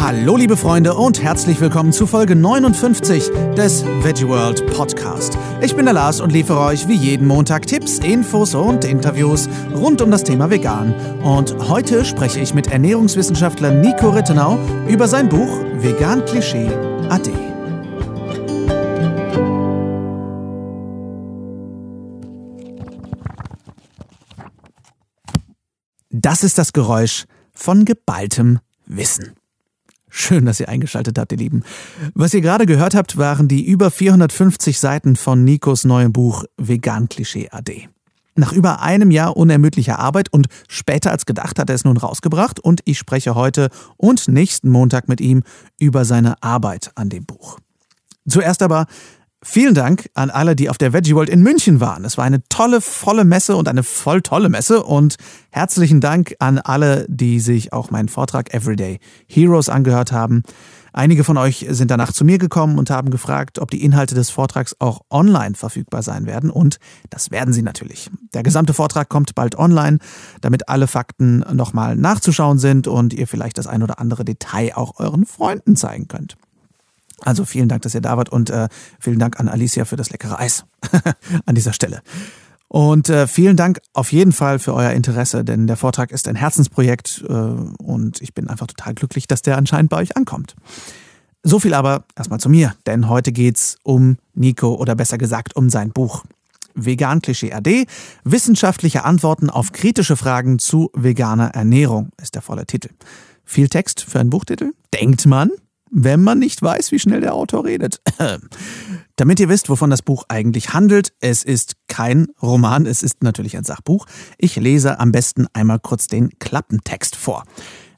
Hallo 0.00 0.36
liebe 0.36 0.56
Freunde 0.56 0.94
und 0.94 1.22
herzlich 1.22 1.60
willkommen 1.60 1.92
zu 1.92 2.06
Folge 2.06 2.36
59 2.36 3.30
des 3.56 3.84
Veggie 4.02 4.28
World 4.28 4.66
Podcast. 4.66 5.38
Ich 5.60 5.74
bin 5.74 5.84
der 5.84 5.94
Lars 5.94 6.20
und 6.20 6.32
liefere 6.32 6.60
euch 6.60 6.86
wie 6.86 6.94
jeden 6.94 7.26
Montag 7.26 7.66
Tipps, 7.66 7.98
Infos 7.98 8.54
und 8.54 8.84
Interviews 8.84 9.48
rund 9.74 10.02
um 10.02 10.10
das 10.10 10.22
Thema 10.22 10.50
Vegan. 10.50 10.94
Und 11.22 11.68
heute 11.68 12.04
spreche 12.04 12.40
ich 12.40 12.54
mit 12.54 12.66
Ernährungswissenschaftler 12.68 13.70
Nico 13.70 14.10
Rittenau 14.10 14.58
über 14.88 15.08
sein 15.08 15.28
Buch 15.28 15.64
Vegan 15.78 16.24
Klischee 16.24 16.68
AD. 17.08 17.30
Das 26.10 26.44
ist 26.44 26.58
das 26.58 26.72
Geräusch 26.72 27.24
von 27.52 27.84
geballtem 27.84 28.58
Wissen. 28.86 29.32
Schön, 30.08 30.44
dass 30.44 30.60
ihr 30.60 30.68
eingeschaltet 30.68 31.18
habt, 31.18 31.32
ihr 31.32 31.38
Lieben. 31.38 31.62
Was 32.14 32.34
ihr 32.34 32.42
gerade 32.42 32.66
gehört 32.66 32.94
habt, 32.94 33.16
waren 33.16 33.48
die 33.48 33.64
über 33.66 33.90
450 33.90 34.78
Seiten 34.78 35.16
von 35.16 35.42
Nikos 35.42 35.84
neuem 35.84 36.12
Buch 36.12 36.44
Vegan 36.58 37.08
Klischee 37.08 37.48
AD. 37.50 37.88
Nach 38.34 38.52
über 38.52 38.80
einem 38.80 39.10
Jahr 39.10 39.36
unermüdlicher 39.36 39.98
Arbeit 39.98 40.30
und 40.30 40.48
später 40.68 41.10
als 41.10 41.26
gedacht 41.26 41.58
hat 41.58 41.70
er 41.70 41.74
es 41.74 41.84
nun 41.84 41.96
rausgebracht 41.96 42.60
und 42.60 42.80
ich 42.84 42.98
spreche 42.98 43.34
heute 43.34 43.68
und 43.96 44.28
nächsten 44.28 44.68
Montag 44.68 45.08
mit 45.08 45.20
ihm 45.20 45.42
über 45.78 46.04
seine 46.04 46.42
Arbeit 46.42 46.92
an 46.94 47.08
dem 47.08 47.24
Buch. 47.24 47.58
Zuerst 48.28 48.62
aber 48.62 48.86
Vielen 49.44 49.74
Dank 49.74 50.08
an 50.14 50.30
alle, 50.30 50.54
die 50.54 50.70
auf 50.70 50.78
der 50.78 50.92
Veggie 50.92 51.16
World 51.16 51.28
in 51.28 51.42
München 51.42 51.80
waren. 51.80 52.04
Es 52.04 52.16
war 52.16 52.24
eine 52.24 52.44
tolle, 52.48 52.80
volle 52.80 53.24
Messe 53.24 53.56
und 53.56 53.66
eine 53.66 53.82
voll 53.82 54.22
tolle 54.22 54.48
Messe. 54.48 54.84
Und 54.84 55.16
herzlichen 55.50 56.00
Dank 56.00 56.36
an 56.38 56.58
alle, 56.58 57.06
die 57.08 57.40
sich 57.40 57.72
auch 57.72 57.90
meinen 57.90 58.08
Vortrag 58.08 58.54
Everyday 58.54 59.00
Heroes 59.26 59.68
angehört 59.68 60.12
haben. 60.12 60.44
Einige 60.92 61.24
von 61.24 61.38
euch 61.38 61.66
sind 61.70 61.90
danach 61.90 62.12
zu 62.12 62.24
mir 62.24 62.38
gekommen 62.38 62.78
und 62.78 62.90
haben 62.90 63.10
gefragt, 63.10 63.58
ob 63.58 63.70
die 63.70 63.82
Inhalte 63.82 64.14
des 64.14 64.30
Vortrags 64.30 64.76
auch 64.78 65.00
online 65.10 65.56
verfügbar 65.56 66.04
sein 66.04 66.26
werden. 66.26 66.48
Und 66.48 66.78
das 67.10 67.32
werden 67.32 67.52
sie 67.52 67.62
natürlich. 67.62 68.10
Der 68.34 68.44
gesamte 68.44 68.74
Vortrag 68.74 69.08
kommt 69.08 69.34
bald 69.34 69.56
online, 69.56 69.98
damit 70.40 70.68
alle 70.68 70.86
Fakten 70.86 71.44
nochmal 71.52 71.96
nachzuschauen 71.96 72.58
sind 72.58 72.86
und 72.86 73.12
ihr 73.12 73.26
vielleicht 73.26 73.58
das 73.58 73.66
ein 73.66 73.82
oder 73.82 73.98
andere 73.98 74.24
Detail 74.24 74.76
auch 74.76 75.00
euren 75.00 75.26
Freunden 75.26 75.74
zeigen 75.74 76.06
könnt. 76.06 76.36
Also 77.24 77.44
vielen 77.44 77.68
Dank, 77.68 77.82
dass 77.82 77.94
ihr 77.94 78.00
da 78.00 78.16
wart 78.16 78.28
und 78.28 78.50
äh, 78.50 78.68
vielen 79.00 79.18
Dank 79.18 79.38
an 79.38 79.48
Alicia 79.48 79.84
für 79.84 79.96
das 79.96 80.10
leckere 80.10 80.38
Eis 80.38 80.64
an 81.46 81.54
dieser 81.54 81.72
Stelle. 81.72 82.02
Und 82.68 83.10
äh, 83.10 83.26
vielen 83.26 83.56
Dank 83.56 83.80
auf 83.92 84.12
jeden 84.12 84.32
Fall 84.32 84.58
für 84.58 84.72
euer 84.72 84.92
Interesse, 84.92 85.44
denn 85.44 85.66
der 85.66 85.76
Vortrag 85.76 86.10
ist 86.10 86.26
ein 86.26 86.36
Herzensprojekt 86.36 87.22
äh, 87.28 87.32
und 87.32 88.22
ich 88.22 88.32
bin 88.32 88.48
einfach 88.48 88.66
total 88.66 88.94
glücklich, 88.94 89.26
dass 89.26 89.42
der 89.42 89.58
anscheinend 89.58 89.90
bei 89.90 89.98
euch 89.98 90.16
ankommt. 90.16 90.56
So 91.42 91.58
viel 91.58 91.74
aber 91.74 92.04
erstmal 92.16 92.40
zu 92.40 92.48
mir, 92.48 92.74
denn 92.86 93.08
heute 93.08 93.30
geht's 93.32 93.76
um 93.82 94.16
Nico 94.32 94.74
oder 94.74 94.94
besser 94.94 95.18
gesagt 95.18 95.54
um 95.54 95.68
sein 95.70 95.90
Buch. 95.90 96.24
Vegan 96.74 97.20
Klischee 97.20 97.52
AD, 97.52 97.86
wissenschaftliche 98.24 99.04
Antworten 99.04 99.50
auf 99.50 99.72
kritische 99.72 100.16
Fragen 100.16 100.58
zu 100.58 100.90
veganer 100.94 101.48
Ernährung 101.48 102.10
ist 102.22 102.36
der 102.36 102.42
volle 102.42 102.64
Titel. 102.64 102.88
Viel 103.44 103.68
Text 103.68 104.00
für 104.00 104.20
einen 104.20 104.30
Buchtitel? 104.30 104.72
Denkt 104.94 105.26
man? 105.26 105.50
Wenn 105.92 106.22
man 106.22 106.38
nicht 106.38 106.60
weiß, 106.62 106.90
wie 106.90 106.98
schnell 106.98 107.20
der 107.20 107.34
Autor 107.34 107.64
redet. 107.66 108.00
Damit 109.16 109.38
ihr 109.38 109.50
wisst, 109.50 109.68
wovon 109.68 109.90
das 109.90 110.02
Buch 110.02 110.24
eigentlich 110.28 110.72
handelt, 110.72 111.12
es 111.20 111.44
ist 111.44 111.76
kein 111.86 112.28
Roman, 112.40 112.86
es 112.86 113.02
ist 113.02 113.22
natürlich 113.22 113.56
ein 113.56 113.64
Sachbuch. 113.64 114.06
Ich 114.38 114.56
lese 114.56 114.98
am 114.98 115.12
besten 115.12 115.46
einmal 115.52 115.78
kurz 115.78 116.06
den 116.06 116.30
Klappentext 116.38 117.14
vor. 117.14 117.44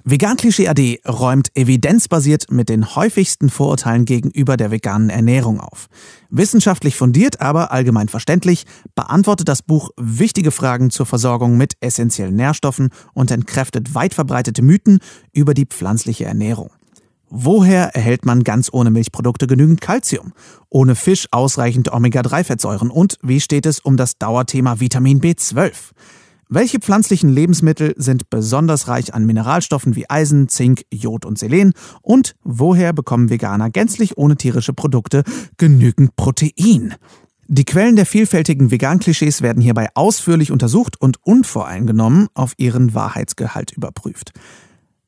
Vegan 0.07 0.37
Klischee 0.37 0.69
AD 0.69 1.01
räumt 1.09 1.49
evidenzbasiert 1.55 2.51
mit 2.51 2.69
den 2.69 2.95
häufigsten 2.95 3.49
Vorurteilen 3.49 4.05
gegenüber 4.05 4.59
der 4.59 4.71
veganen 4.71 5.09
Ernährung 5.09 5.61
auf. 5.61 5.87
Wissenschaftlich 6.29 6.97
fundiert, 6.97 7.41
aber 7.41 7.73
allgemein 7.73 8.09
verständlich, 8.09 8.67
beantwortet 8.95 9.49
das 9.49 9.63
Buch 9.63 9.93
wichtige 9.97 10.51
Fragen 10.51 10.91
zur 10.91 11.07
Versorgung 11.07 11.57
mit 11.57 11.75
essentiellen 11.81 12.37
Nährstoffen 12.37 12.91
und 13.15 13.31
entkräftet 13.31 13.95
weit 13.95 14.13
verbreitete 14.13 14.61
Mythen 14.61 14.99
über 15.33 15.55
die 15.55 15.65
pflanzliche 15.65 16.27
Ernährung. 16.27 16.71
Woher 17.37 17.97
erhält 17.97 18.25
man 18.25 18.45
ganz 18.45 18.69
ohne 18.73 18.93
Milchprodukte 18.93 19.49
genügend 19.49 19.81
Kalzium? 19.81 20.35
Ohne 20.69 20.95
Fisch 20.95 21.27
ausreichend 21.33 21.93
Omega-3-Fettsäuren? 21.93 22.91
Und 22.91 23.19
wie 23.23 23.41
steht 23.41 23.67
es 23.67 23.81
um 23.81 23.97
das 23.97 24.19
Dauerthema 24.19 24.79
Vitamin 24.79 25.21
B12? 25.21 25.73
Welche 26.49 26.79
pflanzlichen 26.79 27.29
Lebensmittel 27.29 27.93
sind 27.97 28.31
besonders 28.31 28.87
reich 28.87 29.15
an 29.15 29.27
Mineralstoffen 29.27 29.97
wie 29.97 30.09
Eisen, 30.09 30.49
Zink, 30.49 30.85
Jod 30.93 31.25
und 31.25 31.37
Selen? 31.37 31.73
Und 32.03 32.37
woher 32.45 32.93
bekommen 32.93 33.31
Veganer 33.31 33.69
gänzlich 33.69 34.17
ohne 34.17 34.37
tierische 34.37 34.73
Produkte 34.73 35.25
genügend 35.57 36.15
Protein? 36.15 36.95
Die 37.49 37.65
Quellen 37.65 37.97
der 37.97 38.07
vielfältigen 38.07 38.71
Vegan-Klischees 38.71 39.43
werden 39.43 39.61
hierbei 39.61 39.89
ausführlich 39.95 40.53
untersucht 40.53 41.01
und 41.01 41.17
unvoreingenommen 41.25 42.29
auf 42.35 42.53
ihren 42.59 42.95
Wahrheitsgehalt 42.95 43.73
überprüft. 43.73 44.31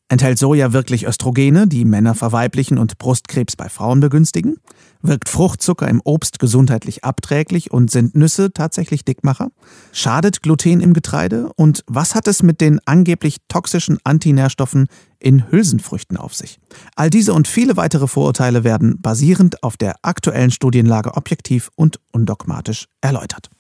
Enthält 0.09 0.39
Soja 0.39 0.73
wirklich 0.73 1.05
Östrogene, 1.05 1.67
die 1.67 1.85
Männer 1.85 2.15
verweiblichen 2.15 2.79
und 2.79 2.97
Brustkrebs 2.97 3.57
bei 3.57 3.69
Frauen 3.69 3.99
begünstigen? 3.99 4.59
Wirkt 5.03 5.29
Fruchtzucker 5.29 5.89
im 5.89 6.01
Obst 6.05 6.39
gesundheitlich 6.39 7.03
abträglich 7.03 7.73
und 7.73 7.91
sind 7.91 8.15
Nüsse 8.15 8.53
tatsächlich 8.53 9.05
Dickmacher? 9.05 9.49
Schadet 9.91 10.43
Gluten 10.43 10.81
im 10.81 10.93
Getreide? 10.93 11.51
Und 11.57 11.83
was 11.89 12.15
hat 12.15 12.29
es 12.29 12.45
mit 12.45 12.61
den 12.61 12.79
angeblich 12.85 13.39
toxischen 13.49 13.99
Antinährstoffen 14.05 14.87
in 15.19 15.51
Hülsenfrüchten 15.51 16.17
auf 16.17 16.37
sich? 16.37 16.61
All 16.95 17.11
diese 17.11 17.35
und 17.35 17.49
viele 17.49 17.77
weitere 17.77 18.07
Vorurteile 18.07 18.63
werden 18.63 19.01
basierend 19.01 19.65
auf 19.65 19.77
der 19.77 19.97
aktuellen 20.03 20.53
Studienlage 20.53 21.17
objektiv 21.17 21.71
und 21.75 21.99
undogmatisch 22.13 22.87
erläutert. 23.01 23.51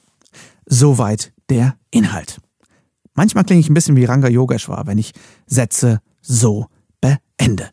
Soweit 0.64 1.32
der 1.50 1.74
Inhalt. 1.90 2.38
Manchmal 3.14 3.42
klinge 3.42 3.60
ich 3.60 3.68
ein 3.68 3.74
bisschen 3.74 3.96
wie 3.96 4.04
Ranga 4.04 4.28
Yogeshwar, 4.28 4.86
wenn 4.86 4.98
ich 4.98 5.12
Sätze 5.46 6.00
so 6.26 6.66
beende. 7.00 7.70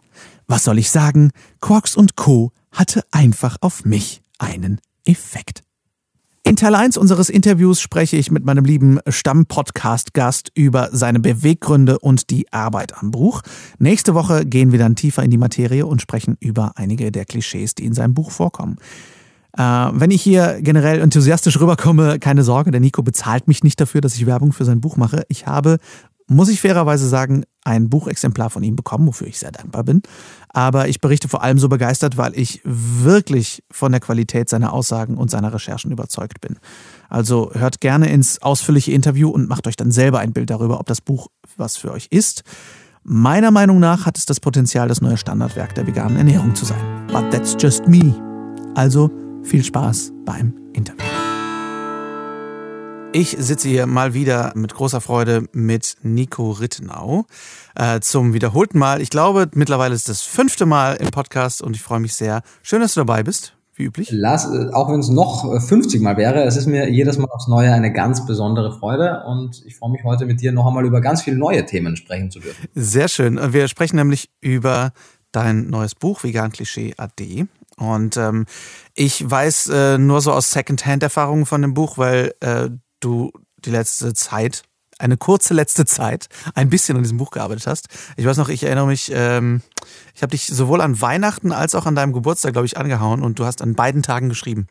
Was 0.48 0.64
soll 0.64 0.78
ich 0.78 0.92
sagen? 0.92 1.32
Quarks 1.62 1.96
und 1.96 2.16
Co. 2.16 2.52
hatte 2.72 3.04
einfach 3.12 3.58
auf 3.62 3.86
mich 3.86 4.22
einen 4.38 4.80
Effekt. 5.06 5.64
In 6.46 6.58
Teil 6.58 6.76
1 6.76 6.98
unseres 6.98 7.30
Interviews 7.30 7.80
spreche 7.80 8.18
ich 8.18 8.30
mit 8.30 8.44
meinem 8.44 8.66
lieben 8.66 9.00
Stamm-Podcast-Gast 9.08 10.52
über 10.54 10.90
seine 10.92 11.22
Beweggründe 11.22 12.00
und 12.00 12.30
die 12.32 12.52
Arbeit 12.52 12.98
am 12.98 13.12
Buch. 13.12 13.42
Nächste 13.80 14.14
Woche 14.14 14.46
gehen 14.46 14.74
wir 14.74 14.80
dann 14.80 14.98
tiefer 14.98 15.24
in 15.24 15.32
die 15.32 15.38
Materie 15.38 15.86
und 15.86 16.02
sprechen 16.02 16.36
über 16.42 16.74
einige 16.76 17.14
der 17.14 17.24
Klischees, 17.24 17.76
die 17.76 17.86
in 17.86 17.94
seinem 17.94 18.14
Buch 18.14 18.30
vorkommen. 18.30 18.76
Äh, 19.58 19.62
wenn 19.62 20.12
ich 20.12 20.22
hier 20.22 20.60
generell 20.62 21.00
enthusiastisch 21.00 21.62
rüberkomme, 21.62 22.20
keine 22.20 22.44
Sorge, 22.44 22.72
der 22.72 22.82
Nico 22.82 23.04
bezahlt 23.04 23.48
mich 23.48 23.64
nicht 23.64 23.80
dafür, 23.80 24.02
dass 24.02 24.16
ich 24.16 24.26
Werbung 24.26 24.52
für 24.52 24.66
sein 24.66 24.82
Buch 24.82 24.98
mache. 24.98 25.24
Ich 25.30 25.48
habe 25.48 25.78
muss 26.28 26.50
ich 26.50 26.62
fairerweise 26.62 27.08
sagen, 27.08 27.44
ein 27.64 27.90
Buchexemplar 27.90 28.50
von 28.50 28.64
ihm 28.64 28.76
bekommen, 28.76 29.08
wofür 29.08 29.28
ich 29.28 29.40
sehr 29.40 29.52
dankbar 29.52 29.84
bin. 29.84 30.02
Aber 30.50 30.88
ich 30.88 31.00
berichte 31.00 31.28
vor 31.28 31.44
allem 31.44 31.60
so 31.60 31.70
begeistert, 31.70 32.18
weil 32.18 32.38
ich 32.38 32.62
wirklich 32.64 33.64
von 33.72 33.92
der 33.92 34.02
Qualität 34.02 34.50
seiner 34.50 34.74
Aussagen 34.74 35.18
und 35.18 35.32
seiner 35.32 35.54
Recherchen 35.54 35.92
überzeugt 35.92 36.42
bin. 36.42 36.58
Also 37.10 37.52
hört 37.54 37.80
gerne 37.80 38.10
ins 38.10 38.42
ausführliche 38.42 38.92
Interview 38.92 39.30
und 39.30 39.48
macht 39.48 39.68
euch 39.68 39.76
dann 39.76 39.92
selber 39.92 40.20
ein 40.20 40.34
Bild 40.34 40.50
darüber, 40.50 40.80
ob 40.80 40.88
das 40.88 41.02
Buch 41.02 41.28
was 41.58 41.78
für 41.78 41.92
euch 41.92 42.08
ist. 42.10 42.44
Meiner 43.04 43.52
Meinung 43.52 43.80
nach 43.80 44.06
hat 44.06 44.18
es 44.18 44.26
das 44.26 44.40
Potenzial, 44.40 44.88
das 44.88 45.02
neue 45.02 45.18
Standardwerk 45.18 45.76
der 45.76 45.86
veganen 45.86 46.18
Ernährung 46.18 46.56
zu 46.56 46.66
sein. 46.66 47.08
But 47.08 47.32
that's 47.32 47.56
just 47.60 47.88
me. 47.88 48.14
Also 48.76 49.12
viel 49.44 49.64
Spaß 49.64 50.14
beim 50.26 50.54
Interview. 50.74 51.23
Ich 53.16 53.38
sitze 53.40 53.70
hier 53.70 53.86
mal 53.86 54.16
wieder 54.16 54.54
mit 54.56 54.74
großer 54.74 55.00
Freude 55.00 55.48
mit 55.52 55.98
Nico 56.02 56.50
Rittenau 56.50 57.26
äh, 57.76 58.00
zum 58.00 58.34
wiederholten 58.34 58.80
Mal. 58.80 59.04
Ich 59.04 59.12
glaube, 59.12 59.52
mittlerweile 59.54 59.94
ist 59.94 60.10
das 60.10 60.24
fünfte 60.24 60.66
Mal 60.66 60.96
im 60.96 61.12
Podcast 61.12 61.62
und 61.62 61.76
ich 61.76 61.84
freue 61.84 62.00
mich 62.00 62.16
sehr. 62.16 62.42
Schön, 62.64 62.82
dass 62.82 62.96
du 62.96 63.02
dabei 63.02 63.22
bist, 63.22 63.56
wie 63.76 63.84
üblich. 63.84 64.10
Lass, 64.12 64.46
äh, 64.46 64.72
auch 64.74 64.92
wenn 64.92 65.00
es 65.00 65.10
noch 65.10 65.44
50 65.62 66.02
äh, 66.02 66.04
Mal 66.04 66.18
wäre, 66.18 66.44
es 66.46 66.58
ist 66.58 66.66
mir 66.66 66.90
jedes 66.90 67.20
Mal 67.20 67.28
aufs 67.30 67.48
Neue 67.48 67.72
eine 67.72 67.94
ganz 67.94 68.26
besondere 68.26 68.76
Freude 68.80 69.24
und 69.28 69.62
ich 69.64 69.76
freue 69.76 69.92
mich 69.92 70.04
heute 70.04 70.26
mit 70.26 70.42
dir 70.42 70.52
noch 70.52 70.66
einmal 70.66 70.84
über 70.84 71.00
ganz 71.00 71.22
viele 71.22 71.38
neue 71.38 71.68
Themen 71.68 71.96
sprechen 71.96 72.32
zu 72.32 72.40
dürfen. 72.40 72.68
Sehr 72.74 73.10
schön. 73.10 73.40
Wir 73.54 73.68
sprechen 73.68 73.98
nämlich 73.98 74.32
über 74.42 74.92
dein 75.32 75.70
neues 75.70 75.94
Buch 75.94 76.24
Vegan 76.24 76.52
Klischee 76.52 76.96
AD. 76.98 77.46
Und 77.78 78.18
ähm, 78.18 78.46
ich 78.96 79.30
weiß 79.30 79.70
äh, 79.70 79.98
nur 79.98 80.22
so 80.22 80.32
aus 80.32 80.52
Secondhand-Erfahrungen 80.52 81.46
von 81.46 81.62
dem 81.62 81.74
Buch, 81.74 81.98
weil 81.98 82.34
äh, 82.40 82.70
du 83.04 83.32
die 83.66 83.72
letzte 83.72 84.14
Zeit 84.14 84.64
eine 85.00 85.18
kurze 85.18 85.54
letzte 85.54 85.86
Zeit 85.86 86.28
ein 86.56 86.70
bisschen 86.70 86.96
an 86.96 87.04
diesem 87.04 87.18
Buch 87.18 87.32
gearbeitet 87.32 87.68
hast. 87.68 87.88
Ich 88.16 88.26
weiß 88.26 88.38
noch, 88.38 88.50
ich 88.50 88.64
erinnere 88.64 88.88
mich, 88.88 89.12
ähm, 89.14 89.62
ich 90.16 90.22
habe 90.22 90.32
dich 90.32 90.48
sowohl 90.48 90.82
an 90.82 91.02
Weihnachten 91.02 91.52
als 91.52 91.76
auch 91.76 91.86
an 91.86 91.96
deinem 91.96 92.14
Geburtstag, 92.14 92.54
glaube 92.54 92.66
ich, 92.66 92.78
angehauen 92.78 93.22
und 93.22 93.40
du 93.40 93.46
hast 93.46 93.62
an 93.62 93.74
beiden 93.74 94.04
Tagen 94.04 94.30
geschrieben. 94.30 94.68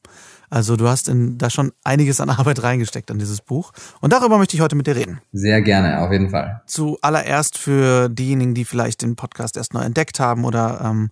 Also 0.49 0.76
du 0.76 0.88
hast 0.88 1.08
in, 1.08 1.38
da 1.38 1.50
schon 1.50 1.73
einiges 1.82 2.20
an 2.20 2.31
Arbeit 2.31 2.62
reingesteckt 2.62 3.11
an 3.11 3.19
dieses 3.19 3.40
Buch. 3.40 3.73
Und 4.00 4.12
darüber 4.12 4.38
möchte 4.38 4.55
ich 4.55 4.61
heute 4.61 4.76
mit 4.76 4.87
dir 4.87 4.96
reden. 4.96 5.20
Sehr 5.32 5.62
gerne, 5.62 6.00
auf 6.00 6.12
jeden 6.12 6.31
Fall. 6.31 6.62
Zuallererst 6.67 7.58
für 7.58 8.08
diejenigen, 8.08 8.55
die 8.55 8.64
vielleicht 8.64 9.02
den 9.02 9.17
Podcast 9.17 9.56
erst 9.56 9.75
neu 9.75 9.82
entdeckt 9.82 10.20
haben 10.20 10.44
oder 10.44 10.81
ähm, 10.85 11.11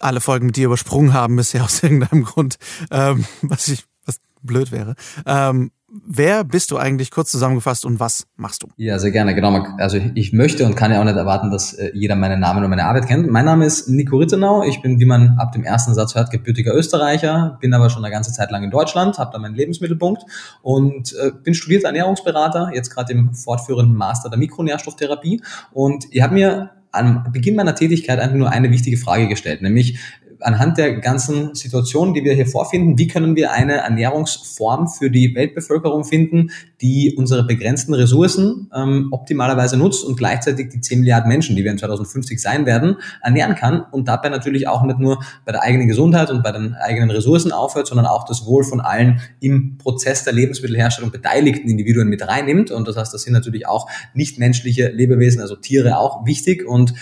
alle 0.00 0.20
Folgen 0.20 0.46
mit 0.46 0.56
dir 0.56 0.66
übersprungen 0.66 1.12
haben 1.12 1.36
bisher 1.36 1.64
aus 1.64 1.82
irgendeinem 1.82 2.24
Grund, 2.24 2.58
ähm, 2.90 3.24
was 3.42 3.68
ich 3.68 3.84
was 4.08 4.20
blöd 4.42 4.72
wäre. 4.72 4.94
Ähm, 5.26 5.70
Wer 5.90 6.44
bist 6.44 6.70
du 6.70 6.76
eigentlich 6.76 7.10
kurz 7.10 7.30
zusammengefasst 7.30 7.86
und 7.86 7.98
was 7.98 8.26
machst 8.36 8.62
du? 8.62 8.68
Ja, 8.76 8.98
sehr 8.98 9.10
gerne. 9.10 9.34
Genau. 9.34 9.64
Also 9.78 9.98
ich 10.14 10.34
möchte 10.34 10.66
und 10.66 10.74
kann 10.74 10.92
ja 10.92 11.00
auch 11.00 11.04
nicht 11.04 11.16
erwarten, 11.16 11.50
dass 11.50 11.72
äh, 11.72 11.92
jeder 11.94 12.14
meinen 12.14 12.40
Namen 12.40 12.62
und 12.62 12.68
meine 12.68 12.84
Arbeit 12.84 13.06
kennt. 13.06 13.30
Mein 13.30 13.46
Name 13.46 13.64
ist 13.64 13.88
Nico 13.88 14.18
Rittenau. 14.18 14.64
Ich 14.64 14.82
bin, 14.82 15.00
wie 15.00 15.06
man 15.06 15.38
ab 15.38 15.52
dem 15.52 15.64
ersten 15.64 15.94
Satz 15.94 16.14
hört, 16.14 16.30
gebürtiger 16.30 16.74
Österreicher, 16.74 17.56
bin 17.62 17.72
aber 17.72 17.88
schon 17.88 18.04
eine 18.04 18.12
ganze 18.12 18.34
Zeit 18.34 18.50
lang 18.50 18.64
in 18.64 18.70
Deutschland, 18.70 19.18
habe 19.18 19.30
da 19.32 19.38
meinen 19.38 19.54
Lebensmittelpunkt 19.54 20.24
und 20.60 21.14
äh, 21.14 21.30
bin 21.42 21.54
studierter 21.54 21.86
Ernährungsberater, 21.86 22.70
jetzt 22.74 22.90
gerade 22.90 23.14
im 23.14 23.32
fortführenden 23.32 23.96
Master 23.96 24.28
der 24.28 24.38
Mikronährstofftherapie. 24.38 25.42
Und 25.72 26.04
ich 26.10 26.20
habe 26.20 26.34
mir 26.34 26.70
am 26.92 27.32
Beginn 27.32 27.56
meiner 27.56 27.74
Tätigkeit 27.74 28.18
einfach 28.18 28.36
nur 28.36 28.50
eine 28.50 28.70
wichtige 28.70 28.98
Frage 28.98 29.26
gestellt, 29.26 29.62
nämlich 29.62 29.98
anhand 30.40 30.78
der 30.78 31.00
ganzen 31.00 31.54
Situationen, 31.54 32.14
die 32.14 32.24
wir 32.24 32.34
hier 32.34 32.46
vorfinden, 32.46 32.98
wie 32.98 33.08
können 33.08 33.36
wir 33.36 33.52
eine 33.52 33.78
Ernährungsform 33.78 34.88
für 34.88 35.10
die 35.10 35.34
Weltbevölkerung 35.34 36.04
finden, 36.04 36.50
die 36.80 37.14
unsere 37.16 37.44
begrenzten 37.44 37.94
Ressourcen 37.94 38.70
ähm, 38.74 39.08
optimalerweise 39.10 39.76
nutzt 39.76 40.04
und 40.04 40.16
gleichzeitig 40.16 40.68
die 40.70 40.80
10 40.80 41.00
Milliarden 41.00 41.28
Menschen, 41.28 41.56
die 41.56 41.64
wir 41.64 41.70
in 41.70 41.78
2050 41.78 42.40
sein 42.40 42.66
werden, 42.66 42.96
ernähren 43.22 43.54
kann 43.54 43.84
und 43.90 44.08
dabei 44.08 44.28
natürlich 44.28 44.68
auch 44.68 44.82
nicht 44.82 44.98
nur 44.98 45.18
bei 45.44 45.52
der 45.52 45.62
eigenen 45.62 45.88
Gesundheit 45.88 46.30
und 46.30 46.42
bei 46.42 46.52
den 46.52 46.74
eigenen 46.74 47.10
Ressourcen 47.10 47.52
aufhört, 47.52 47.86
sondern 47.86 48.06
auch 48.06 48.24
das 48.24 48.46
Wohl 48.46 48.64
von 48.64 48.80
allen 48.80 49.20
im 49.40 49.78
Prozess 49.78 50.24
der 50.24 50.32
Lebensmittelherstellung 50.32 51.10
beteiligten 51.10 51.68
Individuen 51.68 52.08
mit 52.08 52.26
reinnimmt. 52.26 52.70
Und 52.70 52.86
das 52.86 52.96
heißt, 52.96 53.12
das 53.12 53.22
sind 53.22 53.32
natürlich 53.32 53.66
auch 53.66 53.88
nichtmenschliche 54.14 54.88
Lebewesen, 54.88 55.40
also 55.40 55.56
Tiere 55.56 55.98
auch 55.98 56.26
wichtig. 56.26 56.66
Und 56.66 56.94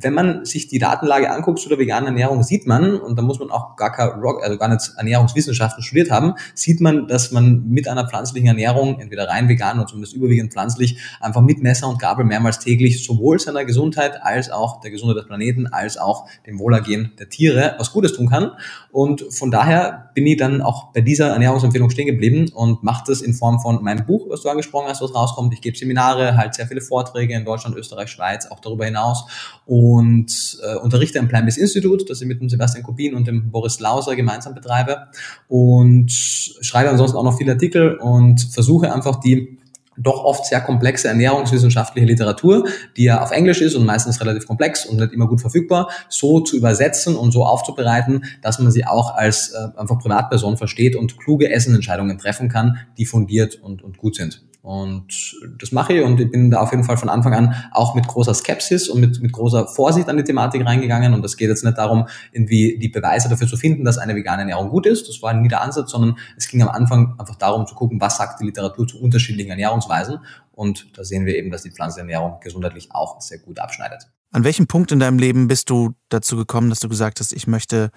wenn 0.00 0.14
man 0.14 0.44
sich 0.44 0.68
die 0.68 0.78
Datenlage 0.78 1.30
anguckt 1.30 1.58
zu 1.58 1.68
der 1.68 1.78
veganen 1.78 2.06
Ernährung, 2.06 2.42
sieht 2.42 2.66
man, 2.66 2.77
und 2.84 3.16
da 3.18 3.22
muss 3.22 3.38
man 3.38 3.50
auch 3.50 3.76
gar, 3.76 3.92
kein 3.92 4.10
also 4.10 4.58
gar 4.58 4.68
nicht 4.68 4.92
Ernährungswissenschaften 4.96 5.82
studiert 5.82 6.10
haben, 6.10 6.34
sieht 6.54 6.80
man, 6.80 7.06
dass 7.06 7.32
man 7.32 7.68
mit 7.68 7.88
einer 7.88 8.08
pflanzlichen 8.08 8.48
Ernährung, 8.48 9.00
entweder 9.00 9.28
rein 9.28 9.48
vegan 9.48 9.78
oder 9.78 9.86
zumindest 9.86 10.14
überwiegend 10.14 10.52
pflanzlich, 10.52 10.98
einfach 11.20 11.42
mit 11.42 11.62
Messer 11.62 11.88
und 11.88 11.98
Gabel 11.98 12.24
mehrmals 12.24 12.58
täglich 12.58 13.04
sowohl 13.04 13.38
seiner 13.38 13.64
Gesundheit 13.64 14.22
als 14.22 14.50
auch 14.50 14.80
der 14.80 14.90
Gesundheit 14.90 15.18
des 15.18 15.26
Planeten, 15.26 15.66
als 15.66 15.98
auch 15.98 16.28
dem 16.46 16.58
Wohlergehen 16.58 17.12
der 17.18 17.28
Tiere 17.28 17.74
was 17.78 17.92
Gutes 17.92 18.12
tun 18.14 18.28
kann. 18.28 18.52
Und 18.90 19.24
von 19.30 19.50
daher 19.50 20.10
bin 20.14 20.26
ich 20.26 20.36
dann 20.36 20.62
auch 20.62 20.92
bei 20.92 21.00
dieser 21.00 21.28
Ernährungsempfehlung 21.28 21.90
stehen 21.90 22.06
geblieben 22.06 22.50
und 22.54 22.82
mache 22.82 23.04
das 23.06 23.20
in 23.20 23.34
Form 23.34 23.60
von 23.60 23.82
meinem 23.82 24.06
Buch, 24.06 24.26
was 24.28 24.42
du 24.42 24.48
angesprochen 24.48 24.88
hast, 24.88 25.02
was 25.02 25.14
rauskommt. 25.14 25.52
Ich 25.54 25.60
gebe 25.60 25.76
Seminare, 25.76 26.36
halt 26.36 26.54
sehr 26.54 26.66
viele 26.66 26.80
Vorträge 26.80 27.34
in 27.34 27.44
Deutschland, 27.44 27.76
Österreich, 27.76 28.10
Schweiz, 28.10 28.46
auch 28.46 28.60
darüber 28.60 28.84
hinaus. 28.84 29.26
Und 29.66 30.58
äh, 30.62 30.76
unterrichte 30.76 31.18
am 31.18 31.28
Plan-Based 31.28 31.58
Institute, 31.58 32.04
das 32.06 32.20
ich 32.20 32.26
mit 32.26 32.40
dem 32.40 32.48
Sebastian 32.48 32.67
Kubin 32.82 33.14
und 33.14 33.26
dem 33.26 33.50
Boris 33.50 33.80
Lauser 33.80 34.16
gemeinsam 34.16 34.54
betreibe 34.54 35.08
und 35.48 36.10
schreibe 36.10 36.90
ansonsten 36.90 37.16
auch 37.16 37.24
noch 37.24 37.38
viele 37.38 37.52
Artikel 37.52 37.96
und 37.96 38.40
versuche 38.40 38.92
einfach 38.92 39.20
die 39.20 39.58
doch 39.98 40.24
oft 40.24 40.46
sehr 40.46 40.60
komplexe 40.60 41.08
ernährungswissenschaftliche 41.08 42.06
Literatur, 42.06 42.68
die 42.96 43.04
ja 43.04 43.20
auf 43.20 43.32
Englisch 43.32 43.60
ist 43.60 43.74
und 43.74 43.84
meistens 43.84 44.20
relativ 44.20 44.46
komplex 44.46 44.86
und 44.86 44.98
nicht 44.98 45.12
immer 45.12 45.26
gut 45.26 45.40
verfügbar, 45.40 45.90
so 46.08 46.40
zu 46.40 46.56
übersetzen 46.56 47.16
und 47.16 47.32
so 47.32 47.44
aufzubereiten, 47.44 48.24
dass 48.42 48.58
man 48.58 48.70
sie 48.70 48.86
auch 48.86 49.14
als 49.14 49.50
äh, 49.50 49.76
einfach 49.76 49.98
Privatperson 49.98 50.56
versteht 50.56 50.96
und 50.96 51.18
kluge 51.18 51.50
Essenentscheidungen 51.50 52.18
treffen 52.18 52.48
kann, 52.48 52.78
die 52.96 53.06
fundiert 53.06 53.56
und, 53.56 53.82
und 53.82 53.98
gut 53.98 54.14
sind. 54.14 54.47
Und 54.68 55.34
das 55.58 55.72
mache 55.72 55.94
ich 55.94 56.04
und 56.04 56.20
ich 56.20 56.30
bin 56.30 56.50
da 56.50 56.60
auf 56.60 56.72
jeden 56.72 56.84
Fall 56.84 56.98
von 56.98 57.08
Anfang 57.08 57.32
an 57.32 57.54
auch 57.72 57.94
mit 57.94 58.06
großer 58.06 58.34
Skepsis 58.34 58.90
und 58.90 59.00
mit, 59.00 59.18
mit 59.22 59.32
großer 59.32 59.66
Vorsicht 59.66 60.10
an 60.10 60.18
die 60.18 60.24
Thematik 60.24 60.62
reingegangen. 60.62 61.14
Und 61.14 61.24
es 61.24 61.38
geht 61.38 61.48
jetzt 61.48 61.64
nicht 61.64 61.78
darum, 61.78 62.06
irgendwie 62.32 62.78
die 62.78 62.90
Beweise 62.90 63.30
dafür 63.30 63.46
zu 63.48 63.56
finden, 63.56 63.82
dass 63.82 63.96
eine 63.96 64.14
vegane 64.14 64.42
Ernährung 64.42 64.68
gut 64.68 64.84
ist. 64.84 65.08
Das 65.08 65.22
war 65.22 65.32
nie 65.32 65.48
der 65.48 65.62
Ansatz, 65.62 65.90
sondern 65.90 66.18
es 66.36 66.48
ging 66.48 66.60
am 66.60 66.68
Anfang 66.68 67.14
einfach 67.18 67.36
darum 67.36 67.66
zu 67.66 67.74
gucken, 67.74 67.98
was 67.98 68.18
sagt 68.18 68.42
die 68.42 68.44
Literatur 68.44 68.86
zu 68.86 69.00
unterschiedlichen 69.00 69.48
Ernährungsweisen. 69.48 70.18
Und 70.52 70.98
da 70.98 71.02
sehen 71.02 71.24
wir 71.24 71.34
eben, 71.38 71.50
dass 71.50 71.62
die 71.62 71.70
Pflanzenernährung 71.70 72.40
gesundheitlich 72.40 72.92
auch 72.92 73.22
sehr 73.22 73.38
gut 73.38 73.60
abschneidet. 73.60 74.10
An 74.32 74.44
welchem 74.44 74.66
Punkt 74.66 74.92
in 74.92 75.00
deinem 75.00 75.18
Leben 75.18 75.48
bist 75.48 75.70
du 75.70 75.94
dazu 76.10 76.36
gekommen, 76.36 76.68
dass 76.68 76.80
du 76.80 76.90
gesagt 76.90 77.20
hast, 77.20 77.32
ich 77.32 77.46
möchte 77.46 77.90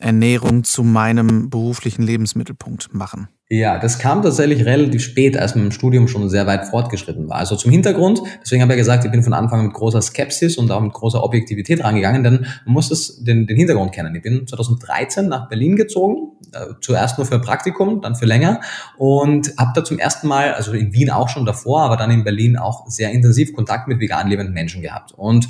Ernährung 0.00 0.64
zu 0.64 0.82
meinem 0.82 1.48
beruflichen 1.48 2.02
Lebensmittelpunkt 2.02 2.92
machen? 2.92 3.28
Ja, 3.50 3.78
das 3.78 3.98
kam 3.98 4.20
tatsächlich 4.20 4.66
relativ 4.66 5.02
spät, 5.02 5.38
als 5.38 5.54
mein 5.54 5.72
Studium 5.72 6.06
schon 6.06 6.28
sehr 6.28 6.46
weit 6.46 6.66
fortgeschritten 6.66 7.30
war. 7.30 7.38
Also 7.38 7.56
zum 7.56 7.70
Hintergrund, 7.70 8.20
deswegen 8.42 8.60
habe 8.60 8.74
ich 8.74 8.78
gesagt, 8.78 9.06
ich 9.06 9.10
bin 9.10 9.22
von 9.22 9.32
Anfang 9.32 9.60
an 9.60 9.66
mit 9.68 9.74
großer 9.74 10.02
Skepsis 10.02 10.58
und 10.58 10.70
auch 10.70 10.82
mit 10.82 10.92
großer 10.92 11.24
Objektivität 11.24 11.82
rangegangen, 11.82 12.22
denn 12.22 12.46
man 12.66 12.74
muss 12.74 12.90
das, 12.90 13.24
den, 13.24 13.46
den 13.46 13.56
Hintergrund 13.56 13.92
kennen. 13.92 14.14
Ich 14.14 14.20
bin 14.20 14.46
2013 14.46 15.28
nach 15.28 15.48
Berlin 15.48 15.76
gezogen, 15.76 16.32
äh, 16.52 16.74
zuerst 16.82 17.16
nur 17.16 17.26
für 17.26 17.38
Praktikum, 17.38 18.02
dann 18.02 18.16
für 18.16 18.26
länger 18.26 18.60
und 18.98 19.54
habe 19.56 19.72
da 19.74 19.82
zum 19.82 19.98
ersten 19.98 20.28
Mal, 20.28 20.52
also 20.52 20.72
in 20.72 20.92
Wien 20.92 21.10
auch 21.10 21.30
schon 21.30 21.46
davor, 21.46 21.84
aber 21.84 21.96
dann 21.96 22.10
in 22.10 22.24
Berlin 22.24 22.58
auch 22.58 22.86
sehr 22.90 23.12
intensiv 23.12 23.54
Kontakt 23.54 23.88
mit 23.88 23.98
vegan 23.98 24.28
lebenden 24.28 24.52
Menschen 24.52 24.82
gehabt. 24.82 25.12
Und 25.12 25.48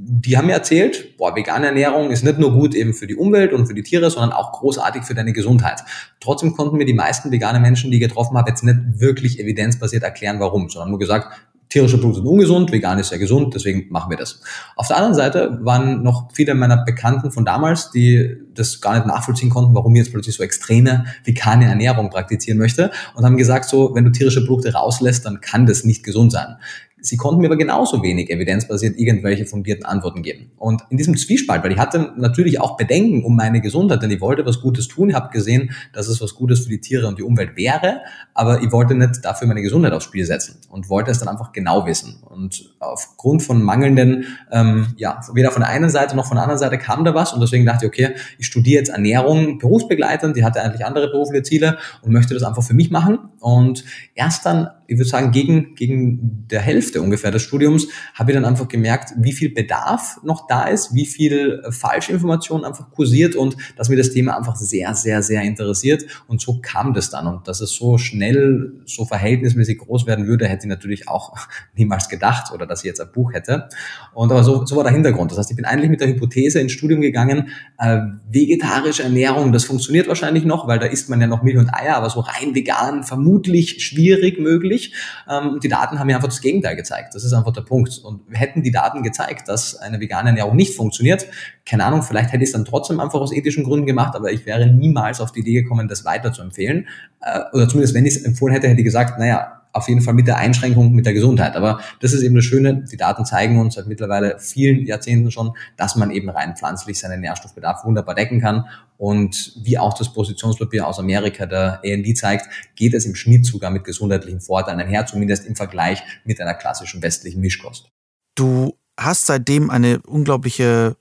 die 0.00 0.36
haben 0.36 0.46
mir 0.46 0.52
erzählt, 0.52 1.16
boah, 1.16 1.34
vegane 1.34 1.66
Ernährung 1.66 2.10
ist 2.10 2.22
nicht 2.22 2.38
nur 2.38 2.52
gut 2.52 2.74
eben 2.74 2.94
für 2.94 3.08
die 3.08 3.16
Umwelt 3.16 3.52
und 3.52 3.66
für 3.66 3.74
die 3.74 3.82
Tiere, 3.82 4.10
sondern 4.10 4.32
auch 4.32 4.52
großartig 4.52 5.02
für 5.02 5.14
deine 5.14 5.32
Gesundheit. 5.32 5.82
Trotzdem 6.20 6.54
konnten 6.54 6.76
mir 6.76 6.84
die 6.84 6.94
meisten 6.94 7.32
vegane 7.38 7.60
Menschen, 7.60 7.90
die 7.90 7.98
ich 7.98 8.02
getroffen 8.02 8.36
habe, 8.36 8.50
jetzt 8.50 8.64
nicht 8.64 8.78
wirklich 9.00 9.38
evidenzbasiert 9.38 10.02
erklären, 10.02 10.40
warum, 10.40 10.68
sondern 10.68 10.90
nur 10.90 10.98
gesagt, 10.98 11.28
tierische 11.68 11.98
Produkte 11.98 12.20
sind 12.20 12.28
ungesund, 12.28 12.72
vegan 12.72 12.98
ist 12.98 13.12
ja 13.12 13.18
gesund, 13.18 13.54
deswegen 13.54 13.86
machen 13.90 14.10
wir 14.10 14.16
das. 14.16 14.40
Auf 14.76 14.88
der 14.88 14.96
anderen 14.96 15.14
Seite 15.14 15.58
waren 15.62 16.02
noch 16.02 16.30
viele 16.32 16.54
meiner 16.54 16.84
Bekannten 16.84 17.30
von 17.30 17.44
damals, 17.44 17.90
die 17.90 18.36
das 18.54 18.80
gar 18.80 18.94
nicht 18.94 19.06
nachvollziehen 19.06 19.50
konnten, 19.50 19.74
warum 19.74 19.94
ich 19.94 20.00
jetzt 20.00 20.12
plötzlich 20.12 20.34
so 20.34 20.42
extreme 20.42 21.04
vegane 21.24 21.66
Ernährung 21.66 22.10
praktizieren 22.10 22.58
möchte 22.58 22.90
und 23.14 23.24
haben 23.24 23.36
gesagt, 23.36 23.66
so, 23.66 23.94
wenn 23.94 24.04
du 24.04 24.10
tierische 24.10 24.44
Produkte 24.44 24.72
rauslässt, 24.72 25.26
dann 25.26 25.40
kann 25.40 25.66
das 25.66 25.84
nicht 25.84 26.04
gesund 26.04 26.32
sein. 26.32 26.56
Sie 27.00 27.16
konnten 27.16 27.40
mir 27.40 27.46
aber 27.46 27.56
genauso 27.56 28.02
wenig 28.02 28.30
evidenzbasiert 28.30 28.98
irgendwelche 28.98 29.46
fundierten 29.46 29.84
Antworten 29.84 30.22
geben. 30.22 30.50
Und 30.56 30.82
in 30.90 30.96
diesem 30.96 31.16
Zwiespalt, 31.16 31.62
weil 31.62 31.72
ich 31.72 31.78
hatte 31.78 32.12
natürlich 32.16 32.60
auch 32.60 32.76
Bedenken 32.76 33.24
um 33.24 33.36
meine 33.36 33.60
Gesundheit, 33.60 34.02
denn 34.02 34.10
ich 34.10 34.20
wollte 34.20 34.44
was 34.44 34.60
Gutes 34.60 34.88
tun, 34.88 35.10
ich 35.10 35.14
habe 35.14 35.30
gesehen, 35.30 35.70
dass 35.92 36.08
es 36.08 36.20
was 36.20 36.34
Gutes 36.34 36.60
für 36.60 36.68
die 36.68 36.80
Tiere 36.80 37.06
und 37.06 37.18
die 37.18 37.22
Umwelt 37.22 37.56
wäre, 37.56 38.00
aber 38.34 38.62
ich 38.62 38.72
wollte 38.72 38.94
nicht 38.94 39.24
dafür 39.24 39.46
meine 39.46 39.62
Gesundheit 39.62 39.92
aufs 39.92 40.04
Spiel 40.04 40.24
setzen 40.24 40.56
und 40.70 40.88
wollte 40.88 41.10
es 41.10 41.18
dann 41.18 41.28
einfach 41.28 41.52
genau 41.52 41.86
wissen. 41.86 42.22
Und 42.22 42.74
aufgrund 42.80 43.42
von 43.42 43.62
mangelnden, 43.62 44.24
ähm, 44.50 44.88
ja, 44.96 45.20
weder 45.34 45.50
von 45.50 45.62
der 45.62 45.70
einen 45.70 45.90
Seite 45.90 46.16
noch 46.16 46.26
von 46.26 46.36
der 46.36 46.44
anderen 46.44 46.58
Seite 46.58 46.78
kam 46.78 47.04
da 47.04 47.14
was 47.14 47.32
und 47.32 47.40
deswegen 47.40 47.64
dachte 47.64 47.86
ich, 47.86 47.88
okay, 47.88 48.14
ich 48.38 48.46
studiere 48.46 48.80
jetzt 48.80 48.90
Ernährung 48.90 49.58
berufsbegleitend, 49.58 50.36
die 50.36 50.44
hatte 50.44 50.62
eigentlich 50.62 50.84
andere 50.84 51.08
berufliche 51.10 51.42
Ziele 51.42 51.78
und 52.02 52.12
möchte 52.12 52.34
das 52.34 52.42
einfach 52.42 52.62
für 52.62 52.74
mich 52.74 52.90
machen. 52.90 53.18
Und 53.40 53.84
erst 54.14 54.46
dann 54.46 54.68
ich 54.88 54.96
würde 54.96 55.08
sagen, 55.08 55.32
gegen, 55.32 55.74
gegen 55.74 56.46
der 56.50 56.62
Hälfte 56.62 57.02
ungefähr 57.02 57.30
des 57.30 57.42
Studiums 57.42 57.88
habe 58.14 58.30
ich 58.30 58.34
dann 58.34 58.46
einfach 58.46 58.68
gemerkt, 58.68 59.12
wie 59.18 59.32
viel 59.32 59.52
Bedarf 59.52 60.18
noch 60.24 60.46
da 60.46 60.66
ist, 60.66 60.94
wie 60.94 61.04
viel 61.04 61.62
Falschinformation 61.68 62.64
einfach 62.64 62.90
kursiert 62.90 63.36
und 63.36 63.54
dass 63.76 63.90
mir 63.90 63.98
das 63.98 64.12
Thema 64.12 64.38
einfach 64.38 64.56
sehr, 64.56 64.94
sehr, 64.94 65.22
sehr 65.22 65.42
interessiert. 65.42 66.06
Und 66.26 66.40
so 66.40 66.60
kam 66.62 66.94
das 66.94 67.10
dann. 67.10 67.26
Und 67.26 67.46
dass 67.46 67.60
es 67.60 67.72
so 67.72 67.98
schnell, 67.98 68.80
so 68.86 69.04
verhältnismäßig 69.04 69.76
groß 69.76 70.06
werden 70.06 70.26
würde, 70.26 70.48
hätte 70.48 70.64
ich 70.64 70.70
natürlich 70.70 71.06
auch 71.06 71.36
niemals 71.76 72.08
gedacht 72.08 72.50
oder 72.54 72.66
dass 72.66 72.80
ich 72.80 72.86
jetzt 72.86 73.02
ein 73.02 73.12
Buch 73.12 73.34
hätte. 73.34 73.68
Und 74.14 74.32
aber 74.32 74.42
so, 74.42 74.64
so 74.64 74.74
war 74.76 74.84
der 74.84 74.94
Hintergrund. 74.94 75.32
Das 75.32 75.38
heißt, 75.38 75.50
ich 75.50 75.56
bin 75.56 75.66
eigentlich 75.66 75.90
mit 75.90 76.00
der 76.00 76.08
Hypothese 76.08 76.60
ins 76.60 76.72
Studium 76.72 77.02
gegangen, 77.02 77.50
äh, 77.78 77.98
vegetarische 78.30 79.02
Ernährung, 79.02 79.52
das 79.52 79.64
funktioniert 79.64 80.08
wahrscheinlich 80.08 80.46
noch, 80.46 80.66
weil 80.66 80.78
da 80.78 80.86
isst 80.86 81.10
man 81.10 81.20
ja 81.20 81.26
noch 81.26 81.42
Milch 81.42 81.58
und 81.58 81.74
Eier, 81.74 81.96
aber 81.96 82.08
so 82.08 82.20
rein 82.20 82.54
vegan, 82.54 83.04
vermutlich 83.04 83.84
schwierig 83.84 84.38
möglich 84.38 84.77
möglich. 84.78 84.94
Ähm, 85.28 85.60
die 85.62 85.68
Daten 85.68 85.98
haben 85.98 86.06
mir 86.06 86.16
einfach 86.16 86.28
das 86.28 86.40
Gegenteil 86.40 86.76
gezeigt. 86.76 87.14
Das 87.14 87.24
ist 87.24 87.32
einfach 87.32 87.52
der 87.52 87.62
Punkt. 87.62 87.98
Und 88.02 88.22
hätten 88.30 88.62
die 88.62 88.70
Daten 88.70 89.02
gezeigt, 89.02 89.48
dass 89.48 89.76
eine 89.76 90.00
vegane 90.00 90.30
Ernährung 90.30 90.56
nicht 90.56 90.74
funktioniert, 90.74 91.26
keine 91.64 91.84
Ahnung, 91.84 92.02
vielleicht 92.02 92.32
hätte 92.32 92.42
ich 92.42 92.48
es 92.48 92.52
dann 92.52 92.64
trotzdem 92.64 92.98
einfach 92.98 93.20
aus 93.20 93.32
ethischen 93.32 93.64
Gründen 93.64 93.86
gemacht, 93.86 94.14
aber 94.16 94.32
ich 94.32 94.46
wäre 94.46 94.66
niemals 94.68 95.20
auf 95.20 95.32
die 95.32 95.40
Idee 95.40 95.62
gekommen, 95.62 95.86
das 95.86 96.04
weiter 96.04 96.32
zu 96.32 96.42
empfehlen. 96.42 96.88
Äh, 97.20 97.40
oder 97.52 97.68
zumindest, 97.68 97.94
wenn 97.94 98.06
ich 98.06 98.16
es 98.16 98.24
empfohlen 98.24 98.54
hätte, 98.54 98.68
hätte 98.68 98.80
ich 98.80 98.86
gesagt, 98.86 99.18
naja, 99.18 99.57
auf 99.78 99.88
jeden 99.88 100.02
Fall 100.02 100.14
mit 100.14 100.26
der 100.26 100.36
Einschränkung 100.36 100.92
mit 100.92 101.06
der 101.06 101.14
Gesundheit. 101.14 101.56
Aber 101.56 101.80
das 102.00 102.12
ist 102.12 102.22
eben 102.22 102.34
das 102.34 102.44
Schöne, 102.44 102.84
die 102.90 102.96
Daten 102.96 103.24
zeigen 103.24 103.58
uns 103.58 103.74
seit 103.74 103.86
mittlerweile 103.86 104.38
vielen 104.38 104.86
Jahrzehnten 104.86 105.30
schon, 105.30 105.52
dass 105.76 105.96
man 105.96 106.10
eben 106.10 106.28
rein 106.28 106.56
pflanzlich 106.56 106.98
seinen 106.98 107.20
Nährstoffbedarf 107.20 107.84
wunderbar 107.84 108.14
decken 108.14 108.40
kann. 108.40 108.66
Und 108.98 109.54
wie 109.62 109.78
auch 109.78 109.94
das 109.94 110.12
Positionspapier 110.12 110.86
aus 110.86 110.98
Amerika 110.98 111.46
der 111.46 111.80
AND 111.84 112.18
zeigt, 112.18 112.46
geht 112.74 112.94
es 112.94 113.06
im 113.06 113.14
Schnitt 113.14 113.46
sogar 113.46 113.70
mit 113.70 113.84
gesundheitlichen 113.84 114.40
Vorteilen 114.40 114.80
einher, 114.80 115.06
zumindest 115.06 115.46
im 115.46 115.56
Vergleich 115.56 116.02
mit 116.24 116.40
einer 116.40 116.54
klassischen 116.54 117.02
westlichen 117.02 117.40
Mischkost. 117.40 117.90
Du 118.34 118.76
hast 118.98 119.26
seitdem 119.26 119.70
eine 119.70 120.00
unglaubliche 120.00 120.96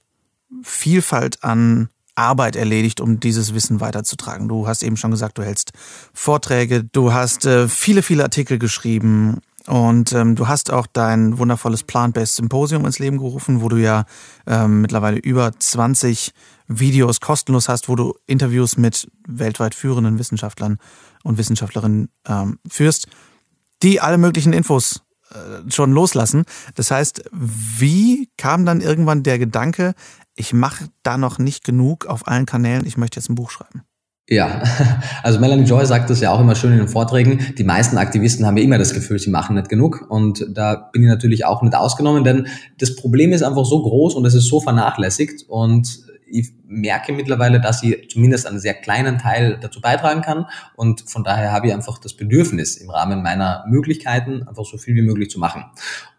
Vielfalt 0.62 1.44
an 1.44 1.90
Arbeit 2.18 2.56
erledigt, 2.56 3.00
um 3.00 3.20
dieses 3.20 3.54
Wissen 3.54 3.80
weiterzutragen. 3.80 4.48
Du 4.48 4.68
hast 4.68 4.84
eben 4.84 4.98
schon 4.98 5.12
gesagt, 5.12 5.38
du 5.38 5.44
hältst 5.44 5.72
Vorträge, 6.14 6.84
du 6.84 7.14
hast 7.14 7.46
äh, 7.46 7.68
viele, 7.68 8.02
viele 8.02 8.24
Artikel 8.24 8.58
geschrieben 8.58 9.40
und 9.68 10.14
ähm, 10.14 10.36
du 10.36 10.48
hast 10.48 10.72
auch 10.72 10.88
dein 10.88 11.38
wundervolles 11.38 11.84
Plant-Based 11.84 12.36
Symposium 12.36 12.86
ins 12.86 13.00
Leben 13.00 13.18
gerufen, 13.18 13.62
wo 13.62 13.70
du 13.70 13.76
ja 13.76 14.06
ähm, 14.48 14.82
mittlerweile 14.82 15.18
über 15.18 15.52
20 15.58 16.32
Videos 16.68 17.20
kostenlos 17.20 17.68
hast, 17.70 17.90
wo 17.90 17.96
du 17.96 18.16
Interviews 18.28 18.78
mit 18.78 19.10
weltweit 19.28 19.76
führenden 19.76 20.20
Wissenschaftlern 20.20 20.80
und 21.24 21.38
Wissenschaftlerinnen 21.38 22.10
ähm, 22.28 22.60
führst, 22.68 23.08
die 23.84 24.00
alle 24.00 24.18
möglichen 24.18 24.54
Infos 24.54 25.02
äh, 25.32 25.70
schon 25.70 25.92
loslassen. 25.92 26.46
Das 26.76 26.90
heißt, 26.90 27.26
wie 27.34 28.30
kam 28.38 28.66
dann 28.66 28.80
irgendwann 28.80 29.24
der 29.24 29.38
Gedanke, 29.38 29.94
ich 30.38 30.54
mache 30.54 30.86
da 31.04 31.18
noch 31.18 31.40
nicht 31.40 31.66
genug 31.66 32.06
auf 32.06 32.28
allen 32.28 32.46
Kanälen, 32.46 32.86
ich 32.86 32.96
möchte 32.96 33.20
jetzt 33.20 33.30
ein 33.30 33.36
Buch 33.36 33.50
schreiben? 33.50 33.84
Ja, 34.30 34.62
also 35.24 35.40
Melanie 35.40 35.64
Joy 35.64 35.86
sagt 35.86 36.10
das 36.10 36.20
ja 36.20 36.32
auch 36.32 36.40
immer 36.40 36.56
schön 36.56 36.74
in 36.74 36.80
den 36.80 36.88
Vorträgen. 36.88 37.40
Die 37.58 37.64
meisten 37.64 37.98
Aktivisten 37.98 38.46
haben 38.46 38.58
ja 38.58 38.64
immer 38.64 38.78
das 38.78 38.94
Gefühl, 38.94 39.20
sie 39.20 39.30
machen 39.30 39.56
nicht 39.56 39.70
genug. 39.70 40.06
Und 40.10 40.46
da 40.50 40.90
bin 40.92 41.04
ich 41.04 41.08
natürlich 41.08 41.46
auch 41.46 41.62
nicht 41.62 41.76
ausgenommen, 41.76 42.24
denn 42.24 42.48
das 42.78 42.96
Problem 42.96 43.32
ist 43.32 43.42
einfach 43.42 43.66
so 43.66 43.82
groß 43.82 44.16
und 44.16 44.26
es 44.26 44.34
ist 44.34 44.48
so 44.48 44.60
vernachlässigt. 44.60 45.46
Und 45.48 46.07
ich 46.30 46.52
merke 46.66 47.14
mittlerweile, 47.14 47.62
dass 47.62 47.84
ich 47.84 48.10
zumindest 48.10 48.48
einen 48.48 48.60
sehr 48.60 48.74
kleinen 48.74 49.18
Teil 49.18 49.58
dazu 49.60 49.82
beitragen 49.82 50.22
kann 50.22 50.46
und 50.76 51.10
von 51.10 51.24
daher 51.24 51.52
habe 51.52 51.68
ich 51.68 51.74
einfach 51.74 51.98
das 51.98 52.14
Bedürfnis, 52.14 52.76
im 52.78 52.90
Rahmen 52.90 53.22
meiner 53.24 53.66
Möglichkeiten 53.68 54.48
einfach 54.48 54.66
so 54.66 54.78
viel 54.78 54.96
wie 54.96 55.02
möglich 55.02 55.30
zu 55.30 55.40
machen. 55.40 55.66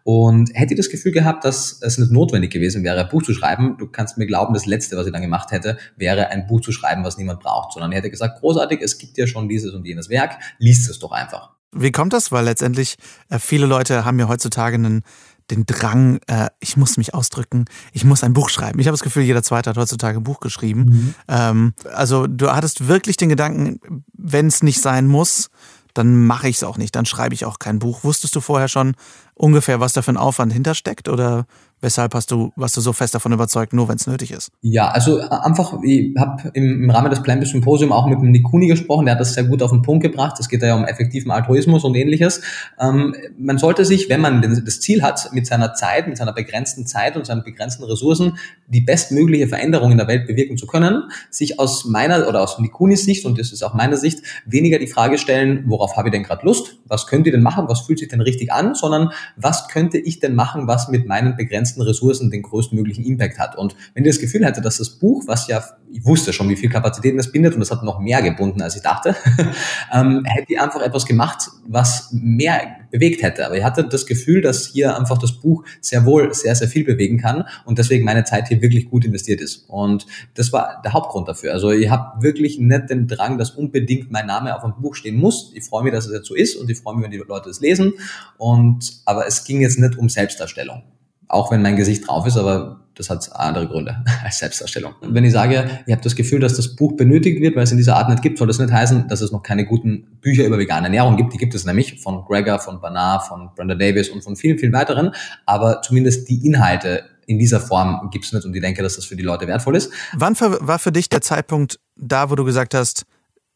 Und 0.03 0.51
hätte 0.53 0.73
ich 0.73 0.79
das 0.79 0.89
Gefühl 0.89 1.11
gehabt, 1.11 1.45
dass 1.45 1.81
es 1.81 1.97
nicht 1.97 2.11
notwendig 2.11 2.51
gewesen 2.51 2.83
wäre, 2.83 3.01
ein 3.01 3.09
Buch 3.09 3.23
zu 3.23 3.33
schreiben, 3.33 3.77
du 3.77 3.87
kannst 3.87 4.17
mir 4.17 4.25
glauben, 4.25 4.53
das 4.53 4.65
Letzte, 4.65 4.97
was 4.97 5.05
ich 5.05 5.13
dann 5.13 5.21
gemacht 5.21 5.51
hätte, 5.51 5.77
wäre 5.97 6.29
ein 6.29 6.47
Buch 6.47 6.61
zu 6.61 6.71
schreiben, 6.71 7.03
was 7.03 7.17
niemand 7.17 7.41
braucht, 7.41 7.73
sondern 7.73 7.91
ich 7.91 7.97
hätte 7.97 8.09
gesagt, 8.09 8.39
großartig, 8.39 8.81
es 8.81 8.97
gibt 8.97 9.17
ja 9.17 9.27
schon 9.27 9.47
dieses 9.47 9.73
und 9.73 9.85
jenes 9.85 10.09
Werk, 10.09 10.39
liest 10.57 10.89
es 10.89 10.99
doch 10.99 11.11
einfach. 11.11 11.51
Wie 11.71 11.91
kommt 11.91 12.13
das? 12.13 12.31
Weil 12.31 12.45
letztendlich 12.45 12.95
äh, 13.29 13.37
viele 13.37 13.67
Leute 13.67 14.03
haben 14.03 14.19
ja 14.19 14.27
heutzutage 14.27 14.75
einen 14.75 15.03
den 15.51 15.65
Drang, 15.65 16.19
äh, 16.27 16.49
ich 16.59 16.77
muss 16.77 16.97
mich 16.97 17.13
ausdrücken, 17.13 17.65
ich 17.93 18.03
muss 18.03 18.23
ein 18.23 18.33
Buch 18.33 18.49
schreiben. 18.49 18.79
Ich 18.79 18.87
habe 18.87 18.93
das 18.93 19.03
Gefühl, 19.03 19.23
jeder 19.23 19.43
Zweite 19.43 19.69
hat 19.69 19.77
heutzutage 19.77 20.19
ein 20.19 20.23
Buch 20.23 20.39
geschrieben. 20.39 20.81
Mhm. 20.81 21.15
Ähm, 21.27 21.73
also 21.93 22.27
du 22.27 22.51
hattest 22.51 22.87
wirklich 22.87 23.17
den 23.17 23.29
Gedanken, 23.29 24.03
wenn 24.13 24.47
es 24.47 24.63
nicht 24.63 24.81
sein 24.81 25.07
muss, 25.07 25.49
dann 25.93 26.25
mache 26.25 26.47
ich 26.47 26.57
es 26.57 26.63
auch 26.63 26.77
nicht, 26.77 26.95
dann 26.95 27.05
schreibe 27.05 27.33
ich 27.33 27.45
auch 27.45 27.59
kein 27.59 27.79
Buch. 27.79 28.03
Wusstest 28.03 28.35
du 28.35 28.41
vorher 28.41 28.67
schon 28.67 28.95
ungefähr, 29.39 29.79
was 29.79 29.93
da 29.93 30.01
für 30.01 30.11
ein 30.11 30.17
Aufwand 30.17 30.53
hintersteckt 30.53 31.09
oder 31.09 31.45
Weshalb 31.81 32.13
hast 32.13 32.31
du, 32.31 32.51
warst 32.57 32.75
du 32.75 32.81
so 32.81 32.91
fest 32.91 33.15
davon 33.15 33.31
überzeugt, 33.31 33.71
nur 33.71 33.87
wenn 33.87 33.95
es 33.95 34.05
nötig 34.05 34.31
ist? 34.31 34.51
Ja, 34.61 34.89
also 34.89 35.19
äh, 35.19 35.29
einfach, 35.29 35.77
ich 35.81 36.13
habe 36.17 36.51
im, 36.53 36.83
im 36.83 36.89
Rahmen 36.89 37.09
des 37.09 37.23
Plan 37.23 37.43
Symposium 37.43 37.93
auch 37.93 38.05
mit 38.05 38.19
dem 38.19 38.31
Nikuni 38.31 38.67
gesprochen, 38.67 39.05
der 39.05 39.13
hat 39.13 39.21
das 39.21 39.33
sehr 39.33 39.45
gut 39.45 39.63
auf 39.63 39.71
den 39.71 39.81
Punkt 39.81 40.03
gebracht. 40.03 40.37
Es 40.39 40.49
geht 40.49 40.61
ja 40.61 40.75
um 40.75 40.83
effektiven 40.83 41.31
Altruismus 41.31 41.85
und 41.85 41.95
ähnliches. 41.95 42.41
Ähm, 42.79 43.15
man 43.37 43.57
sollte 43.57 43.85
sich, 43.85 44.09
wenn 44.09 44.19
man 44.19 44.41
das 44.41 44.81
Ziel 44.81 45.01
hat, 45.01 45.31
mit 45.31 45.47
seiner 45.47 45.73
Zeit, 45.73 46.09
mit 46.09 46.17
seiner 46.17 46.33
begrenzten 46.33 46.85
Zeit 46.85 47.15
und 47.15 47.25
seinen 47.25 47.43
begrenzten 47.43 47.85
Ressourcen 47.85 48.37
die 48.67 48.81
bestmögliche 48.81 49.47
Veränderung 49.47 49.93
in 49.93 49.97
der 49.97 50.07
Welt 50.07 50.27
bewirken 50.27 50.57
zu 50.57 50.67
können, 50.67 51.03
sich 51.29 51.59
aus 51.59 51.85
meiner 51.85 52.27
oder 52.27 52.41
aus 52.41 52.59
Nikunis 52.59 53.05
Sicht, 53.05 53.25
und 53.25 53.39
das 53.39 53.53
ist 53.53 53.63
auch 53.63 53.73
meine 53.73 53.95
Sicht, 53.95 54.19
weniger 54.45 54.79
die 54.79 54.87
Frage 54.87 55.17
stellen, 55.17 55.63
worauf 55.67 55.95
habe 55.95 56.09
ich 56.09 56.11
denn 56.11 56.23
gerade 56.23 56.45
Lust? 56.45 56.77
Was 56.87 57.07
könnt 57.07 57.25
ihr 57.25 57.31
denn 57.31 57.41
machen? 57.41 57.69
Was 57.69 57.81
fühlt 57.81 57.99
sich 57.99 58.09
denn 58.09 58.19
richtig 58.19 58.51
an? 58.51 58.75
Sondern 58.75 59.11
was 59.35 59.67
könnte 59.67 59.97
ich 59.97 60.19
denn 60.19 60.35
machen, 60.35 60.67
was 60.67 60.89
mit 60.89 61.07
meinen 61.07 61.35
begrenzten 61.35 61.81
Ressourcen 61.81 62.31
den 62.31 62.41
größtmöglichen 62.41 63.03
Impact 63.03 63.39
hat. 63.39 63.57
Und 63.57 63.75
wenn 63.93 64.05
ihr 64.05 64.11
das 64.11 64.19
Gefühl 64.19 64.45
hätte, 64.45 64.61
dass 64.61 64.77
das 64.77 64.89
Buch, 64.91 65.23
was 65.27 65.47
ja, 65.47 65.63
ich 65.91 66.05
wusste 66.05 66.33
schon, 66.33 66.49
wie 66.49 66.55
viel 66.55 66.69
Kapazitäten 66.69 67.19
es 67.19 67.31
bindet 67.31 67.55
und 67.55 67.61
es 67.61 67.71
hat 67.71 67.83
noch 67.83 67.99
mehr 67.99 68.21
gebunden, 68.21 68.61
als 68.61 68.75
ich 68.75 68.81
dachte, 68.81 69.15
ähm, 69.93 70.23
hätte 70.25 70.53
ich 70.53 70.59
einfach 70.59 70.81
etwas 70.81 71.05
gemacht, 71.05 71.49
was 71.67 72.09
mehr 72.11 72.61
bewegt 72.91 73.21
hätte. 73.21 73.45
Aber 73.45 73.57
ich 73.57 73.63
hatte 73.63 73.83
das 73.83 74.05
Gefühl, 74.05 74.41
dass 74.41 74.67
hier 74.67 74.97
einfach 74.97 75.17
das 75.17 75.33
Buch 75.33 75.63
sehr 75.81 76.05
wohl 76.05 76.33
sehr, 76.33 76.55
sehr 76.55 76.67
viel 76.67 76.83
bewegen 76.83 77.17
kann 77.17 77.45
und 77.65 77.77
deswegen 77.77 78.05
meine 78.05 78.23
Zeit 78.23 78.47
hier 78.47 78.61
wirklich 78.61 78.89
gut 78.89 79.05
investiert 79.05 79.41
ist. 79.41 79.65
Und 79.67 80.05
das 80.35 80.51
war 80.53 80.81
der 80.83 80.93
Hauptgrund 80.93 81.27
dafür. 81.27 81.53
Also 81.53 81.71
ich 81.71 81.89
habe 81.89 82.21
wirklich 82.21 82.59
nicht 82.59 82.89
den 82.89 83.07
Drang, 83.07 83.37
dass 83.37 83.51
unbedingt 83.51 84.11
mein 84.11 84.25
Name 84.25 84.55
auf 84.55 84.63
einem 84.63 84.81
Buch 84.81 84.95
stehen 84.95 85.17
muss. 85.17 85.51
Ich 85.55 85.65
freue 85.65 85.83
mich, 85.83 85.93
dass 85.93 86.05
es 86.05 86.13
jetzt 86.13 86.27
so 86.27 86.35
ist 86.35 86.55
und 86.55 86.69
ich 86.69 86.77
freue 86.77 86.95
mich, 86.95 87.03
wenn 87.03 87.11
die 87.11 87.17
Leute 87.17 87.49
es 87.49 87.59
lesen. 87.59 87.93
Und 88.37 89.01
aber 89.05 89.27
es 89.27 89.43
ging 89.43 89.61
jetzt 89.61 89.79
nicht 89.79 89.97
um 89.97 90.09
Selbstdarstellung 90.09 90.83
auch 91.29 91.51
wenn 91.51 91.61
mein 91.61 91.77
Gesicht 91.77 92.07
drauf 92.07 92.25
ist, 92.25 92.37
aber 92.37 92.81
das 92.99 93.09
hat 93.09 93.27
andere 93.33 93.67
Gründe 93.67 93.95
als 94.23 94.39
Selbstdarstellung. 94.39 94.93
Wenn 95.01 95.23
ich 95.23 95.31
sage, 95.31 95.69
ihr 95.87 95.95
habt 95.95 96.05
das 96.05 96.15
Gefühl, 96.15 96.41
dass 96.41 96.55
das 96.55 96.75
Buch 96.75 96.97
benötigt 96.97 97.41
wird, 97.41 97.55
weil 97.55 97.63
es 97.63 97.71
in 97.71 97.77
dieser 97.77 97.95
Art 97.95 98.09
nicht 98.09 98.21
gibt, 98.21 98.37
soll 98.37 98.47
das 98.47 98.59
nicht 98.59 98.71
heißen, 98.71 99.07
dass 99.07 99.21
es 99.21 99.31
noch 99.31 99.41
keine 99.41 99.65
guten 99.65 100.19
Bücher 100.19 100.45
über 100.45 100.59
vegane 100.59 100.87
Ernährung 100.87 101.15
gibt. 101.15 101.33
Die 101.33 101.37
gibt 101.37 101.55
es 101.55 101.65
nämlich 101.65 102.01
von 102.01 102.25
Gregor, 102.25 102.59
von 102.59 102.81
Bernard, 102.81 103.25
von 103.25 103.51
Brenda 103.55 103.75
Davis 103.75 104.09
und 104.09 104.21
von 104.21 104.35
vielen, 104.35 104.59
vielen 104.59 104.73
weiteren. 104.73 105.11
Aber 105.45 105.81
zumindest 105.81 106.27
die 106.27 106.45
Inhalte 106.45 107.03
in 107.25 107.39
dieser 107.39 107.61
Form 107.61 108.09
gibt 108.11 108.25
es 108.25 108.33
nicht 108.33 108.43
und 108.43 108.53
ich 108.53 108.61
denke, 108.61 108.83
dass 108.83 108.97
das 108.97 109.05
für 109.05 109.15
die 109.15 109.23
Leute 109.23 109.47
wertvoll 109.47 109.77
ist. 109.77 109.93
Wann 110.13 110.37
war 110.39 110.77
für 110.77 110.91
dich 110.91 111.07
der 111.07 111.21
Zeitpunkt 111.21 111.79
da, 111.95 112.29
wo 112.29 112.35
du 112.35 112.43
gesagt 112.43 112.73
hast, 112.73 113.05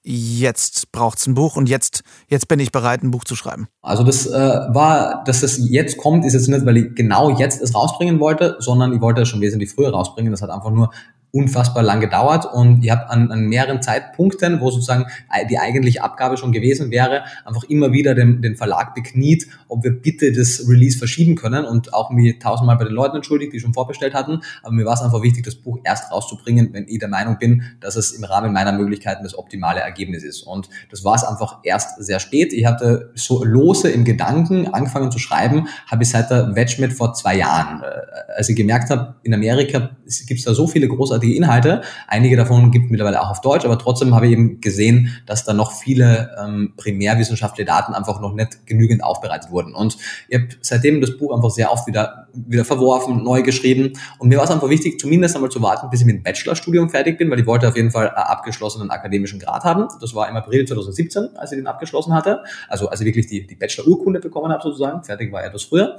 jetzt 0.03 0.91
braucht's 0.91 1.25
ein 1.27 1.33
Buch 1.33 1.55
und 1.55 1.69
jetzt, 1.69 2.03
jetzt 2.27 2.48
bin 2.48 2.60
ich 2.60 2.72
bereit, 2.72 3.03
ein 3.03 3.12
Buch 3.12 3.24
zu 3.24 3.36
schreiben? 3.36 3.67
Also 3.81 4.03
das 4.03 4.25
äh, 4.25 4.31
war, 4.31 5.24
dass 5.25 5.41
das 5.41 5.57
jetzt 5.57 5.98
kommt, 5.98 6.25
ist 6.25 6.33
jetzt 6.33 6.48
nicht, 6.48 6.65
weil 6.65 6.77
ich 6.77 6.95
genau 6.95 7.29
jetzt 7.38 7.62
es 7.62 7.74
rausbringen 7.74 8.19
wollte, 8.19 8.57
sondern 8.60 8.93
ich 8.93 9.01
wollte 9.01 9.22
es 9.22 9.29
schon 9.29 9.41
wesentlich 9.41 9.72
früher 9.72 9.91
rausbringen. 9.91 10.31
Das 10.31 10.41
hat 10.41 10.50
einfach 10.50 10.72
nur 10.72 10.91
unfassbar 11.35 11.81
lang 11.81 11.99
gedauert 11.99 12.45
und 12.45 12.85
ich 12.85 12.91
habe 12.91 13.09
an, 13.09 13.31
an 13.31 13.47
mehreren 13.47 13.81
Zeitpunkten, 13.81 14.61
wo 14.61 14.69
sozusagen 14.69 15.07
die 15.49 15.57
eigentliche 15.57 16.03
Abgabe 16.03 16.37
schon 16.37 16.51
gewesen 16.51 16.91
wäre, 16.91 17.23
einfach 17.43 17.63
immer 17.63 17.91
wieder 17.91 18.13
den, 18.13 18.43
den 18.43 18.55
Verlag 18.55 18.93
bekniet, 18.93 19.47
ob 19.67 19.83
wir 19.83 19.91
bitte 19.91 20.31
das 20.31 20.69
Release 20.69 20.95
verschieben 20.95 21.33
können 21.33 21.65
und 21.65 21.91
auch 21.91 22.11
mir 22.11 22.37
tausendmal 22.37 22.77
bei 22.77 22.83
den 22.83 22.93
Leuten 22.93 23.15
entschuldigt, 23.15 23.51
die 23.51 23.59
schon 23.59 23.73
vorbestellt 23.73 24.13
hatten. 24.13 24.41
Aber 24.61 24.73
mir 24.73 24.85
war 24.85 24.93
es 24.93 25.01
einfach 25.01 25.23
wichtig, 25.23 25.43
das 25.43 25.55
Buch 25.55 25.79
erst 25.83 26.11
rauszubringen, 26.11 26.69
wenn 26.71 26.85
ich 26.87 26.99
der 26.99 27.09
Meinung 27.09 27.39
bin, 27.39 27.63
dass 27.81 27.95
es 27.95 28.11
im 28.11 28.23
Rahmen 28.25 28.53
meiner 28.53 28.71
Möglichkeiten 28.71 29.23
das 29.23 29.35
optimale 29.35 29.79
Ergebnis 29.79 30.23
ist. 30.23 30.43
Und 30.43 30.69
das 30.91 31.03
war 31.03 31.15
es 31.15 31.23
einfach 31.23 31.61
erst 31.63 31.97
sehr 32.03 32.19
spät. 32.19 32.53
Ich 32.53 32.67
hatte 32.67 33.11
so 33.15 33.43
lose 33.43 33.89
im 33.89 34.05
Gedanken 34.05 34.67
angefangen 34.67 35.11
zu 35.11 35.17
schreiben, 35.17 35.67
habe 35.87 36.03
ich 36.03 36.09
seit 36.09 36.29
der 36.29 36.55
Wedgmet 36.55 36.93
vor 36.93 37.15
zwei 37.15 37.37
Jahren. 37.37 37.81
Äh, 37.81 38.33
als 38.37 38.49
ich 38.49 38.55
gemerkt 38.55 38.91
habe, 38.91 39.15
in 39.23 39.33
Amerika 39.33 39.89
gibt 40.27 40.39
es 40.39 40.45
da 40.45 40.53
so 40.53 40.67
viele 40.67 40.87
großartige 40.87 41.23
großartige 41.24 41.36
Inhalte. 41.36 41.82
Einige 42.08 42.38
davon 42.38 42.72
gibt 42.72 42.92
mittlerweile 42.92 43.22
auch 43.22 43.30
auf 43.30 43.42
Deutsch, 43.42 43.65
aber 43.65 43.80
trotzdem 43.80 44.13
habe 44.13 44.27
ich 44.27 44.34
eben 44.34 44.62
gesehen, 44.62 45.22
dass 45.25 45.44
da 45.46 45.53
noch 45.53 45.72
viele 45.72 46.36
ähm, 46.44 46.74
primärwissenschaftliche 46.77 47.65
Daten 47.65 47.94
einfach 47.94 48.20
noch 48.22 48.34
nicht 48.34 48.65
genügend 48.65 49.03
aufbereitet 49.03 49.51
wurden. 49.51 49.74
Und 49.74 49.98
ich 50.27 50.38
habe 50.38 50.50
seitdem 50.62 51.01
das 51.01 51.18
Buch 51.18 51.36
einfach 51.36 51.50
sehr 51.50 51.72
oft 51.72 51.88
wieder, 51.88 52.27
wieder 52.34 52.65
verworfen, 52.65 53.24
neu 53.24 53.42
geschrieben. 53.42 53.94
Und 54.20 54.30
mir 54.30 54.38
war 54.38 54.46
es 54.46 54.51
einfach 54.51 54.70
wichtig, 54.70 55.00
zumindest 55.00 55.36
einmal 55.36 55.51
zu 55.51 55.62
warten, 55.62 55.89
bis 55.89 56.01
ich 56.01 56.06
mit 56.06 56.18
dem 56.18 56.24
Bachelorstudium 56.24 56.89
fertig 56.89 57.18
bin, 57.18 57.30
weil 57.32 57.39
ich 57.39 57.46
wollte 57.46 57.68
auf 57.68 57.75
jeden 57.75 57.92
Fall 57.92 58.10
einen 58.10 58.18
abgeschlossenen 58.18 58.92
akademischen 58.92 59.39
Grad 59.39 59.63
haben. 59.63 59.88
Das 60.01 60.13
war 60.13 60.30
im 60.30 60.36
April 60.36 60.65
2017, 60.65 61.38
als 61.38 61.51
ich 61.51 61.58
den 61.58 61.68
abgeschlossen 61.68 62.13
hatte. 62.13 62.44
Also 62.68 62.89
als 62.89 63.00
ich 63.00 63.06
wirklich 63.06 63.27
die, 63.27 63.48
die 63.48 63.56
Bachelor-Urkunde 63.56 64.20
bekommen 64.20 64.51
habe 64.51 64.62
sozusagen. 64.62 65.03
Fertig 65.03 65.32
war 65.32 65.44
etwas 65.44 65.63
früher. 65.63 65.98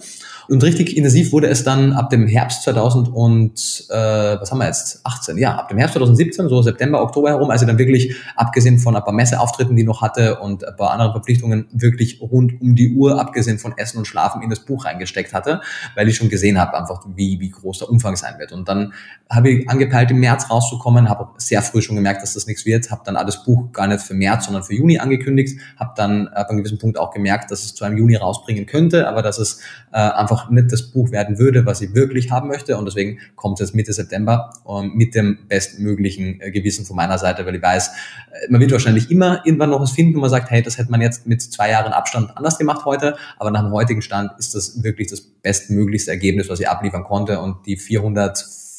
Und 0.49 0.63
richtig 0.63 0.97
intensiv 0.97 1.33
wurde 1.33 1.49
es 1.49 1.65
dann 1.65 1.93
ab 1.93 2.11
dem 2.11 2.27
Herbst 2.27 2.63
2000 2.65 3.09
und 3.09 3.87
äh, 3.91 3.95
was 3.95 4.51
haben 4.51 4.59
wir 4.59 4.67
jetzt? 4.67 5.01
2018, 5.15 5.39
ja, 5.39 5.57
ab 5.57 5.69
dem 5.69 5.79
Herbst 5.79 5.95
2017, 5.95 6.49
so 6.49 6.63
September, 6.63 7.03
Oktober 7.03 7.31
herum, 7.31 7.51
als 7.51 7.63
ich 7.63 7.69
dann 7.69 7.79
wirklich, 7.79 8.17
abgesehen 8.37 8.79
von 8.79 8.97
ein 8.97 9.03
paar 9.03 9.13
Messeauftritten, 9.13 9.77
die 9.77 9.85
noch 9.85 10.03
hatte 10.03 10.41
und 10.41 10.67
ein 10.67 10.77
paar 10.77 10.91
anderen 10.91 11.13
Verpflichtungen, 11.13 11.67
wirklich 11.73 12.21
rund 12.21 12.61
um 12.61 12.75
die 12.75 12.95
Uhr, 12.95 13.21
abgesehen 13.21 13.59
von 13.59 13.77
Essen 13.77 13.99
und 13.99 14.07
Schlafen, 14.07 14.43
in 14.43 14.51
das 14.51 14.61
Buch 14.61 14.85
reingesteckt 14.85 15.33
hatte, 15.33 15.61
weil 15.95 16.09
ich 16.09 16.17
schon 16.17 16.29
gesehen 16.29 16.59
habe, 16.59 16.77
einfach 16.77 17.05
wie, 17.15 17.41
wie 17.41 17.51
groß 17.51 17.81
der 17.81 17.91
Umfang 17.91 18.17
sein 18.17 18.39
wird. 18.39 18.53
Und 18.53 18.69
dann 18.69 18.93
habe 19.31 19.51
ich 19.51 19.69
angepeilt, 19.69 20.11
im 20.11 20.21
März 20.21 20.51
rauszukommen, 20.51 21.09
habe 21.09 21.29
sehr 21.39 21.63
früh 21.63 21.81
schon 21.81 21.97
gemerkt, 21.97 22.23
dass 22.23 22.35
das 22.35 22.47
nichts 22.47 22.67
wird, 22.67 22.91
habe 22.91 23.03
dann 23.05 23.17
alles 23.17 23.43
Buch 23.43 23.73
gar 23.73 23.87
nicht 23.87 24.03
für 24.03 24.15
März, 24.15 24.45
sondern 24.45 24.63
für 24.63 24.75
Juni 24.75 24.99
angekündigt, 24.99 25.59
habe 25.79 25.93
dann 25.97 26.29
ab 26.29 26.51
einem 26.51 26.59
gewissen 26.59 26.79
Punkt 26.79 26.99
auch 26.99 27.11
gemerkt, 27.11 27.51
dass 27.51 27.65
es 27.65 27.75
zu 27.75 27.85
einem 27.85 27.97
Juni 27.97 28.17
rausbringen 28.17 28.67
könnte, 28.67 29.09
aber 29.09 29.23
dass 29.23 29.39
es 29.39 29.61
äh, 29.93 29.97
einfach 29.97 30.51
nicht 30.51 30.71
das 30.71 30.83
Buch 30.83 31.11
werden 31.11 31.39
würde, 31.39 31.65
was 31.65 31.81
ich 31.81 31.95
wirklich 31.95 32.31
haben 32.31 32.49
möchte 32.49 32.77
und 32.77 32.85
deswegen 32.85 33.19
kommt 33.35 33.61
es 33.61 33.73
Mitte 33.73 33.93
September. 33.93 34.53
Und 34.65 34.95
mit 34.95 35.15
dem 35.15 35.39
bestmöglichen 35.49 36.41
äh, 36.41 36.51
Gewissen 36.51 36.85
von 36.85 36.97
meiner 36.97 37.19
Seite, 37.19 37.47
weil 37.47 37.55
ich 37.55 37.63
weiß, 37.63 37.89
äh, 37.89 38.51
man 38.51 38.61
wird 38.61 38.73
wahrscheinlich 38.73 39.11
immer 39.11 39.41
irgendwann 39.45 39.71
noch 39.71 39.81
was 39.81 39.93
finden, 39.93 40.17
wo 40.17 40.21
man 40.21 40.31
sagt, 40.31 40.51
hey, 40.51 40.63
das 40.63 40.77
hätte 40.77 40.91
man 40.91 41.01
jetzt 41.01 41.27
mit 41.27 41.41
zwei 41.41 41.71
Jahren 41.71 41.93
Abstand 41.93 42.37
anders 42.37 42.59
gemacht 42.59 42.85
heute, 42.85 43.17
aber 43.39 43.51
nach 43.51 43.63
dem 43.63 43.73
heutigen 43.73 44.03
Stand 44.03 44.33
ist 44.39 44.55
das 44.55 44.83
wirklich 44.83 45.09
das 45.09 45.23
bestmöglichste 45.23 46.11
Ergebnis, 46.11 46.49
was 46.49 46.61
ich 46.61 46.69
abliefern 46.69 47.05
konnte 47.05 47.41
und 47.41 47.67
die 47.67 47.77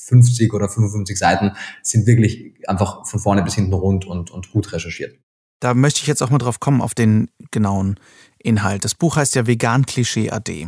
450 0.06 0.54
oder 0.54 0.70
55 0.70 1.18
Seiten 1.18 1.52
sind 1.82 2.08
wirklich 2.08 2.54
einfach 2.68 3.06
von 3.06 3.20
vorne 3.20 3.44
bis 3.44 3.56
hinten 3.56 3.74
rund 3.74 4.06
und, 4.06 4.32
und 4.32 4.52
gut 4.52 4.72
recherchiert. 4.72 5.20
Da 5.60 5.74
möchte 5.74 6.02
ich 6.02 6.08
jetzt 6.08 6.22
auch 6.22 6.30
mal 6.30 6.38
drauf 6.38 6.60
kommen, 6.60 6.82
auf 6.82 6.94
den 6.94 7.30
genauen 7.52 8.00
Inhalt. 8.38 8.86
Das 8.86 8.94
Buch 8.94 9.16
heißt 9.16 9.36
ja 9.36 9.48
Vegan 9.48 9.86
Klischee 9.86 10.30
AD. 10.30 10.68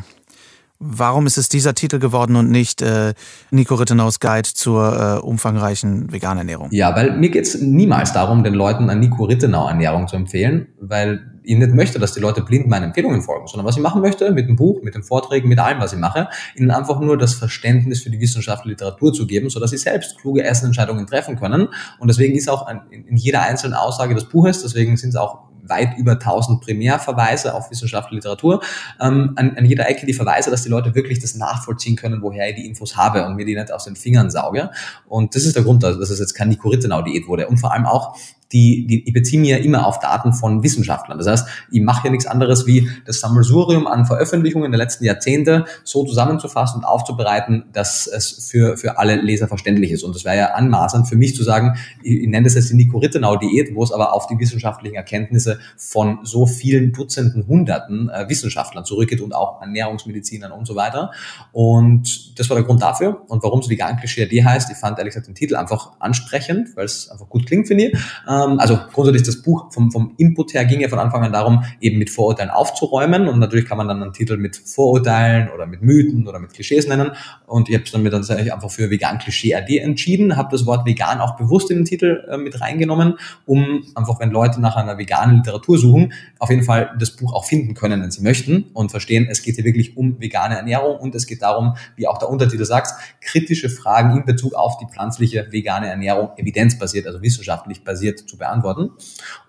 Warum 0.80 1.26
ist 1.26 1.38
es 1.38 1.50
dieser 1.50 1.74
Titel 1.74 1.98
geworden 1.98 2.36
und 2.36 2.52
nicht 2.52 2.84
äh, 2.84 3.16
Nico 3.50 3.76
Rittenaus 3.76 4.20
Guide 4.20 4.50
zur 4.54 5.18
äh, 5.18 5.26
umfangreichen 5.26 6.12
veganen 6.12 6.40
Ernährung? 6.40 6.70
Ja, 6.72 6.96
weil 6.96 7.18
mir 7.18 7.30
geht's 7.30 7.60
niemals 7.60 8.14
darum, 8.14 8.44
den 8.44 8.54
Leuten 8.54 8.90
eine 8.90 9.00
Nico 9.00 9.24
Rittenau 9.24 9.68
Ernährung 9.68 10.08
zu 10.08 10.16
empfehlen, 10.16 10.68
weil 10.80 11.32
ich 11.48 11.58
nicht 11.58 11.74
möchte, 11.74 11.98
dass 11.98 12.14
die 12.14 12.20
Leute 12.20 12.42
blind 12.42 12.68
meinen 12.68 12.84
Empfehlungen 12.84 13.22
folgen, 13.22 13.48
sondern 13.48 13.66
was 13.66 13.78
ich 13.78 13.82
machen 13.82 14.02
möchte 14.02 14.32
mit 14.32 14.48
dem 14.48 14.56
Buch, 14.56 14.84
mit 14.84 14.94
den 14.94 15.04
Vorträgen, 15.04 15.48
mit 15.48 15.58
allem, 15.60 15.80
was 15.80 15.94
ich 15.94 16.00
mache, 16.00 16.28
ihnen 16.56 16.70
einfach 16.72 17.00
nur 17.00 17.18
das 17.18 17.34
Verständnis 17.34 18.04
für 18.04 18.10
die 18.10 18.20
Wissenschaft 18.20 18.66
und 18.66 18.72
Literatur 18.72 19.14
zu 19.14 19.26
geben, 19.26 19.50
sodass 19.50 19.72
sie 19.72 19.78
selbst 19.78 20.20
kluge 20.20 20.44
Essenentscheidungen 20.44 21.08
treffen 21.08 21.38
können. 21.38 21.70
Und 22.00 22.08
deswegen 22.10 22.36
ist 22.36 22.50
auch 22.50 22.68
in 22.92 23.18
jeder 23.18 23.42
einzelnen 23.42 23.74
Aussage 23.74 24.14
des 24.14 24.26
Buches, 24.26 24.62
deswegen 24.62 24.98
sind 24.98 25.10
es 25.10 25.16
auch 25.16 25.48
weit 25.70 25.98
über 25.98 26.14
1000 26.14 26.62
Primärverweise 26.62 27.54
auf 27.54 27.72
Wissenschaft 27.72 28.12
und 28.12 28.18
Literatur, 28.18 28.62
ähm, 29.02 29.34
an, 29.36 29.56
an 29.58 29.66
jeder 29.66 29.90
Ecke 29.90 30.06
die 30.06 30.14
Verweise, 30.14 30.50
dass 30.52 30.64
die 30.64 30.70
Leute 30.70 30.96
wirklich 30.96 31.20
das 31.20 31.36
nachvollziehen 31.36 31.96
können, 31.96 32.22
woher 32.22 32.50
ich 32.50 32.56
die 32.56 32.66
Infos 32.66 32.96
habe 32.96 33.26
und 33.26 33.36
mir 33.36 33.46
die 33.46 33.56
nicht 33.56 33.72
aus 33.72 33.86
den 33.86 33.96
Fingern 33.96 34.30
sauge. 34.30 34.70
Und 35.08 35.36
das 35.36 35.44
ist 35.44 35.56
der 35.56 35.64
Grund, 35.64 35.84
dass 35.84 35.98
es 35.98 36.20
jetzt 36.20 36.34
kein 36.34 36.50
Nico 36.50 36.70
Rittenau-Diät 36.70 37.28
wurde. 37.28 37.48
Und 37.48 37.58
vor 37.58 37.74
allem 37.74 37.86
auch, 37.86 38.18
die, 38.52 38.88
die, 38.88 39.08
ich 39.08 39.14
beziehe 39.14 39.42
mir 39.42 39.58
ja 39.58 39.64
immer 39.64 39.86
auf 39.86 40.00
Daten 40.00 40.34
von 40.34 40.64
Wissenschaftlern. 40.64 41.18
Das 41.18 41.28
heißt, 41.28 41.48
ich 41.72 41.82
mache 41.82 42.08
ja 42.08 42.12
nichts 42.12 42.26
anderes 42.26 42.66
wie 42.66 42.90
das 43.06 43.20
Sammelsurium 43.20 43.88
an 43.88 44.06
Veröffentlichungen 44.06 44.72
der 44.72 44.78
letzten 44.78 45.06
Jahrzehnte 45.06 45.66
so 45.84 46.06
zusammenzufassen 46.06 46.80
und 46.80 46.86
aufzubereiten, 46.86 47.66
dass 47.74 48.08
es 48.08 48.48
für, 48.50 48.78
für 48.78 48.98
alle 48.98 49.16
Leser 49.16 49.48
verständlich 49.48 49.92
ist. 49.92 50.04
Und 50.04 50.16
das 50.16 50.24
wäre 50.24 50.38
ja 50.38 50.46
anmaßend 50.54 51.08
für 51.08 51.16
mich 51.16 51.36
zu 51.36 51.44
sagen, 51.44 51.78
ich, 52.04 52.22
ich 52.22 52.28
nenne 52.28 52.46
das 52.46 52.56
jetzt 52.56 52.70
die 52.70 52.76
Nico 52.76 52.98
Rittenau-Diät, 52.98 53.76
wo 53.76 53.84
es 53.84 53.92
aber 53.92 54.14
auf 54.14 54.28
die 54.28 54.40
wissenschaftlichen 54.40 54.96
Erkenntnisse 54.96 55.60
von 55.76 56.20
so 56.24 56.46
vielen 56.46 56.94
Dutzenden, 56.94 57.48
Hunderten 57.48 58.10
äh, 58.10 58.30
Wissenschaftlern 58.30 58.86
zurückgeht 58.86 59.22
und 59.22 59.34
auch 59.34 59.62
Ernährungsmedizinern 59.62 60.52
und 60.52 60.66
so 60.66 60.76
weiter. 60.76 61.12
Und 61.52 62.40
das 62.40 62.50
war 62.50 62.56
der 62.56 62.66
Grund 62.66 62.82
dafür. 62.82 63.24
Und 63.28 63.44
warum 63.44 63.60
es 63.60 63.70
vegan 63.70 63.98
Klischee 63.98 64.28
heißt, 64.44 64.72
ich 64.72 64.78
fand 64.78 64.98
ehrlich 64.98 65.14
gesagt 65.14 65.28
den 65.28 65.36
Titel 65.36 65.56
einfach 65.56 65.92
ansprechend, 66.00 66.76
weil 66.76 66.86
es 66.86 67.10
einfach 67.10 67.30
gut 67.30 67.46
klingt, 67.46 67.68
finde 67.68 67.86
ich. 67.86 67.98
Ähm, 68.38 68.60
also 68.60 68.80
grundsätzlich 68.94 69.24
das 69.24 69.42
Buch 69.42 69.72
vom, 69.72 69.92
vom 69.92 70.14
Input 70.18 70.54
her 70.54 70.66
ging 70.66 70.82
ja 70.82 70.90
von 70.90 71.00
Anfang 71.00 71.24
an 71.24 71.32
darum, 71.32 71.64
eben 71.82 71.98
mit 71.98 72.10
Vorurteilen 72.10 72.52
aufzuräumen. 72.52 73.28
Und 73.28 73.40
natürlich 73.40 73.66
kann 73.66 73.78
man 73.78 73.88
dann 73.88 74.02
einen 74.02 74.14
Titel 74.14 74.38
mit 74.38 74.56
Vorurteilen 74.56 75.50
oder 75.50 75.66
mit 75.66 75.82
Mythen 75.82 76.28
oder 76.28 76.40
mit 76.40 76.54
Klischees 76.54 76.88
nennen. 76.88 77.12
Und 77.46 77.70
ich 77.70 77.76
habe 77.76 77.86
es 77.86 77.92
dann 77.92 78.04
mir 78.04 78.10
dann 78.10 78.28
einfach 78.30 78.70
für 78.70 78.90
Vegan 78.90 79.18
Klischee 79.20 79.56
AD 79.56 79.78
entschieden, 79.78 80.36
habe 80.36 80.50
das 80.52 80.66
Wort 80.66 80.86
vegan 80.86 81.20
auch 81.20 81.36
bewusst 81.38 81.72
in 81.72 81.78
den 81.78 81.86
Titel 81.86 82.26
äh, 82.30 82.38
mit 82.38 82.60
reingenommen, 82.62 83.16
um 83.46 83.84
einfach, 83.96 84.20
wenn 84.20 84.32
Leute 84.32 84.62
nach 84.62 84.76
einer 84.76 84.98
veganen 84.98 85.38
Literatur 85.38 85.78
suchen, 85.78 86.14
auf 86.40 86.50
jeden 86.50 86.64
Fall 86.64 86.92
das 87.00 87.12
Buch 87.12 87.34
auch 87.34 87.46
finden 87.46 87.74
können, 87.74 88.02
wenn 88.02 88.12
sie 88.12 88.22
möchten 88.22 88.66
und 88.74 88.92
verstehen, 88.92 89.28
es 89.30 89.42
geht 89.42 89.56
hier 89.56 89.64
wirklich 89.64 89.98
um 89.98 90.20
vegane 90.20 90.58
Ernährung 90.58 90.98
und 90.98 91.16
es 91.16 91.26
geht 91.26 91.42
darum, 91.42 91.76
wie 91.96 92.08
auch 92.08 92.18
der 92.18 92.30
Untertitel 92.30 92.66
sagt, 92.66 92.92
kritische 93.22 93.70
Fragen 93.70 94.18
in 94.18 94.26
Bezug 94.26 94.54
auf 94.54 94.78
die 94.78 94.86
pflanzliche 94.86 95.48
vegane 95.52 95.88
Ernährung 95.88 96.30
evidenzbasiert, 96.38 97.08
also 97.08 97.22
wissenschaftlich 97.22 97.84
basiert 97.84 98.27
zu 98.28 98.38
beantworten. 98.38 98.92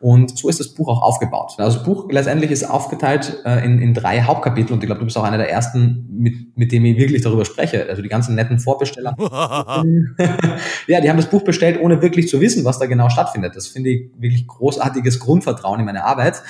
Und 0.00 0.38
so 0.38 0.48
ist 0.48 0.60
das 0.60 0.68
Buch 0.68 0.88
auch 0.88 1.02
aufgebaut. 1.02 1.54
Also 1.58 1.78
das 1.78 1.84
Buch 1.84 2.08
letztendlich 2.10 2.50
ist 2.50 2.64
aufgeteilt 2.64 3.42
äh, 3.44 3.64
in, 3.64 3.80
in 3.80 3.94
drei 3.94 4.22
Hauptkapitel 4.22 4.72
und 4.72 4.82
ich 4.82 4.86
glaube, 4.86 5.00
du 5.00 5.04
bist 5.04 5.16
auch 5.18 5.24
einer 5.24 5.38
der 5.38 5.50
ersten, 5.50 6.06
mit, 6.10 6.56
mit 6.56 6.72
dem 6.72 6.84
ich 6.84 6.96
wirklich 6.96 7.22
darüber 7.22 7.44
spreche. 7.44 7.86
Also 7.88 8.02
die 8.02 8.08
ganzen 8.08 8.34
netten 8.34 8.58
Vorbesteller. 8.58 9.14
ja, 10.86 11.00
die 11.00 11.10
haben 11.10 11.16
das 11.16 11.30
Buch 11.30 11.42
bestellt, 11.42 11.80
ohne 11.80 12.00
wirklich 12.02 12.28
zu 12.28 12.40
wissen, 12.40 12.64
was 12.64 12.78
da 12.78 12.86
genau 12.86 13.08
stattfindet. 13.08 13.56
Das 13.56 13.66
finde 13.66 13.90
ich 13.90 14.10
wirklich 14.16 14.46
großartiges 14.46 15.20
Grundvertrauen 15.20 15.80
in 15.80 15.86
meine 15.86 16.04
Arbeit. 16.04 16.42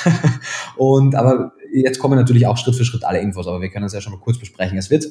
und 0.76 1.14
aber 1.14 1.52
jetzt 1.72 1.98
kommen 1.98 2.18
natürlich 2.18 2.46
auch 2.46 2.56
Schritt 2.56 2.74
für 2.74 2.84
Schritt 2.84 3.04
alle 3.04 3.20
Infos, 3.20 3.46
aber 3.46 3.60
wir 3.60 3.68
können 3.68 3.86
es 3.86 3.92
ja 3.92 4.00
schon 4.00 4.12
mal 4.12 4.18
kurz 4.18 4.38
besprechen. 4.38 4.78
Es 4.78 4.90
wird 4.90 5.06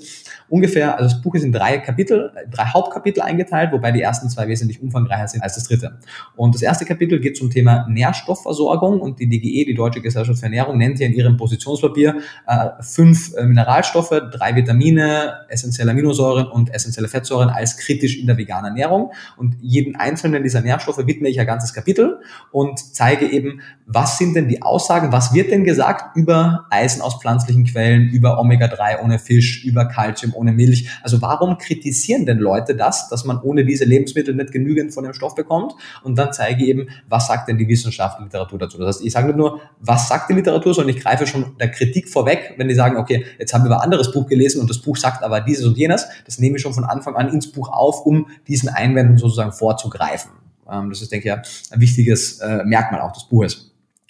ungefähr, 0.50 0.98
also 0.98 1.10
das 1.10 1.22
Buch 1.22 1.36
ist 1.36 1.44
in 1.44 1.52
drei 1.52 1.78
Kapitel, 1.78 2.32
drei 2.52 2.66
Hauptkapitel 2.66 3.22
eingeteilt, 3.22 3.72
wobei 3.72 3.92
die 3.92 4.02
ersten 4.02 4.30
zwei 4.30 4.48
wesentlich 4.48 4.82
umfangreicher 4.82 5.28
sind 5.28 5.42
als 5.42 5.56
das 5.56 5.66
dritte. 5.66 6.00
Und 6.36 6.56
das 6.56 6.62
erste 6.62 6.86
Kapitel 6.86 7.20
geht 7.20 7.38
zum 7.38 7.50
Thema 7.50 7.88
Nährstoffversorgung 7.90 9.00
und 9.00 9.20
die 9.20 9.28
DGE, 9.28 9.66
die 9.66 9.76
Deutsche 9.76 10.02
Gesellschaft 10.02 10.40
für 10.40 10.46
Ernährung, 10.46 10.78
nennt 10.78 10.98
hier 10.98 11.08
in 11.08 11.14
ihrem 11.14 11.38
Positionspapier 11.38 12.18
äh, 12.48 12.70
fünf 12.82 13.34
äh, 13.36 13.46
Mineralstoffe, 13.46 14.22
drei 14.32 14.56
Vitamine, 14.56 15.46
essentielle 15.50 15.92
Aminosäuren 15.92 16.48
und 16.48 16.74
essentielle 16.74 17.08
Fettsäuren 17.08 17.50
als 17.50 17.78
kritisch 17.78 18.20
in 18.20 18.28
der 18.28 18.38
veganen 18.38 18.78
Ernährung. 18.78 19.12
Und 19.38 19.56
jeden 19.62 19.96
einzelnen 19.96 20.44
dieser 20.44 20.62
Nährstoffe 20.62 21.06
widme 21.06 21.30
ich 21.30 21.40
ein 21.40 21.48
ganzes 21.48 21.74
Kapitel 21.74 22.20
und 22.52 22.80
zeige 22.80 23.28
eben, 23.28 23.62
was 23.86 24.18
sind 24.18 24.36
denn 24.36 24.48
die 24.48 24.62
Aussagen, 24.62 25.12
was 25.12 25.34
wird 25.34 25.52
denn 25.52 25.64
gesagt 25.64 26.16
über 26.16 26.49
Eisen 26.70 27.02
aus 27.02 27.20
pflanzlichen 27.20 27.66
Quellen, 27.66 28.10
über 28.10 28.40
Omega-3 28.40 29.04
ohne 29.04 29.20
Fisch, 29.20 29.64
über 29.64 29.86
Kalzium 29.86 30.34
ohne 30.36 30.52
Milch. 30.52 30.90
Also 31.04 31.22
warum 31.22 31.58
kritisieren 31.58 32.26
denn 32.26 32.38
Leute 32.38 32.76
das, 32.76 33.10
dass 33.10 33.26
man 33.26 33.40
ohne 33.42 33.66
diese 33.66 33.86
Lebensmittel 33.86 34.36
nicht 34.36 34.52
genügend 34.52 34.94
von 34.94 35.04
dem 35.04 35.14
Stoff 35.14 35.36
bekommt? 35.36 35.74
Und 36.04 36.18
dann 36.18 36.34
zeige 36.34 36.64
ich 36.64 36.70
eben, 36.70 36.90
was 37.08 37.28
sagt 37.28 37.50
denn 37.50 37.58
die 37.58 37.68
Wissenschaft, 37.68 38.20
die 38.20 38.24
Literatur 38.24 38.60
dazu? 38.60 38.78
Das 38.78 38.96
heißt, 38.96 39.06
ich 39.06 39.12
sage 39.12 39.28
nicht 39.28 39.38
nur, 39.38 39.60
was 39.80 40.08
sagt 40.08 40.30
die 40.30 40.34
Literatur, 40.34 40.74
sondern 40.74 40.96
ich 40.96 41.02
greife 41.02 41.28
schon 41.28 41.58
der 41.60 41.72
Kritik 41.72 42.10
vorweg, 42.10 42.56
wenn 42.58 42.68
die 42.68 42.76
sagen, 42.76 42.98
okay, 42.98 43.26
jetzt 43.38 43.54
haben 43.54 43.64
wir 43.64 43.76
ein 43.76 43.82
anderes 43.82 44.12
Buch 44.12 44.28
gelesen 44.28 44.62
und 44.62 44.70
das 44.70 44.80
Buch 44.80 44.98
sagt 44.98 45.24
aber 45.24 45.42
dieses 45.42 45.66
und 45.66 45.78
jenes. 45.78 46.08
Das 46.26 46.40
nehme 46.40 46.58
ich 46.58 46.62
schon 46.62 46.74
von 46.74 46.84
Anfang 46.84 47.16
an 47.16 47.30
ins 47.30 47.52
Buch 47.52 47.70
auf, 47.70 48.06
um 48.06 48.28
diesen 48.48 48.70
Einwänden 48.70 49.18
sozusagen 49.18 49.52
vorzugreifen. 49.52 50.32
Ähm, 50.70 50.90
das 50.90 51.02
ist, 51.02 51.12
denke 51.12 51.28
ich, 51.30 51.74
ein 51.74 51.82
wichtiges 51.82 52.40
äh, 52.40 52.64
Merkmal 52.64 53.02
auch 53.02 53.12
des 53.12 53.26
Buches. 53.26 53.69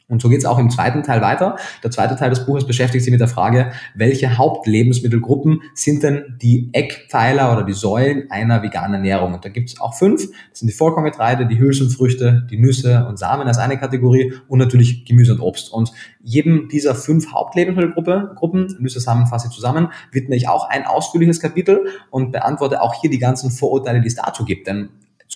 Und 0.10 0.22
so 0.22 0.28
geht 0.28 0.40
es 0.40 0.46
auch 0.46 0.58
im 0.58 0.72
zweiten 0.72 1.04
Teil 1.04 1.22
weiter. 1.22 1.56
Der 1.84 1.92
zweite 1.92 2.16
Teil 2.16 2.32
des 2.32 2.46
Buches 2.46 2.66
beschäftigt 2.66 3.04
sich 3.06 3.12
mit 3.12 3.22
der 3.22 3.28
Frage, 3.28 3.72
welche 3.94 4.38
Hauptlebensmittelgruppen 4.38 5.62
sind 5.76 6.02
denn 6.04 6.36
die 6.42 6.70
Eckpfeiler 6.74 7.54
oder 7.54 7.64
die 7.64 7.74
Säulen 7.74 8.30
einer 8.32 8.64
veganen 8.64 8.96
Ernährung? 8.96 9.36
Und 9.36 9.46
da 9.46 9.50
gibt 9.50 9.70
es 9.70 9.80
auch 9.80 9.94
fünf. 9.94 10.28
Das 10.50 10.60
sind 10.60 10.68
die 10.68 10.74
Vollkorngetreide, 10.74 11.46
die 11.46 11.60
Hülsenfrüchte, 11.60 12.48
die 12.50 12.58
Nüsse 12.58 13.06
und 13.08 13.20
Samen 13.20 13.48
als 13.48 13.60
eine 13.60 13.78
Kategorie 13.78 14.34
und 14.48 14.58
natürlich 14.58 15.06
Gemüse 15.06 15.34
und 15.34 15.42
Obst. 15.42 15.72
Und 15.72 15.94
jedem 16.22 16.70
dieser 16.70 16.96
fünf 16.96 17.32
Hauptlebensmittelgruppen, 17.32 18.78
Nüsse, 18.80 19.00
Samen 19.00 19.28
fasse 19.28 19.52
zusammen, 19.52 19.90
widme 20.12 20.36
ich 20.36 20.50
auch 20.50 20.70
ein 20.70 20.86
ausführliches 20.86 21.40
Kapitel 21.40 21.88
und 22.10 22.32
beantworte 22.32 22.82
auch 22.82 23.00
hier 23.00 23.12
die 23.12 23.20
ganzen 23.20 23.52
Vorurteile, 23.52 24.02
die 24.02 24.08
es 24.08 24.16
dazu 24.16 24.44
gibt. 24.44 24.68
Denn 24.68 24.90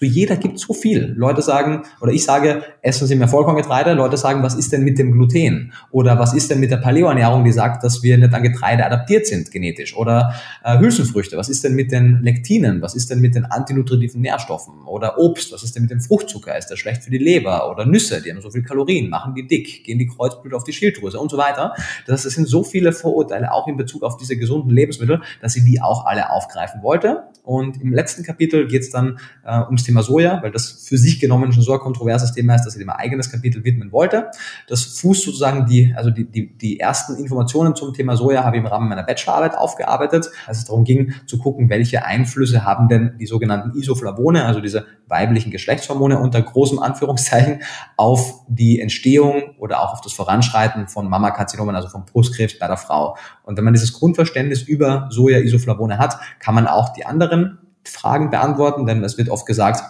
zu 0.03 0.09
jeder 0.09 0.35
gibt 0.35 0.59
so 0.59 0.73
viel. 0.73 1.13
Leute 1.15 1.41
sagen, 1.41 1.83
oder 2.01 2.11
ich 2.11 2.23
sage, 2.23 2.63
essen 2.81 3.07
Sie 3.07 3.15
mehr 3.15 3.27
Vollkorngetreide. 3.27 3.93
Leute 3.93 4.17
sagen, 4.17 4.43
was 4.43 4.55
ist 4.55 4.73
denn 4.73 4.83
mit 4.83 4.99
dem 4.99 5.13
Gluten? 5.13 5.71
Oder 5.91 6.19
was 6.19 6.33
ist 6.33 6.51
denn 6.51 6.59
mit 6.59 6.71
der 6.71 6.77
Paleoernährung, 6.77 7.43
die 7.45 7.51
sagt, 7.51 7.83
dass 7.83 8.03
wir 8.03 8.17
nicht 8.17 8.33
an 8.33 8.43
Getreide 8.43 8.85
adaptiert 8.85 9.25
sind 9.25 9.51
genetisch? 9.51 9.95
Oder 9.95 10.33
äh, 10.63 10.77
Hülsenfrüchte, 10.77 11.37
was 11.37 11.49
ist 11.49 11.63
denn 11.63 11.75
mit 11.75 11.91
den 11.91 12.21
Lektinen? 12.21 12.81
Was 12.81 12.95
ist 12.95 13.09
denn 13.09 13.21
mit 13.21 13.35
den 13.35 13.45
antinutritiven 13.45 14.21
Nährstoffen? 14.21 14.73
Oder 14.85 15.17
Obst, 15.17 15.53
was 15.53 15.63
ist 15.63 15.75
denn 15.75 15.83
mit 15.83 15.91
dem 15.91 16.01
Fruchtzucker? 16.01 16.57
Ist 16.57 16.67
der 16.67 16.75
schlecht 16.75 17.03
für 17.03 17.11
die 17.11 17.17
Leber? 17.17 17.71
Oder 17.71 17.85
Nüsse, 17.85 18.21
die 18.21 18.31
haben 18.31 18.41
so 18.41 18.51
viel 18.51 18.63
Kalorien, 18.63 19.09
machen 19.09 19.33
die 19.35 19.47
dick, 19.47 19.85
gehen 19.85 19.99
die 19.99 20.07
Kreuzblut 20.07 20.53
auf 20.53 20.65
die 20.65 20.73
Schilddrüse 20.73 21.19
und 21.19 21.31
so 21.31 21.37
weiter. 21.37 21.73
Das 22.07 22.25
es 22.25 22.33
sind 22.33 22.47
so 22.47 22.63
viele 22.63 22.91
Vorurteile 22.91 23.53
auch 23.53 23.67
in 23.67 23.77
Bezug 23.77 24.03
auf 24.03 24.17
diese 24.17 24.35
gesunden 24.37 24.69
Lebensmittel, 24.69 25.21
dass 25.41 25.55
ich 25.55 25.63
die 25.63 25.81
auch 25.81 26.05
alle 26.05 26.31
aufgreifen 26.31 26.81
wollte. 26.83 27.23
Und 27.43 27.81
im 27.81 27.93
letzten 27.93 28.23
Kapitel 28.23 28.67
geht 28.67 28.81
es 28.81 28.89
dann 28.89 29.19
äh, 29.45 29.59
ums 29.65 29.83
Thema 29.93 30.03
Soja, 30.03 30.41
weil 30.41 30.51
das 30.51 30.71
für 30.71 30.97
sich 30.97 31.19
genommen 31.19 31.53
schon 31.53 31.61
so 31.61 31.73
ein 31.73 31.79
kontroverses 31.79 32.33
Thema 32.33 32.55
ist, 32.55 32.65
dass 32.65 32.75
ich 32.75 32.79
dem 32.79 32.89
ein 32.89 32.95
eigenes 32.95 33.29
Kapitel 33.29 33.63
widmen 33.63 33.91
wollte. 33.91 34.31
Das 34.67 34.83
fußt 34.83 35.23
sozusagen 35.23 35.67
die, 35.67 35.93
also 35.95 36.09
die, 36.09 36.25
die, 36.25 36.57
die 36.57 36.79
ersten 36.79 37.15
Informationen 37.15 37.75
zum 37.75 37.93
Thema 37.93 38.17
Soja 38.17 38.43
habe 38.43 38.57
ich 38.57 38.63
im 38.63 38.67
Rahmen 38.67 38.89
meiner 38.89 39.03
Bachelorarbeit 39.03 39.55
aufgearbeitet, 39.55 40.31
als 40.47 40.57
es 40.57 40.65
darum 40.65 40.83
ging 40.83 41.13
zu 41.27 41.37
gucken, 41.37 41.69
welche 41.69 42.05
Einflüsse 42.05 42.65
haben 42.65 42.87
denn 42.87 43.15
die 43.19 43.27
sogenannten 43.27 43.77
Isoflavone, 43.77 44.45
also 44.45 44.61
diese 44.61 44.87
weiblichen 45.07 45.51
Geschlechtshormone 45.51 46.17
unter 46.17 46.41
großem 46.41 46.79
Anführungszeichen, 46.79 47.61
auf 47.97 48.45
die 48.47 48.79
Entstehung 48.79 49.55
oder 49.59 49.81
auch 49.81 49.93
auf 49.93 50.01
das 50.01 50.13
Voranschreiten 50.13 50.87
von 50.87 51.07
Mammakarzinomen, 51.07 51.75
also 51.75 51.87
von 51.89 52.05
Brustkrebs 52.05 52.57
bei 52.57 52.67
der 52.67 52.77
Frau. 52.77 53.15
Und 53.43 53.57
wenn 53.57 53.63
man 53.63 53.73
dieses 53.73 53.93
Grundverständnis 53.93 54.63
über 54.63 55.07
Soja-Isoflavone 55.11 55.99
hat, 55.99 56.17
kann 56.39 56.55
man 56.55 56.65
auch 56.65 56.93
die 56.93 57.05
anderen 57.05 57.59
Fragen 57.85 58.29
beantworten, 58.29 58.85
denn 58.85 59.03
es 59.03 59.17
wird 59.17 59.29
oft 59.29 59.45
gesagt, 59.45 59.83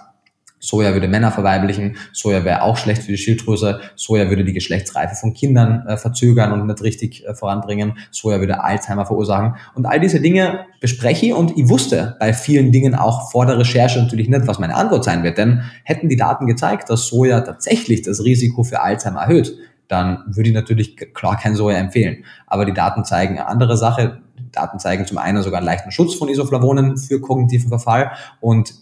Soja 0.64 0.94
würde 0.94 1.10
Männer 1.10 1.30
verweiblichen, 1.30 1.98
Soja 2.14 2.46
wäre 2.46 2.62
auch 2.62 2.78
schlecht 2.78 3.04
für 3.04 3.12
die 3.12 3.18
Schilddrüse, 3.18 3.82
Soja 3.98 4.30
würde 4.30 4.46
die 4.46 4.54
Geschlechtsreife 4.54 5.14
von 5.16 5.34
Kindern 5.34 5.86
äh, 5.88 5.98
verzögern 5.98 6.54
und 6.54 6.66
nicht 6.66 6.82
richtig 6.82 7.28
äh, 7.28 7.36
voranbringen, 7.36 7.98
Soja 8.12 8.40
würde 8.40 8.64
Alzheimer 8.64 9.06
verursachen. 9.06 9.56
Und 9.76 9.86
all 9.86 10.00
diese 10.00 10.22
Dinge 10.22 10.66
bespreche 10.80 11.26
ich 11.26 11.34
und 11.34 11.58
ich 11.58 11.68
wusste 11.68 12.16
bei 12.18 12.32
vielen 12.32 12.72
Dingen 12.72 12.96
auch 12.96 13.30
vor 13.30 13.46
der 13.46 13.60
Recherche 13.60 14.02
natürlich 14.02 14.30
nicht, 14.30 14.48
was 14.48 14.58
meine 14.58 14.76
Antwort 14.76 15.04
sein 15.04 15.24
wird. 15.24 15.38
Denn 15.38 15.64
hätten 15.84 16.08
die 16.08 16.16
Daten 16.16 16.48
gezeigt, 16.48 16.90
dass 16.90 17.08
Soja 17.08 17.42
tatsächlich 17.42 18.02
das 18.04 18.24
Risiko 18.24 18.64
für 18.64 18.82
Alzheimer 18.82 19.24
erhöht, 19.24 19.58
dann 19.90 20.24
würde 20.28 20.50
ich 20.50 20.56
natürlich 20.56 20.96
klar 21.14 21.38
kein 21.38 21.56
Soja 21.56 21.78
empfehlen. 21.78 22.24
Aber 22.48 22.64
die 22.64 22.74
Daten 22.74 23.04
zeigen 23.04 23.38
eine 23.38 23.48
andere 23.48 23.76
Sache. 23.76 24.23
Daten 24.54 24.80
zeigen 24.80 25.06
zum 25.06 25.18
einen 25.18 25.44
sogar 25.44 25.60
einen 25.60 25.66
leichten 25.66 25.92
Schutz 25.92 26.16
von 26.16 26.30
Isoflavonen 26.30 26.98
für 26.98 27.20
kognitiven 27.20 27.70
Verfall 27.70 28.12
und 28.40 28.74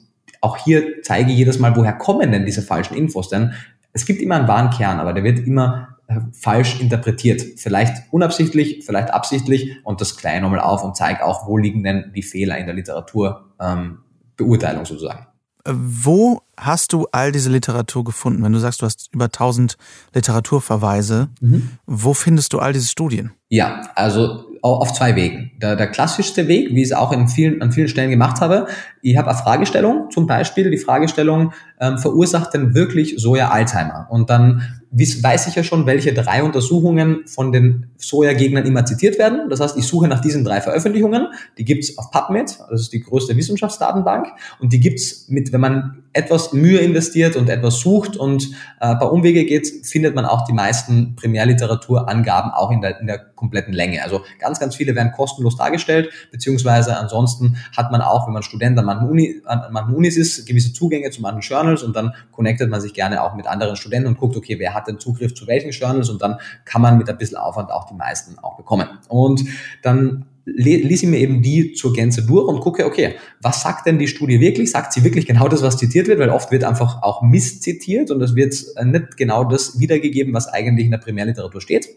auch 0.42 0.58
hier 0.58 1.02
zeige 1.04 1.32
ich 1.32 1.38
jedes 1.38 1.60
Mal, 1.60 1.76
woher 1.76 1.94
kommen 1.94 2.32
denn 2.32 2.46
diese 2.46 2.62
falschen 2.62 2.96
Infos? 2.96 3.30
Denn 3.30 3.54
es 3.94 4.06
gibt 4.06 4.22
immer 4.22 4.36
einen 4.36 4.48
wahren 4.48 4.72
Kern, 4.72 5.00
aber 5.00 5.14
der 5.14 5.24
wird 5.24 5.40
immer 5.40 5.98
äh, 6.08 6.20
falsch 6.34 6.80
interpretiert. 6.80 7.42
Vielleicht 7.58 8.12
unabsichtlich, 8.12 8.84
vielleicht 8.86 9.14
absichtlich 9.14 9.78
und 9.84 10.02
das 10.02 10.18
kleine 10.18 10.42
nochmal 10.42 10.60
auf 10.60 10.84
und 10.84 10.96
zeige 10.96 11.26
auch, 11.26 11.48
wo 11.48 11.58
liegen 11.58 11.84
denn 11.84 12.12
die 12.16 12.24
Fehler 12.24 12.58
in 12.58 12.66
der 12.66 12.76
Literaturbeurteilung 12.76 14.82
ähm, 14.82 14.86
sozusagen. 14.86 15.28
Äh, 15.64 15.74
wo 15.74 16.42
hast 16.58 16.94
du 16.94 17.08
all 17.12 17.32
diese 17.32 17.50
Literatur 17.50 18.04
gefunden? 18.04 18.44
Wenn 18.44 18.54
du 18.54 18.60
sagst, 18.60 18.82
du 18.82 18.86
hast 18.86 19.10
über 19.14 19.26
1000 19.26 19.78
Literaturverweise, 20.14 21.30
mhm. 21.40 21.72
wo 21.86 22.14
findest 22.14 22.54
du 22.54 22.60
all 22.60 22.74
diese 22.74 22.88
Studien? 22.88 23.32
Ja, 23.54 23.82
also 23.96 24.46
auf 24.62 24.94
zwei 24.94 25.16
Wegen. 25.18 25.52
Der, 25.62 25.76
der 25.76 25.88
klassischste 25.88 26.48
Weg, 26.48 26.70
wie 26.74 26.82
ich 26.82 26.88
es 26.88 26.94
auch 26.94 27.12
in 27.12 27.28
vielen, 27.28 27.62
an 27.62 27.74
vielen 27.74 27.90
Stellen 27.90 28.10
gemacht 28.10 28.40
habe, 28.40 28.68
ich 29.02 29.18
habe 29.18 29.30
eine 29.30 29.38
Fragestellung, 29.38 30.10
zum 30.12 30.26
Beispiel 30.28 30.70
die 30.70 30.78
Fragestellung, 30.78 31.52
ähm, 31.80 31.98
verursacht 31.98 32.54
denn 32.54 32.76
wirklich 32.76 33.16
Soja 33.18 33.50
Alzheimer? 33.50 34.08
Und 34.10 34.30
dann 34.30 34.62
weiß 34.92 35.48
ich 35.48 35.56
ja 35.56 35.64
schon, 35.64 35.86
welche 35.86 36.14
drei 36.14 36.44
Untersuchungen 36.44 37.22
von 37.26 37.52
den 37.52 37.88
Soja-Gegnern 37.98 38.66
immer 38.66 38.86
zitiert 38.86 39.18
werden. 39.18 39.50
Das 39.50 39.62
heißt, 39.62 39.78
ich 39.78 39.88
suche 39.88 40.08
nach 40.08 40.20
diesen 40.20 40.44
drei 40.44 40.60
Veröffentlichungen. 40.60 41.28
Die 41.58 41.66
gibt's 41.66 41.98
auf 41.98 42.12
PubMed, 42.12 42.60
das 42.70 42.82
ist 42.82 42.94
die 42.94 43.00
größte 43.00 43.38
Wissenschaftsdatenbank. 43.38 44.28
Und 44.60 44.74
die 44.74 44.80
gibt's 44.80 45.30
mit, 45.30 45.54
wenn 45.54 45.62
man 45.62 46.04
etwas 46.14 46.52
Mühe 46.52 46.80
investiert 46.80 47.38
und 47.38 47.50
etwas 47.50 47.80
sucht 47.80 48.18
und 48.18 48.50
äh, 48.82 48.96
paar 48.96 49.14
Umwege 49.14 49.46
geht, 49.46 49.68
findet 49.86 50.14
man 50.14 50.26
auch 50.26 50.46
die 50.46 50.54
meisten 50.54 51.16
Primärliteraturangaben 51.16 52.52
auch 52.52 52.72
in 52.72 52.82
der, 52.82 53.00
in 53.00 53.08
der 53.08 53.18
kompletten 53.42 53.74
Länge. 53.74 54.04
Also 54.04 54.22
ganz, 54.40 54.60
ganz 54.60 54.76
viele 54.76 54.96
werden 54.96 55.12
kostenlos 55.12 55.58
dargestellt, 55.58 56.12
beziehungsweise 56.32 56.96
ansonsten 56.96 57.58
hat 57.76 57.92
man 57.92 58.02
auch, 58.02 58.28
wenn 58.28 58.34
man 58.34 58.44
Student 58.44 58.78
an 58.78 58.86
manchen, 58.86 59.10
Uni, 59.10 59.42
an 59.46 59.64
manchen 59.72 59.96
Unis 59.96 60.16
ist, 60.16 60.46
gewisse 60.46 60.74
Zugänge 60.74 61.10
zu 61.10 61.22
manchen 61.22 61.42
Journals 61.42 61.82
und 61.82 61.96
dann 61.96 62.14
connectet 62.32 62.70
man 62.70 62.80
sich 62.80 62.94
gerne 62.94 63.24
auch 63.24 63.34
mit 63.34 63.48
anderen 63.48 63.76
Studenten 63.76 64.10
und 64.10 64.18
guckt, 64.20 64.38
okay, 64.38 64.60
wer 64.60 64.76
hat 64.76 64.88
den 64.88 65.00
Zugriff 65.00 65.34
zu 65.34 65.48
welchen 65.48 65.72
Journals 65.72 66.10
und 66.10 66.22
dann 66.22 66.40
kann 66.66 66.84
man 66.84 67.00
mit 67.00 67.10
ein 67.10 67.18
bisschen 67.18 67.38
Aufwand 67.38 67.72
auch 67.72 67.86
die 67.86 67.96
meisten 67.96 68.38
auch 68.38 68.58
bekommen. 68.58 68.88
Und 69.10 69.44
dann 69.82 70.28
lese 70.56 71.06
ich 71.06 71.10
mir 71.10 71.20
eben 71.20 71.42
die 71.42 71.74
zur 71.74 71.94
Gänze 71.94 72.26
durch 72.26 72.48
und 72.48 72.60
gucke, 72.60 72.86
okay, 72.86 73.16
was 73.42 73.62
sagt 73.62 73.86
denn 73.86 74.00
die 74.00 74.08
Studie 74.08 74.40
wirklich? 74.40 74.72
Sagt 74.72 74.94
sie 74.94 75.04
wirklich 75.04 75.26
genau 75.26 75.48
das, 75.48 75.62
was 75.62 75.78
zitiert 75.78 76.08
wird? 76.08 76.20
Weil 76.20 76.30
oft 76.30 76.52
wird 76.52 76.64
einfach 76.64 77.02
auch 77.02 77.22
misszitiert 77.22 78.12
und 78.12 78.22
es 78.22 78.36
wird 78.36 78.56
nicht 78.84 79.18
genau 79.18 79.44
das 79.44 79.80
wiedergegeben, 79.80 80.34
was 80.34 80.48
eigentlich 80.48 80.86
in 80.86 80.92
der 80.92 80.98
Primärliteratur 81.00 81.62
steht. 81.62 81.88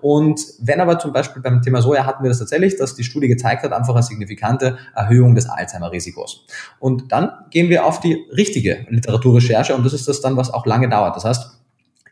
Und 0.00 0.40
wenn 0.60 0.80
aber 0.80 0.98
zum 0.98 1.12
Beispiel 1.12 1.42
beim 1.42 1.62
Thema 1.62 1.82
Soja 1.82 2.06
hatten 2.06 2.22
wir 2.22 2.28
das 2.28 2.38
tatsächlich, 2.38 2.76
dass 2.76 2.94
die 2.94 3.04
Studie 3.04 3.28
gezeigt 3.28 3.62
hat, 3.62 3.72
einfach 3.72 3.94
eine 3.94 4.02
signifikante 4.02 4.78
Erhöhung 4.94 5.34
des 5.34 5.48
Alzheimer-Risikos. 5.48 6.46
Und 6.78 7.12
dann 7.12 7.30
gehen 7.50 7.68
wir 7.68 7.86
auf 7.86 8.00
die 8.00 8.24
richtige 8.36 8.86
Literaturrecherche 8.88 9.74
und 9.74 9.84
das 9.84 9.92
ist 9.92 10.08
das 10.08 10.20
dann, 10.20 10.36
was 10.36 10.52
auch 10.52 10.66
lange 10.66 10.88
dauert. 10.88 11.16
Das 11.16 11.24
heißt, 11.24 11.59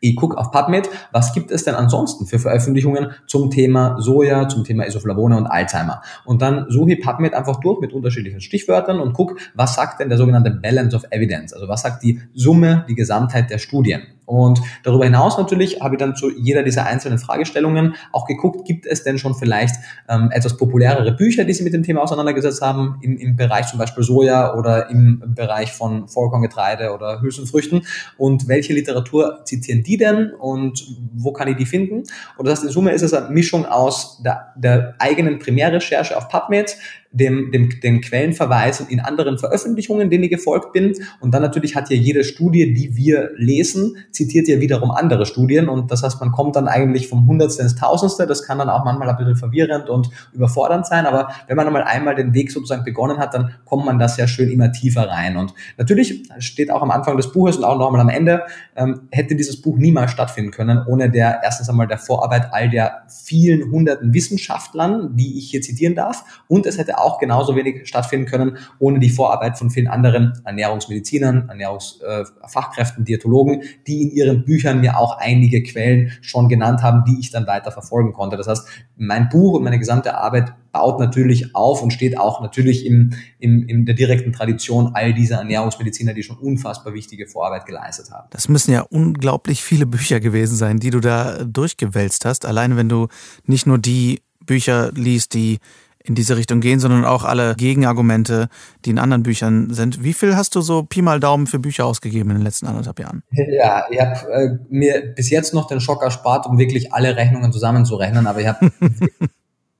ich 0.01 0.15
gucke 0.15 0.37
auf 0.37 0.51
PubMed, 0.51 0.89
was 1.11 1.33
gibt 1.33 1.51
es 1.51 1.63
denn 1.63 1.75
ansonsten 1.75 2.25
für 2.25 2.39
Veröffentlichungen 2.39 3.11
zum 3.27 3.49
Thema 3.49 3.97
Soja, 3.99 4.47
zum 4.47 4.63
Thema 4.63 4.85
Isoflavone 4.85 5.37
und 5.37 5.47
Alzheimer. 5.47 6.01
Und 6.25 6.41
dann 6.41 6.65
suche 6.69 6.93
ich 6.93 7.01
PubMed 7.01 7.33
einfach 7.33 7.59
durch 7.59 7.79
mit 7.79 7.93
unterschiedlichen 7.93 8.41
Stichwörtern 8.41 8.99
und 8.99 9.13
gucke, 9.13 9.35
was 9.53 9.75
sagt 9.75 9.99
denn 9.99 10.09
der 10.09 10.17
sogenannte 10.17 10.51
Balance 10.51 10.95
of 10.95 11.03
Evidence, 11.11 11.53
also 11.53 11.67
was 11.67 11.81
sagt 11.81 12.03
die 12.03 12.21
Summe, 12.33 12.85
die 12.87 12.95
Gesamtheit 12.95 13.49
der 13.49 13.57
Studien. 13.57 14.01
Und 14.29 14.61
darüber 14.83 15.05
hinaus 15.05 15.39
natürlich 15.39 15.81
habe 15.81 15.95
ich 15.95 15.99
dann 15.99 16.15
zu 16.15 16.29
jeder 16.29 16.61
dieser 16.61 16.85
einzelnen 16.85 17.17
Fragestellungen 17.17 17.95
auch 18.11 18.27
geguckt, 18.27 18.63
gibt 18.63 18.85
es 18.85 19.03
denn 19.03 19.17
schon 19.17 19.33
vielleicht 19.33 19.75
ähm, 20.07 20.29
etwas 20.31 20.55
populärere 20.55 21.13
Bücher, 21.13 21.45
die 21.45 21.53
sich 21.53 21.63
mit 21.63 21.73
dem 21.73 21.81
Thema 21.81 22.03
auseinandergesetzt 22.03 22.61
haben, 22.61 22.99
im, 23.01 23.17
im 23.17 23.35
Bereich 23.35 23.65
zum 23.67 23.79
Beispiel 23.79 24.03
Soja 24.03 24.55
oder 24.55 24.89
im 24.91 25.33
Bereich 25.33 25.71
von 25.71 26.07
Vollkorngetreide 26.07 26.93
oder 26.93 27.21
Hülsenfrüchten. 27.21 27.81
Und 28.17 28.47
welche 28.47 28.73
Literatur 28.73 29.41
zitieren 29.45 29.81
die 29.81 29.97
denn? 29.97 30.31
Und 30.31 30.85
wo 31.13 31.33
kann 31.33 31.47
ich 31.47 31.57
die 31.57 31.65
finden? 31.65 32.03
Und 32.37 32.47
das 32.47 32.59
heißt, 32.59 32.65
in 32.65 32.69
Summe 32.69 32.91
ist 32.91 33.01
es 33.01 33.15
eine 33.15 33.29
Mischung 33.29 33.65
aus 33.65 34.21
der, 34.21 34.53
der 34.55 34.93
eigenen 34.99 35.39
Primärrecherche 35.39 36.15
auf 36.15 36.29
PubMed, 36.29 36.77
dem, 37.11 37.51
dem, 37.51 37.69
den 37.81 38.01
Quellenverweisen 38.01 38.87
in 38.87 38.99
anderen 38.99 39.37
Veröffentlichungen, 39.37 40.09
denen 40.09 40.25
ich 40.25 40.29
gefolgt 40.29 40.73
bin. 40.73 40.93
Und 41.19 41.33
dann 41.33 41.41
natürlich 41.41 41.75
hat 41.75 41.89
ja 41.89 41.95
jede 41.95 42.23
Studie, 42.23 42.73
die 42.73 42.95
wir 42.95 43.31
lesen, 43.35 43.97
zitiert 44.11 44.47
ja 44.47 44.59
wiederum 44.59 44.91
andere 44.91 45.25
Studien. 45.25 45.69
Und 45.69 45.91
das 45.91 46.03
heißt, 46.03 46.19
man 46.19 46.31
kommt 46.31 46.55
dann 46.55 46.67
eigentlich 46.67 47.07
vom 47.07 47.27
Hundertste 47.27 47.63
ins 47.63 47.75
Tausendste. 47.75 48.27
Das 48.27 48.43
kann 48.43 48.59
dann 48.59 48.69
auch 48.69 48.85
manchmal 48.85 49.09
ein 49.09 49.17
bisschen 49.17 49.35
verwirrend 49.35 49.89
und 49.89 50.09
überfordernd 50.33 50.85
sein. 50.85 51.05
Aber 51.05 51.29
wenn 51.47 51.57
man 51.57 51.67
einmal 51.67 51.83
einmal 51.83 52.15
den 52.15 52.33
Weg 52.33 52.51
sozusagen 52.51 52.83
begonnen 52.83 53.17
hat, 53.17 53.33
dann 53.33 53.55
kommt 53.65 53.85
man 53.85 53.97
da 53.97 54.07
sehr 54.07 54.27
schön 54.27 54.49
immer 54.49 54.71
tiefer 54.71 55.09
rein. 55.09 55.35
Und 55.35 55.53
natürlich 55.77 56.29
steht 56.37 56.69
auch 56.71 56.81
am 56.81 56.91
Anfang 56.91 57.17
des 57.17 57.31
Buches 57.31 57.57
und 57.57 57.63
auch 57.63 57.77
nochmal 57.77 58.01
am 58.01 58.09
Ende, 58.09 58.43
ähm, 58.75 59.01
hätte 59.11 59.35
dieses 59.35 59.61
Buch 59.61 59.77
niemals 59.77 60.11
stattfinden 60.11 60.51
können, 60.51 60.85
ohne 60.85 61.09
der 61.09 61.41
erstens 61.43 61.69
einmal 61.69 61.87
der 61.87 61.97
Vorarbeit 61.97 62.49
all 62.51 62.69
der 62.69 63.03
vielen 63.07 63.71
hunderten 63.71 64.13
Wissenschaftlern, 64.13 65.15
die 65.15 65.39
ich 65.39 65.49
hier 65.49 65.61
zitieren 65.61 65.95
darf. 65.95 66.23
Und 66.47 66.65
es 66.65 66.77
hätte 66.77 66.98
auch 66.99 67.19
genauso 67.19 67.55
wenig 67.55 67.87
stattfinden 67.87 68.27
können 68.27 68.57
ohne 68.79 68.99
die 68.99 69.09
Vorarbeit 69.09 69.57
von 69.57 69.69
vielen 69.69 69.87
anderen 69.87 70.33
Ernährungsmedizinern, 70.45 71.49
Ernährungsfachkräften, 71.49 73.05
Diätologen, 73.05 73.63
die 73.87 74.03
in 74.03 74.11
ihren 74.11 74.45
Büchern 74.45 74.81
mir 74.81 74.97
auch 74.97 75.17
einige 75.17 75.63
Quellen 75.63 76.11
schon 76.21 76.49
genannt 76.49 76.81
haben, 76.81 77.03
die 77.05 77.19
ich 77.19 77.31
dann 77.31 77.47
weiter 77.47 77.71
verfolgen 77.71 78.13
konnte. 78.13 78.37
Das 78.37 78.47
heißt, 78.47 78.67
mein 78.97 79.29
Buch 79.29 79.53
und 79.53 79.63
meine 79.63 79.79
gesamte 79.79 80.17
Arbeit 80.17 80.53
baut 80.71 80.99
natürlich 80.99 81.55
auf 81.55 81.81
und 81.81 81.91
steht 81.91 82.17
auch 82.17 82.41
natürlich 82.41 82.85
im, 82.85 83.13
im, 83.39 83.67
in 83.67 83.85
der 83.85 83.95
direkten 83.95 84.33
Tradition 84.33 84.91
all 84.93 85.13
dieser 85.13 85.37
Ernährungsmediziner, 85.37 86.13
die 86.13 86.23
schon 86.23 86.37
unfassbar 86.37 86.93
wichtige 86.93 87.27
Vorarbeit 87.27 87.65
geleistet 87.65 88.11
haben. 88.11 88.27
Das 88.31 88.49
müssen 88.49 88.71
ja 88.71 88.81
unglaublich 88.81 89.63
viele 89.63 89.85
Bücher 89.85 90.19
gewesen 90.19 90.55
sein, 90.55 90.79
die 90.79 90.91
du 90.91 90.99
da 90.99 91.43
durchgewälzt 91.43 92.25
hast. 92.25 92.45
Alleine 92.45 92.77
wenn 92.77 92.89
du 92.89 93.07
nicht 93.45 93.65
nur 93.65 93.77
die 93.77 94.21
Bücher 94.45 94.91
liest, 94.93 95.33
die 95.33 95.59
in 96.03 96.15
diese 96.15 96.37
Richtung 96.37 96.61
gehen, 96.61 96.79
sondern 96.79 97.05
auch 97.05 97.23
alle 97.23 97.55
Gegenargumente, 97.55 98.49
die 98.85 98.91
in 98.91 98.99
anderen 98.99 99.23
Büchern 99.23 99.73
sind. 99.73 100.03
Wie 100.03 100.13
viel 100.13 100.35
hast 100.35 100.55
du 100.55 100.61
so 100.61 100.83
Pi 100.83 101.01
mal 101.01 101.19
Daumen 101.19 101.45
für 101.45 101.59
Bücher 101.59 101.85
ausgegeben 101.85 102.29
in 102.31 102.37
den 102.37 102.43
letzten 102.43 102.67
anderthalb 102.67 102.99
Jahren? 102.99 103.23
Ja, 103.31 103.85
ich 103.89 103.99
habe 103.99 104.31
äh, 104.31 104.57
mir 104.69 105.13
bis 105.15 105.29
jetzt 105.29 105.53
noch 105.53 105.67
den 105.67 105.81
Schock 105.81 106.01
erspart, 106.01 106.47
um 106.47 106.57
wirklich 106.57 106.93
alle 106.93 107.15
Rechnungen 107.15 107.51
zusammenzurechnen, 107.51 108.27
aber 108.27 108.39
ich 108.41 108.47
habe 108.47 108.71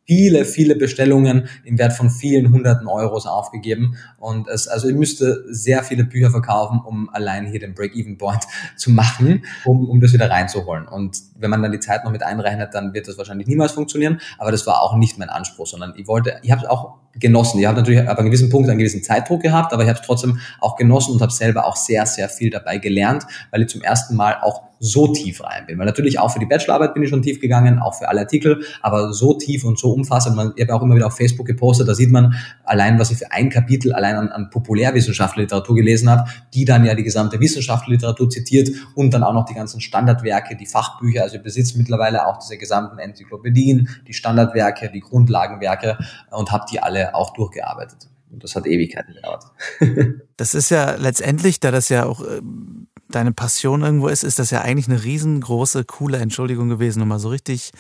viele, 0.10 0.44
viele 0.44 0.76
Bestellungen 0.76 1.48
im 1.64 1.78
Wert 1.78 1.94
von 1.94 2.10
vielen 2.10 2.52
hunderten 2.52 2.88
Euros 2.88 3.28
aufgegeben. 3.28 3.96
Und 4.18 4.48
es, 4.48 4.68
also 4.68 4.90
ich 4.90 4.96
müsste 4.96 5.46
sehr 5.52 5.84
viele 5.84 6.04
Bücher 6.04 6.32
verkaufen, 6.32 6.82
um 6.84 7.12
allein 7.12 7.46
hier 7.46 7.60
den 7.60 7.76
Break-Even-Point 7.76 8.42
zu 8.76 8.90
machen, 8.90 9.46
um, 9.66 9.88
um 9.88 10.02
das 10.02 10.12
wieder 10.12 10.32
reinzuholen. 10.32 10.88
Und 10.88 11.20
wenn 11.38 11.52
man 11.52 11.62
dann 11.62 11.72
die 11.72 11.80
Zeit 11.80 12.06
noch 12.06 12.12
mit 12.12 12.24
einrechnet, 12.24 12.74
dann 12.74 12.96
wird 12.96 13.08
das 13.08 13.20
wahrscheinlich 13.20 13.46
niemals 13.46 13.74
funktionieren. 13.74 14.20
Aber 14.40 14.50
das 14.50 14.66
war 14.66 14.82
auch 14.82 14.96
nicht 14.96 15.20
mein 15.20 15.30
Anspruch, 15.30 15.68
sondern 15.68 15.94
ich 15.96 16.08
wollte, 16.08 16.40
ich 16.42 16.50
habe 16.50 16.64
es 16.64 16.68
auch 16.68 16.98
genossen. 17.16 17.60
Ich 17.60 17.66
habe 17.66 17.78
natürlich 17.78 18.08
ab 18.08 18.18
einem 18.18 18.28
gewissen 18.28 18.50
Punkt 18.50 18.70
einen 18.70 18.80
gewissen 18.80 19.04
Zeitdruck 19.04 19.42
gehabt, 19.42 19.74
aber 19.74 19.84
ich 19.84 19.90
habe 19.90 20.00
es 20.00 20.06
trotzdem 20.06 20.40
auch 20.60 20.76
genossen 20.76 21.14
und 21.14 21.22
habe 21.22 21.32
selber 21.32 21.66
auch 21.66 21.76
sehr, 21.76 22.06
sehr 22.06 22.30
viel 22.30 22.50
dabei 22.50 22.78
gelernt, 22.78 23.26
weil 23.52 23.62
ich 23.62 23.70
zum 23.70 23.82
ersten 23.82 24.16
Mal 24.16 24.38
auch 24.42 24.70
so 24.80 25.08
tief 25.08 25.44
rein 25.44 25.66
bin. 25.68 25.78
Weil 25.78 25.86
natürlich 25.86 26.20
auch 26.20 26.32
für 26.32 26.40
die 26.40 26.46
Bachelorarbeit 26.46 26.94
bin 26.94 27.04
ich 27.04 27.10
schon 27.10 27.22
tief 27.22 27.40
gegangen, 27.40 27.80
auch 27.80 27.96
für 27.96 28.08
alle 28.08 28.22
Artikel, 28.22 28.64
aber 28.82 29.14
so 29.14 29.34
tief 29.34 29.66
und 29.66 29.78
so 29.78 29.92
umfassend. 29.92 30.36
Man, 30.36 30.54
ich 30.56 30.64
habe 30.64 30.74
auch 30.74 30.82
immer 30.82 30.96
wieder 30.96 31.08
auf 31.08 31.18
Facebook 31.18 31.46
gepostet, 31.46 31.88
da 31.88 31.94
sieht 31.94 32.12
man 32.12 32.36
allein, 32.64 32.98
was 32.98 33.12
ich 33.12 33.18
für 33.18 33.32
ein 33.32 33.50
Kapitel 33.50 33.94
allein 33.94 34.16
an, 34.16 34.30
an 34.30 34.50
Populärwissenschaftlerliteratur 34.50 35.76
gelesen 35.76 36.10
habe, 36.10 36.30
die 36.54 36.66
dann 36.66 36.86
ja 36.86 36.96
die 36.96 37.04
gesamte 37.04 37.40
Wissenschaftlerliteratur 37.40 38.30
zitiert 38.30 38.70
und 38.96 39.14
dann 39.14 39.24
auch 39.24 39.34
noch 39.34 39.46
die 39.46 39.54
ganzen 39.54 39.82
Standardwerke, 39.82 40.56
die 40.56 40.66
Fachbücher. 40.66 41.24
Also 41.24 41.38
ich 41.38 41.44
besitze 41.44 41.78
mittlerweile 41.78 42.28
auch 42.28 42.38
diese 42.38 42.58
gesamten 42.58 43.00
Enzyklopädien, 43.00 43.90
die 44.08 44.14
Standardwerke, 44.14 44.90
die 44.94 45.02
Grundlagenwerke 45.02 45.98
und 46.32 46.52
habe 46.52 46.66
die 46.72 46.80
alle 46.82 46.99
auch 47.08 47.34
durchgearbeitet. 47.34 48.10
Und 48.32 48.44
das 48.44 48.56
hat 48.56 48.68
Ewigkeiten 48.68 49.16
gedauert. 49.16 49.46
das 50.38 50.54
ist 50.54 50.70
ja 50.70 50.96
letztendlich, 50.96 51.60
da 51.60 51.72
das 51.72 51.90
ja 51.90 52.06
auch 52.06 52.22
äh, 52.22 52.42
deine 53.10 53.32
Passion 53.32 53.82
irgendwo 53.82 54.08
ist, 54.08 54.24
ist 54.24 54.40
das 54.40 54.52
ja 54.52 54.62
eigentlich 54.62 54.88
eine 54.88 55.04
riesengroße, 55.04 55.84
coole 55.86 56.18
Entschuldigung 56.18 56.70
gewesen, 56.70 57.02
um 57.02 57.08
mal 57.08 57.20
so 57.20 57.30
richtig 57.30 57.72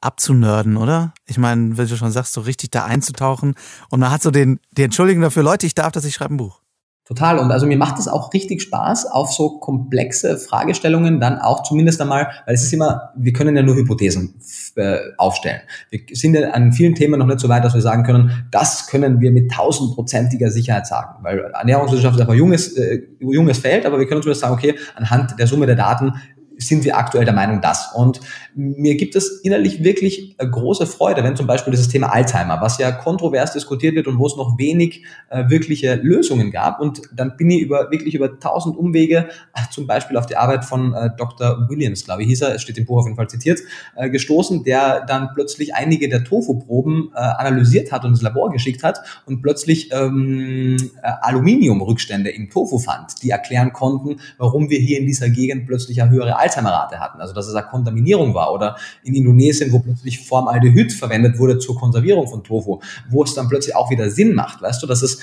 abzunörden, 0.00 0.76
oder? 0.76 1.14
Ich 1.24 1.38
meine, 1.38 1.78
wie 1.78 1.86
du 1.86 1.96
schon 1.96 2.12
sagst, 2.12 2.34
so 2.34 2.42
richtig 2.42 2.70
da 2.70 2.84
einzutauchen 2.84 3.54
und 3.90 4.00
man 4.00 4.10
hat 4.10 4.22
so 4.22 4.30
den, 4.30 4.60
die 4.72 4.82
Entschuldigung 4.82 5.22
dafür, 5.22 5.42
Leute, 5.42 5.66
ich 5.66 5.74
darf 5.74 5.92
das, 5.92 6.04
ich 6.04 6.14
schreibe 6.14 6.34
ein 6.34 6.36
Buch. 6.36 6.60
Total. 7.06 7.38
Und 7.38 7.52
also 7.52 7.66
mir 7.66 7.76
macht 7.76 7.98
es 7.98 8.08
auch 8.08 8.32
richtig 8.32 8.62
Spaß, 8.62 9.04
auf 9.04 9.30
so 9.30 9.58
komplexe 9.58 10.38
Fragestellungen 10.38 11.20
dann 11.20 11.38
auch 11.38 11.62
zumindest 11.62 12.00
einmal, 12.00 12.28
weil 12.46 12.54
es 12.54 12.62
ist 12.62 12.72
immer, 12.72 13.12
wir 13.14 13.34
können 13.34 13.54
ja 13.54 13.62
nur 13.62 13.76
Hypothesen 13.76 14.40
äh, 14.76 14.96
aufstellen. 15.18 15.60
Wir 15.90 16.00
sind 16.12 16.32
ja 16.32 16.50
an 16.52 16.72
vielen 16.72 16.94
Themen 16.94 17.18
noch 17.18 17.26
nicht 17.26 17.40
so 17.40 17.50
weit, 17.50 17.62
dass 17.62 17.74
wir 17.74 17.82
sagen 17.82 18.04
können, 18.04 18.46
das 18.50 18.86
können 18.86 19.20
wir 19.20 19.32
mit 19.32 19.52
tausendprozentiger 19.52 20.50
Sicherheit 20.50 20.86
sagen. 20.86 21.22
Weil 21.22 21.40
Ernährungswissenschaft 21.40 22.14
ist 22.14 22.22
einfach 22.22 22.34
junges, 22.34 22.74
äh, 22.78 23.02
junges 23.20 23.58
Feld, 23.58 23.84
aber 23.84 23.98
wir 23.98 24.06
können 24.06 24.22
zumindest 24.22 24.40
sagen, 24.40 24.54
okay, 24.54 24.74
anhand 24.94 25.38
der 25.38 25.46
Summe 25.46 25.66
der 25.66 25.76
Daten 25.76 26.14
sind 26.58 26.84
wir 26.84 26.96
aktuell 26.96 27.24
der 27.24 27.34
Meinung 27.34 27.60
das. 27.60 27.92
Und 27.94 28.20
mir 28.54 28.96
gibt 28.96 29.16
es 29.16 29.40
innerlich 29.42 29.82
wirklich 29.82 30.36
äh, 30.38 30.46
große 30.46 30.86
Freude, 30.86 31.24
wenn 31.24 31.36
zum 31.36 31.46
Beispiel 31.46 31.72
dieses 31.72 31.88
Thema 31.88 32.12
Alzheimer, 32.12 32.60
was 32.60 32.78
ja 32.78 32.92
kontrovers 32.92 33.52
diskutiert 33.52 33.94
wird 33.94 34.06
und 34.06 34.18
wo 34.18 34.26
es 34.26 34.36
noch 34.36 34.58
wenig 34.58 35.04
äh, 35.30 35.48
wirkliche 35.48 35.96
Lösungen 35.96 36.50
gab. 36.50 36.80
Und 36.80 37.02
dann 37.14 37.36
bin 37.36 37.50
ich 37.50 37.60
über 37.60 37.90
wirklich 37.90 38.14
über 38.14 38.38
tausend 38.38 38.76
Umwege, 38.76 39.28
äh, 39.54 39.60
zum 39.70 39.86
Beispiel 39.86 40.16
auf 40.16 40.26
die 40.26 40.36
Arbeit 40.36 40.64
von 40.64 40.94
äh, 40.94 41.10
Dr. 41.16 41.68
Williams, 41.68 42.04
glaube 42.04 42.22
ich, 42.22 42.28
hieß 42.28 42.42
er, 42.42 42.54
es 42.54 42.62
steht 42.62 42.78
im 42.78 42.86
Buch 42.86 43.00
auf 43.00 43.06
jeden 43.06 43.16
Fall 43.16 43.28
zitiert, 43.28 43.60
äh, 43.96 44.08
gestoßen, 44.08 44.64
der 44.64 45.04
dann 45.06 45.30
plötzlich 45.34 45.74
einige 45.74 46.08
der 46.08 46.24
Tofu-Proben 46.24 47.10
äh, 47.14 47.18
analysiert 47.18 47.90
hat 47.90 48.04
und 48.04 48.10
ins 48.10 48.22
Labor 48.22 48.52
geschickt 48.52 48.82
hat 48.82 49.00
und 49.26 49.42
plötzlich 49.42 49.90
ähm, 49.92 50.76
Aluminiumrückstände 51.02 52.30
im 52.30 52.50
Tofu 52.50 52.78
fand, 52.78 53.22
die 53.22 53.30
erklären 53.30 53.72
konnten, 53.72 54.20
warum 54.38 54.70
wir 54.70 54.78
hier 54.78 54.98
in 54.98 55.06
dieser 55.06 55.28
Gegend 55.28 55.66
plötzlich 55.66 56.00
eine 56.00 56.10
höhere 56.10 56.36
Alzheimer-Rate 56.44 57.00
hatten, 57.00 57.20
also 57.20 57.34
dass 57.34 57.48
es 57.48 57.54
eine 57.54 57.66
Kontaminierung 57.66 58.34
war 58.34 58.52
oder 58.52 58.76
in 59.02 59.14
Indonesien, 59.14 59.72
wo 59.72 59.80
plötzlich 59.80 60.26
Formaldehyd 60.26 60.92
verwendet 60.92 61.38
wurde 61.38 61.58
zur 61.58 61.78
Konservierung 61.78 62.28
von 62.28 62.44
Tofu, 62.44 62.80
wo 63.10 63.22
es 63.24 63.34
dann 63.34 63.48
plötzlich 63.48 63.74
auch 63.74 63.90
wieder 63.90 64.10
Sinn 64.10 64.34
macht, 64.34 64.62
weißt 64.62 64.82
du, 64.82 64.86
dass 64.86 65.02
es 65.02 65.20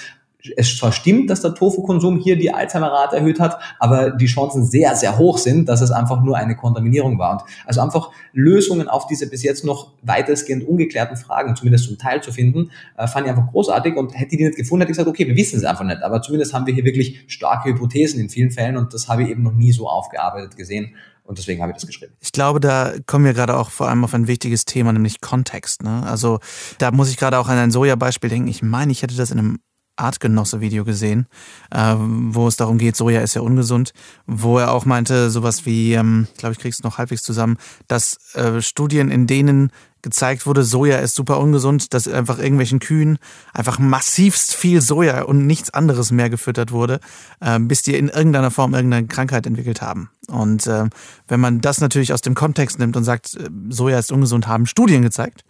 es 0.56 0.78
zwar 0.78 0.92
stimmt, 0.92 1.30
dass 1.30 1.42
der 1.42 1.54
Tofu-Konsum 1.54 2.18
hier 2.18 2.36
die 2.36 2.54
Alzheimer-Rate 2.54 3.18
erhöht 3.18 3.40
hat, 3.40 3.60
aber 3.80 4.12
die 4.12 4.26
Chancen 4.26 4.66
sehr, 4.66 4.96
sehr 4.96 5.18
hoch 5.18 5.38
sind, 5.38 5.70
dass 5.70 5.82
es 5.82 5.92
einfach 5.92 6.22
nur 6.22 6.38
eine 6.38 6.56
Kontaminierung 6.56 7.20
war. 7.20 7.34
Und 7.34 7.42
also 7.66 7.82
einfach 7.82 8.12
Lösungen 8.34 8.88
auf 8.88 9.08
diese 9.08 9.30
bis 9.30 9.44
jetzt 9.44 9.64
noch 9.64 9.94
weitestgehend 10.02 10.68
ungeklärten 10.68 11.18
Fragen, 11.18 11.56
zumindest 11.56 11.86
zum 11.86 11.98
Teil 11.98 12.22
zu 12.22 12.32
finden, 12.32 12.72
äh, 12.98 13.08
fand 13.08 13.26
ich 13.26 13.32
einfach 13.32 13.52
großartig 13.52 13.96
und 13.96 14.14
hätte 14.14 14.32
ich 14.32 14.38
die 14.38 14.46
nicht 14.46 14.58
gefunden, 14.58 14.82
hätte 14.82 14.92
ich 14.92 14.98
gesagt, 14.98 15.10
okay, 15.10 15.28
wir 15.28 15.36
wissen 15.36 15.58
es 15.58 15.66
einfach 15.66 15.86
nicht. 15.86 16.02
Aber 16.02 16.22
zumindest 16.22 16.54
haben 16.54 16.66
wir 16.66 16.74
hier 16.74 16.86
wirklich 16.86 17.24
starke 17.28 17.70
Hypothesen 17.70 18.20
in 18.20 18.30
vielen 18.30 18.52
Fällen 18.52 18.78
und 18.78 18.94
das 18.94 19.08
habe 19.08 19.24
ich 19.24 19.30
eben 19.30 19.44
noch 19.44 19.54
nie 19.54 19.72
so 19.72 19.88
aufgearbeitet 19.88 20.58
gesehen. 20.58 20.96
Und 21.24 21.38
deswegen 21.38 21.62
habe 21.62 21.72
ich 21.72 21.78
das 21.78 21.88
geschrieben. 21.88 22.14
Ich 22.20 22.32
glaube, 22.32 22.60
da 22.60 22.94
kommen 23.06 23.26
wir 23.26 23.34
gerade 23.34 23.56
auch 23.56 23.70
vor 23.70 23.88
allem 23.88 24.04
auf 24.04 24.14
ein 24.14 24.28
wichtiges 24.28 24.66
Thema, 24.66 24.92
nämlich 24.92 25.22
Kontext. 25.22 25.84
Ne? 25.84 26.04
Also 26.06 26.40
da 26.78 26.92
muss 26.92 27.10
ich 27.10 27.18
gerade 27.18 27.40
auch 27.40 27.48
an 27.48 27.58
ein 27.58 27.72
Soja-Beispiel 27.72 28.30
denken. 28.30 28.48
Ich 28.48 28.62
meine, 28.62 28.92
ich 28.92 29.02
hätte 29.02 29.16
das 29.16 29.32
in 29.32 29.40
einem 29.40 29.60
Artgenosse-Video 29.96 30.84
gesehen, 30.84 31.28
äh, 31.72 31.96
wo 31.98 32.48
es 32.48 32.56
darum 32.56 32.78
geht, 32.78 32.96
Soja 32.96 33.22
ist 33.22 33.36
ja 33.36 33.42
ungesund, 33.42 33.94
wo 34.26 34.58
er 34.58 34.72
auch 34.72 34.86
meinte, 34.86 35.30
sowas 35.30 35.66
wie, 35.66 35.94
ähm, 35.94 36.28
glaube 36.38 36.54
ich, 36.54 36.60
kriegst 36.60 36.84
du 36.84 36.88
noch 36.88 36.98
halbwegs 36.98 37.24
zusammen, 37.24 37.58
dass 37.88 38.18
äh, 38.36 38.62
Studien, 38.62 39.12
in 39.12 39.28
denen 39.28 39.72
gezeigt 40.02 40.46
wurde, 40.46 40.64
Soja 40.64 40.98
ist 40.98 41.16
super 41.16 41.40
ungesund, 41.40 41.94
dass 41.94 42.08
einfach 42.08 42.40
irgendwelchen 42.40 42.80
Kühen 42.80 43.20
einfach 43.54 43.80
massivst 43.80 44.56
viel 44.56 44.82
Soja 44.82 45.24
und 45.24 45.46
nichts 45.46 45.72
anderes 45.72 46.12
mehr 46.12 46.30
gefüttert 46.30 46.72
wurde, 46.72 47.00
äh, 47.40 47.60
bis 47.60 47.84
die 47.84 47.96
in 47.96 48.10
irgendeiner 48.10 48.52
Form 48.52 48.74
irgendeine 48.74 49.08
Krankheit 49.08 49.46
entwickelt 49.46 49.82
haben. 49.82 50.10
Und 50.28 50.66
äh, 50.68 50.86
wenn 51.28 51.40
man 51.40 51.62
das 51.62 51.82
natürlich 51.82 52.14
aus 52.14 52.22
dem 52.22 52.36
Kontext 52.36 52.80
nimmt 52.80 52.96
und 52.96 53.04
sagt, 53.04 53.36
äh, 53.36 53.50
Soja 53.70 54.00
ist 54.00 54.12
ungesund, 54.12 54.48
haben 54.48 54.66
Studien 54.66 55.02
gezeigt, 55.02 55.44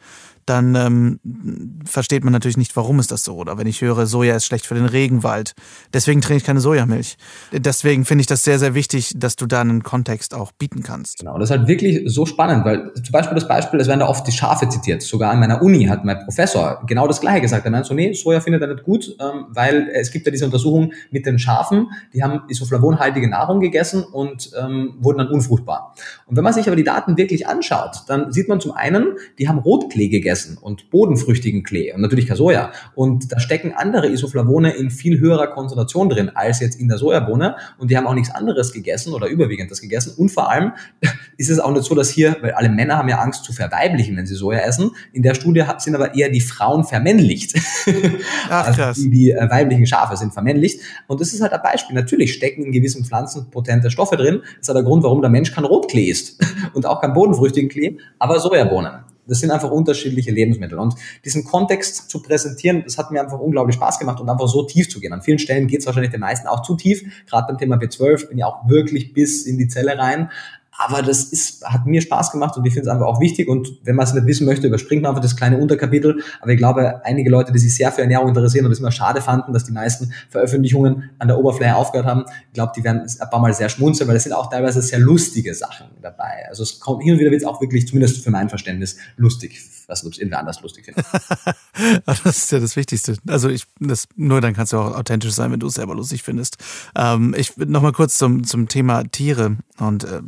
dann 0.45 0.75
ähm, 0.75 1.19
versteht 1.85 2.23
man 2.23 2.33
natürlich 2.33 2.57
nicht, 2.57 2.75
warum 2.75 2.99
ist 2.99 3.11
das 3.11 3.23
so. 3.23 3.35
Oder 3.35 3.57
wenn 3.57 3.67
ich 3.67 3.81
höre, 3.81 4.05
Soja 4.05 4.35
ist 4.35 4.45
schlecht 4.45 4.65
für 4.65 4.75
den 4.75 4.85
Regenwald, 4.85 5.53
deswegen 5.93 6.21
trinke 6.21 6.37
ich 6.37 6.43
keine 6.43 6.59
Sojamilch. 6.59 7.17
Deswegen 7.51 8.05
finde 8.05 8.21
ich 8.21 8.27
das 8.27 8.43
sehr, 8.43 8.59
sehr 8.59 8.73
wichtig, 8.73 9.13
dass 9.15 9.35
du 9.35 9.45
da 9.45 9.61
einen 9.61 9.83
Kontext 9.83 10.33
auch 10.33 10.51
bieten 10.51 10.83
kannst. 10.83 11.19
Genau, 11.19 11.37
das 11.37 11.49
ist 11.49 11.57
halt 11.57 11.67
wirklich 11.67 12.01
so 12.05 12.25
spannend, 12.25 12.65
weil 12.65 12.93
zum 12.93 13.11
Beispiel 13.11 13.35
das 13.35 13.47
Beispiel, 13.47 13.79
es 13.79 13.87
werden 13.87 13.99
da 13.99 14.07
oft 14.07 14.27
die 14.27 14.31
Schafe 14.31 14.67
zitiert. 14.69 15.01
Sogar 15.01 15.31
an 15.31 15.39
meiner 15.39 15.61
Uni 15.61 15.85
hat 15.85 16.03
mein 16.05 16.19
Professor 16.23 16.81
genau 16.87 17.07
das 17.07 17.21
Gleiche 17.21 17.41
gesagt. 17.41 17.65
Er 17.65 17.71
meint 17.71 17.85
so, 17.85 17.93
nee, 17.93 18.13
Soja 18.13 18.39
findet 18.39 18.61
er 18.61 18.67
nicht 18.67 18.83
gut, 18.83 19.15
ähm, 19.19 19.45
weil 19.49 19.89
es 19.93 20.11
gibt 20.11 20.25
ja 20.25 20.31
diese 20.31 20.45
Untersuchung 20.45 20.93
mit 21.11 21.25
den 21.25 21.39
Schafen, 21.39 21.87
die 22.13 22.23
haben 22.23 22.41
isoflavonhaltige 22.47 23.29
Nahrung 23.29 23.59
gegessen 23.59 24.03
und 24.03 24.51
ähm, 24.59 24.95
wurden 24.99 25.19
dann 25.19 25.27
unfruchtbar. 25.27 25.93
Und 26.25 26.35
wenn 26.35 26.43
man 26.43 26.53
sich 26.53 26.67
aber 26.67 26.75
die 26.75 26.83
Daten 26.83 27.17
wirklich 27.17 27.47
anschaut, 27.47 28.03
dann 28.07 28.31
sieht 28.31 28.47
man 28.47 28.59
zum 28.59 28.71
einen, 28.71 29.17
die 29.37 29.47
haben 29.47 29.59
Rotklee 29.59 30.09
gegessen 30.09 30.30
gegessen 30.31 30.57
und 30.57 30.89
bodenfrüchtigen 30.89 31.63
Klee 31.63 31.93
und 31.93 32.01
natürlich 32.01 32.27
kein 32.27 32.37
Soja. 32.37 32.71
Und 32.95 33.31
da 33.31 33.39
stecken 33.39 33.73
andere 33.75 34.07
Isoflavone 34.07 34.71
in 34.71 34.89
viel 34.89 35.19
höherer 35.19 35.47
Konzentration 35.47 36.09
drin 36.09 36.31
als 36.33 36.61
jetzt 36.61 36.79
in 36.79 36.87
der 36.87 36.97
Sojabohne 36.97 37.55
und 37.77 37.91
die 37.91 37.97
haben 37.97 38.07
auch 38.07 38.13
nichts 38.13 38.33
anderes 38.33 38.71
gegessen 38.71 39.13
oder 39.13 39.27
überwiegend 39.27 39.69
das 39.69 39.81
gegessen. 39.81 40.13
Und 40.17 40.29
vor 40.29 40.49
allem 40.49 40.71
ist 41.37 41.49
es 41.49 41.59
auch 41.59 41.71
nicht 41.71 41.83
so, 41.83 41.95
dass 41.95 42.09
hier, 42.09 42.37
weil 42.41 42.51
alle 42.51 42.69
Männer 42.69 42.97
haben 42.97 43.09
ja 43.09 43.19
Angst 43.19 43.43
zu 43.43 43.51
verweiblichen, 43.51 44.15
wenn 44.15 44.25
sie 44.25 44.35
Soja 44.35 44.59
essen. 44.59 44.91
In 45.11 45.23
der 45.23 45.35
Studie 45.35 45.63
sind 45.79 45.95
aber 45.95 46.15
eher 46.15 46.29
die 46.29 46.41
Frauen 46.41 46.85
vermännlicht. 46.85 47.59
Ach, 48.49 48.67
also 48.67 48.81
krass. 48.81 48.97
die, 48.97 49.09
die 49.09 49.31
äh, 49.31 49.49
weiblichen 49.49 49.85
Schafe 49.85 50.15
sind 50.15 50.33
vermännlicht. 50.33 50.79
Und 51.07 51.19
das 51.19 51.33
ist 51.33 51.41
halt 51.41 51.51
ein 51.51 51.61
Beispiel. 51.61 51.95
Natürlich 51.95 52.33
stecken 52.33 52.63
in 52.63 52.71
gewissen 52.71 53.03
Pflanzen 53.03 53.49
potente 53.51 53.91
Stoffe 53.91 54.15
drin. 54.15 54.39
Das 54.41 54.61
ist 54.61 54.67
halt 54.69 54.77
der 54.77 54.83
Grund, 54.83 55.03
warum 55.03 55.21
der 55.21 55.29
Mensch 55.29 55.51
kein 55.51 55.65
Rotklee 55.65 56.05
isst 56.05 56.41
und 56.73 56.85
auch 56.85 57.01
kein 57.01 57.13
bodenfrüchtigen 57.13 57.69
Klee, 57.69 57.97
aber 58.19 58.39
Sojabohnen. 58.39 59.10
Das 59.27 59.39
sind 59.39 59.51
einfach 59.51 59.71
unterschiedliche 59.71 60.31
Lebensmittel. 60.31 60.79
Und 60.79 60.95
diesen 61.23 61.43
Kontext 61.43 62.09
zu 62.09 62.21
präsentieren, 62.21 62.83
das 62.83 62.97
hat 62.97 63.11
mir 63.11 63.21
einfach 63.21 63.39
unglaublich 63.39 63.75
Spaß 63.75 63.99
gemacht 63.99 64.19
und 64.19 64.29
einfach 64.29 64.47
so 64.47 64.63
tief 64.63 64.89
zu 64.89 64.99
gehen. 64.99 65.13
An 65.13 65.21
vielen 65.21 65.39
Stellen 65.39 65.67
geht 65.67 65.81
es 65.81 65.85
wahrscheinlich 65.85 66.11
den 66.11 66.21
meisten 66.21 66.47
auch 66.47 66.63
zu 66.63 66.75
tief. 66.75 67.03
Gerade 67.27 67.47
beim 67.47 67.57
Thema 67.57 67.77
B12 67.77 68.29
bin 68.29 68.37
ich 68.39 68.43
auch 68.43 68.67
wirklich 68.67 69.13
bis 69.13 69.45
in 69.45 69.57
die 69.57 69.67
Zelle 69.67 69.97
rein. 69.97 70.29
Aber 70.83 71.03
das 71.03 71.25
ist, 71.25 71.63
hat 71.63 71.85
mir 71.85 72.01
Spaß 72.01 72.31
gemacht 72.31 72.57
und 72.57 72.65
ich 72.65 72.73
finde 72.73 72.89
es 72.89 72.93
einfach 72.93 73.05
auch 73.05 73.19
wichtig. 73.21 73.47
Und 73.47 73.77
wenn 73.83 73.95
man 73.95 74.05
es 74.05 74.13
nicht 74.13 74.25
wissen 74.25 74.45
möchte, 74.45 74.67
überspringt 74.67 75.03
man 75.03 75.11
einfach 75.11 75.21
das 75.21 75.35
kleine 75.35 75.57
Unterkapitel. 75.57 76.23
Aber 76.39 76.51
ich 76.51 76.57
glaube, 76.57 77.05
einige 77.05 77.29
Leute, 77.29 77.51
die 77.51 77.59
sich 77.59 77.75
sehr 77.75 77.91
für 77.91 78.01
Ernährung 78.01 78.29
interessieren 78.29 78.65
und 78.65 78.71
es 78.71 78.79
immer 78.79 78.91
schade 78.91 79.21
fanden, 79.21 79.53
dass 79.53 79.63
die 79.63 79.71
meisten 79.71 80.11
Veröffentlichungen 80.29 81.11
an 81.19 81.27
der 81.27 81.37
Oberfläche 81.37 81.75
aufgehört 81.75 82.07
haben, 82.07 82.25
ich 82.47 82.53
glaube, 82.53 82.71
die 82.75 82.83
werden 82.83 83.01
ein 83.01 83.29
paar 83.29 83.39
Mal 83.39 83.53
sehr 83.53 83.69
schmunzeln, 83.69 84.09
weil 84.09 84.15
es 84.15 84.23
sind 84.23 84.33
auch 84.33 84.49
teilweise 84.49 84.81
sehr 84.81 84.99
lustige 84.99 85.53
Sachen 85.53 85.87
dabei. 86.01 86.47
Also 86.49 86.63
es 86.63 86.79
kommt 86.79 87.03
hin 87.03 87.13
und 87.13 87.19
wieder 87.19 87.29
wird 87.29 87.41
es 87.41 87.47
auch 87.47 87.61
wirklich, 87.61 87.87
zumindest 87.87 88.23
für 88.23 88.31
mein 88.31 88.49
Verständnis, 88.49 88.97
lustig 89.17 89.61
nicht, 89.91 90.19
ob 90.21 90.27
es 90.27 90.33
anders 90.33 90.61
lustig 90.61 90.85
findet. 90.85 91.05
das 92.05 92.25
ist 92.25 92.51
ja 92.51 92.59
das 92.59 92.75
Wichtigste. 92.75 93.17
Also 93.27 93.49
ich, 93.49 93.65
das, 93.79 94.07
nur 94.15 94.41
dann 94.41 94.53
kannst 94.53 94.73
du 94.73 94.77
auch 94.77 94.95
authentisch 94.95 95.33
sein, 95.33 95.51
wenn 95.51 95.59
du 95.59 95.67
es 95.67 95.75
selber 95.75 95.95
lustig 95.95 96.23
findest. 96.23 96.57
Ähm, 96.95 97.35
ich 97.37 97.55
nochmal 97.57 97.91
kurz 97.91 98.17
zum, 98.17 98.43
zum 98.43 98.67
Thema 98.67 99.03
Tiere 99.03 99.57
und 99.79 100.03
äh, 100.03 100.21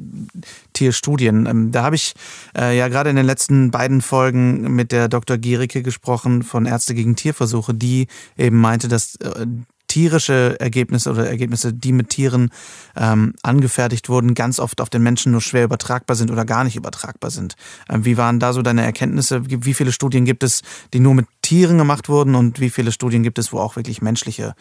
Tierstudien. 0.74 1.46
Ähm, 1.46 1.72
da 1.72 1.84
habe 1.84 1.96
ich 1.96 2.14
äh, 2.58 2.78
ja 2.78 2.88
gerade 2.88 3.10
in 3.10 3.16
den 3.16 3.26
letzten 3.26 3.72
beiden 3.72 4.02
Folgen 4.02 4.76
mit 4.76 4.92
der 4.92 5.08
Dr. 5.08 5.38
Giericke 5.38 5.84
gesprochen 5.84 6.44
von 6.44 6.66
Ärzte 6.66 6.94
gegen 6.94 7.16
Tierversuche, 7.16 7.74
die 7.74 8.08
eben 8.38 8.60
meinte, 8.60 8.88
dass 8.88 9.16
äh, 9.16 9.46
tierische 9.94 10.60
Ergebnisse 10.60 11.12
oder 11.12 11.28
Ergebnisse, 11.30 11.72
die 11.72 11.92
mit 11.92 12.10
Tieren 12.10 12.50
ähm, 12.96 13.36
angefertigt 13.44 14.10
wurden, 14.10 14.34
ganz 14.34 14.60
oft 14.60 14.82
auf 14.82 14.90
den 14.90 15.04
Menschen 15.04 15.32
nur 15.32 15.42
schwer 15.42 15.66
übertragbar 15.66 16.16
sind 16.16 16.32
oder 16.32 16.46
gar 16.46 16.64
nicht 16.64 16.76
übertragbar 16.76 17.30
sind. 17.30 17.54
Ähm, 17.88 18.04
wie 18.04 18.18
waren 18.18 18.40
da 18.40 18.54
so 18.54 18.64
deine 18.64 18.84
Erkenntnisse? 18.84 19.44
Wie 19.46 19.74
viele 19.76 19.92
Studien 19.92 20.26
gibt 20.26 20.42
es, 20.42 20.64
die 20.96 21.00
nur 21.00 21.14
mit 21.14 21.28
Tieren 21.44 21.78
gemacht 21.78 22.10
wurden 22.10 22.36
und 22.36 22.60
wie 22.60 22.70
viele 22.70 22.92
Studien 22.92 23.22
gibt 23.22 23.38
es, 23.38 23.54
wo 23.54 23.60
auch 23.60 23.76
wirklich 23.76 24.02
menschliche 24.02 24.56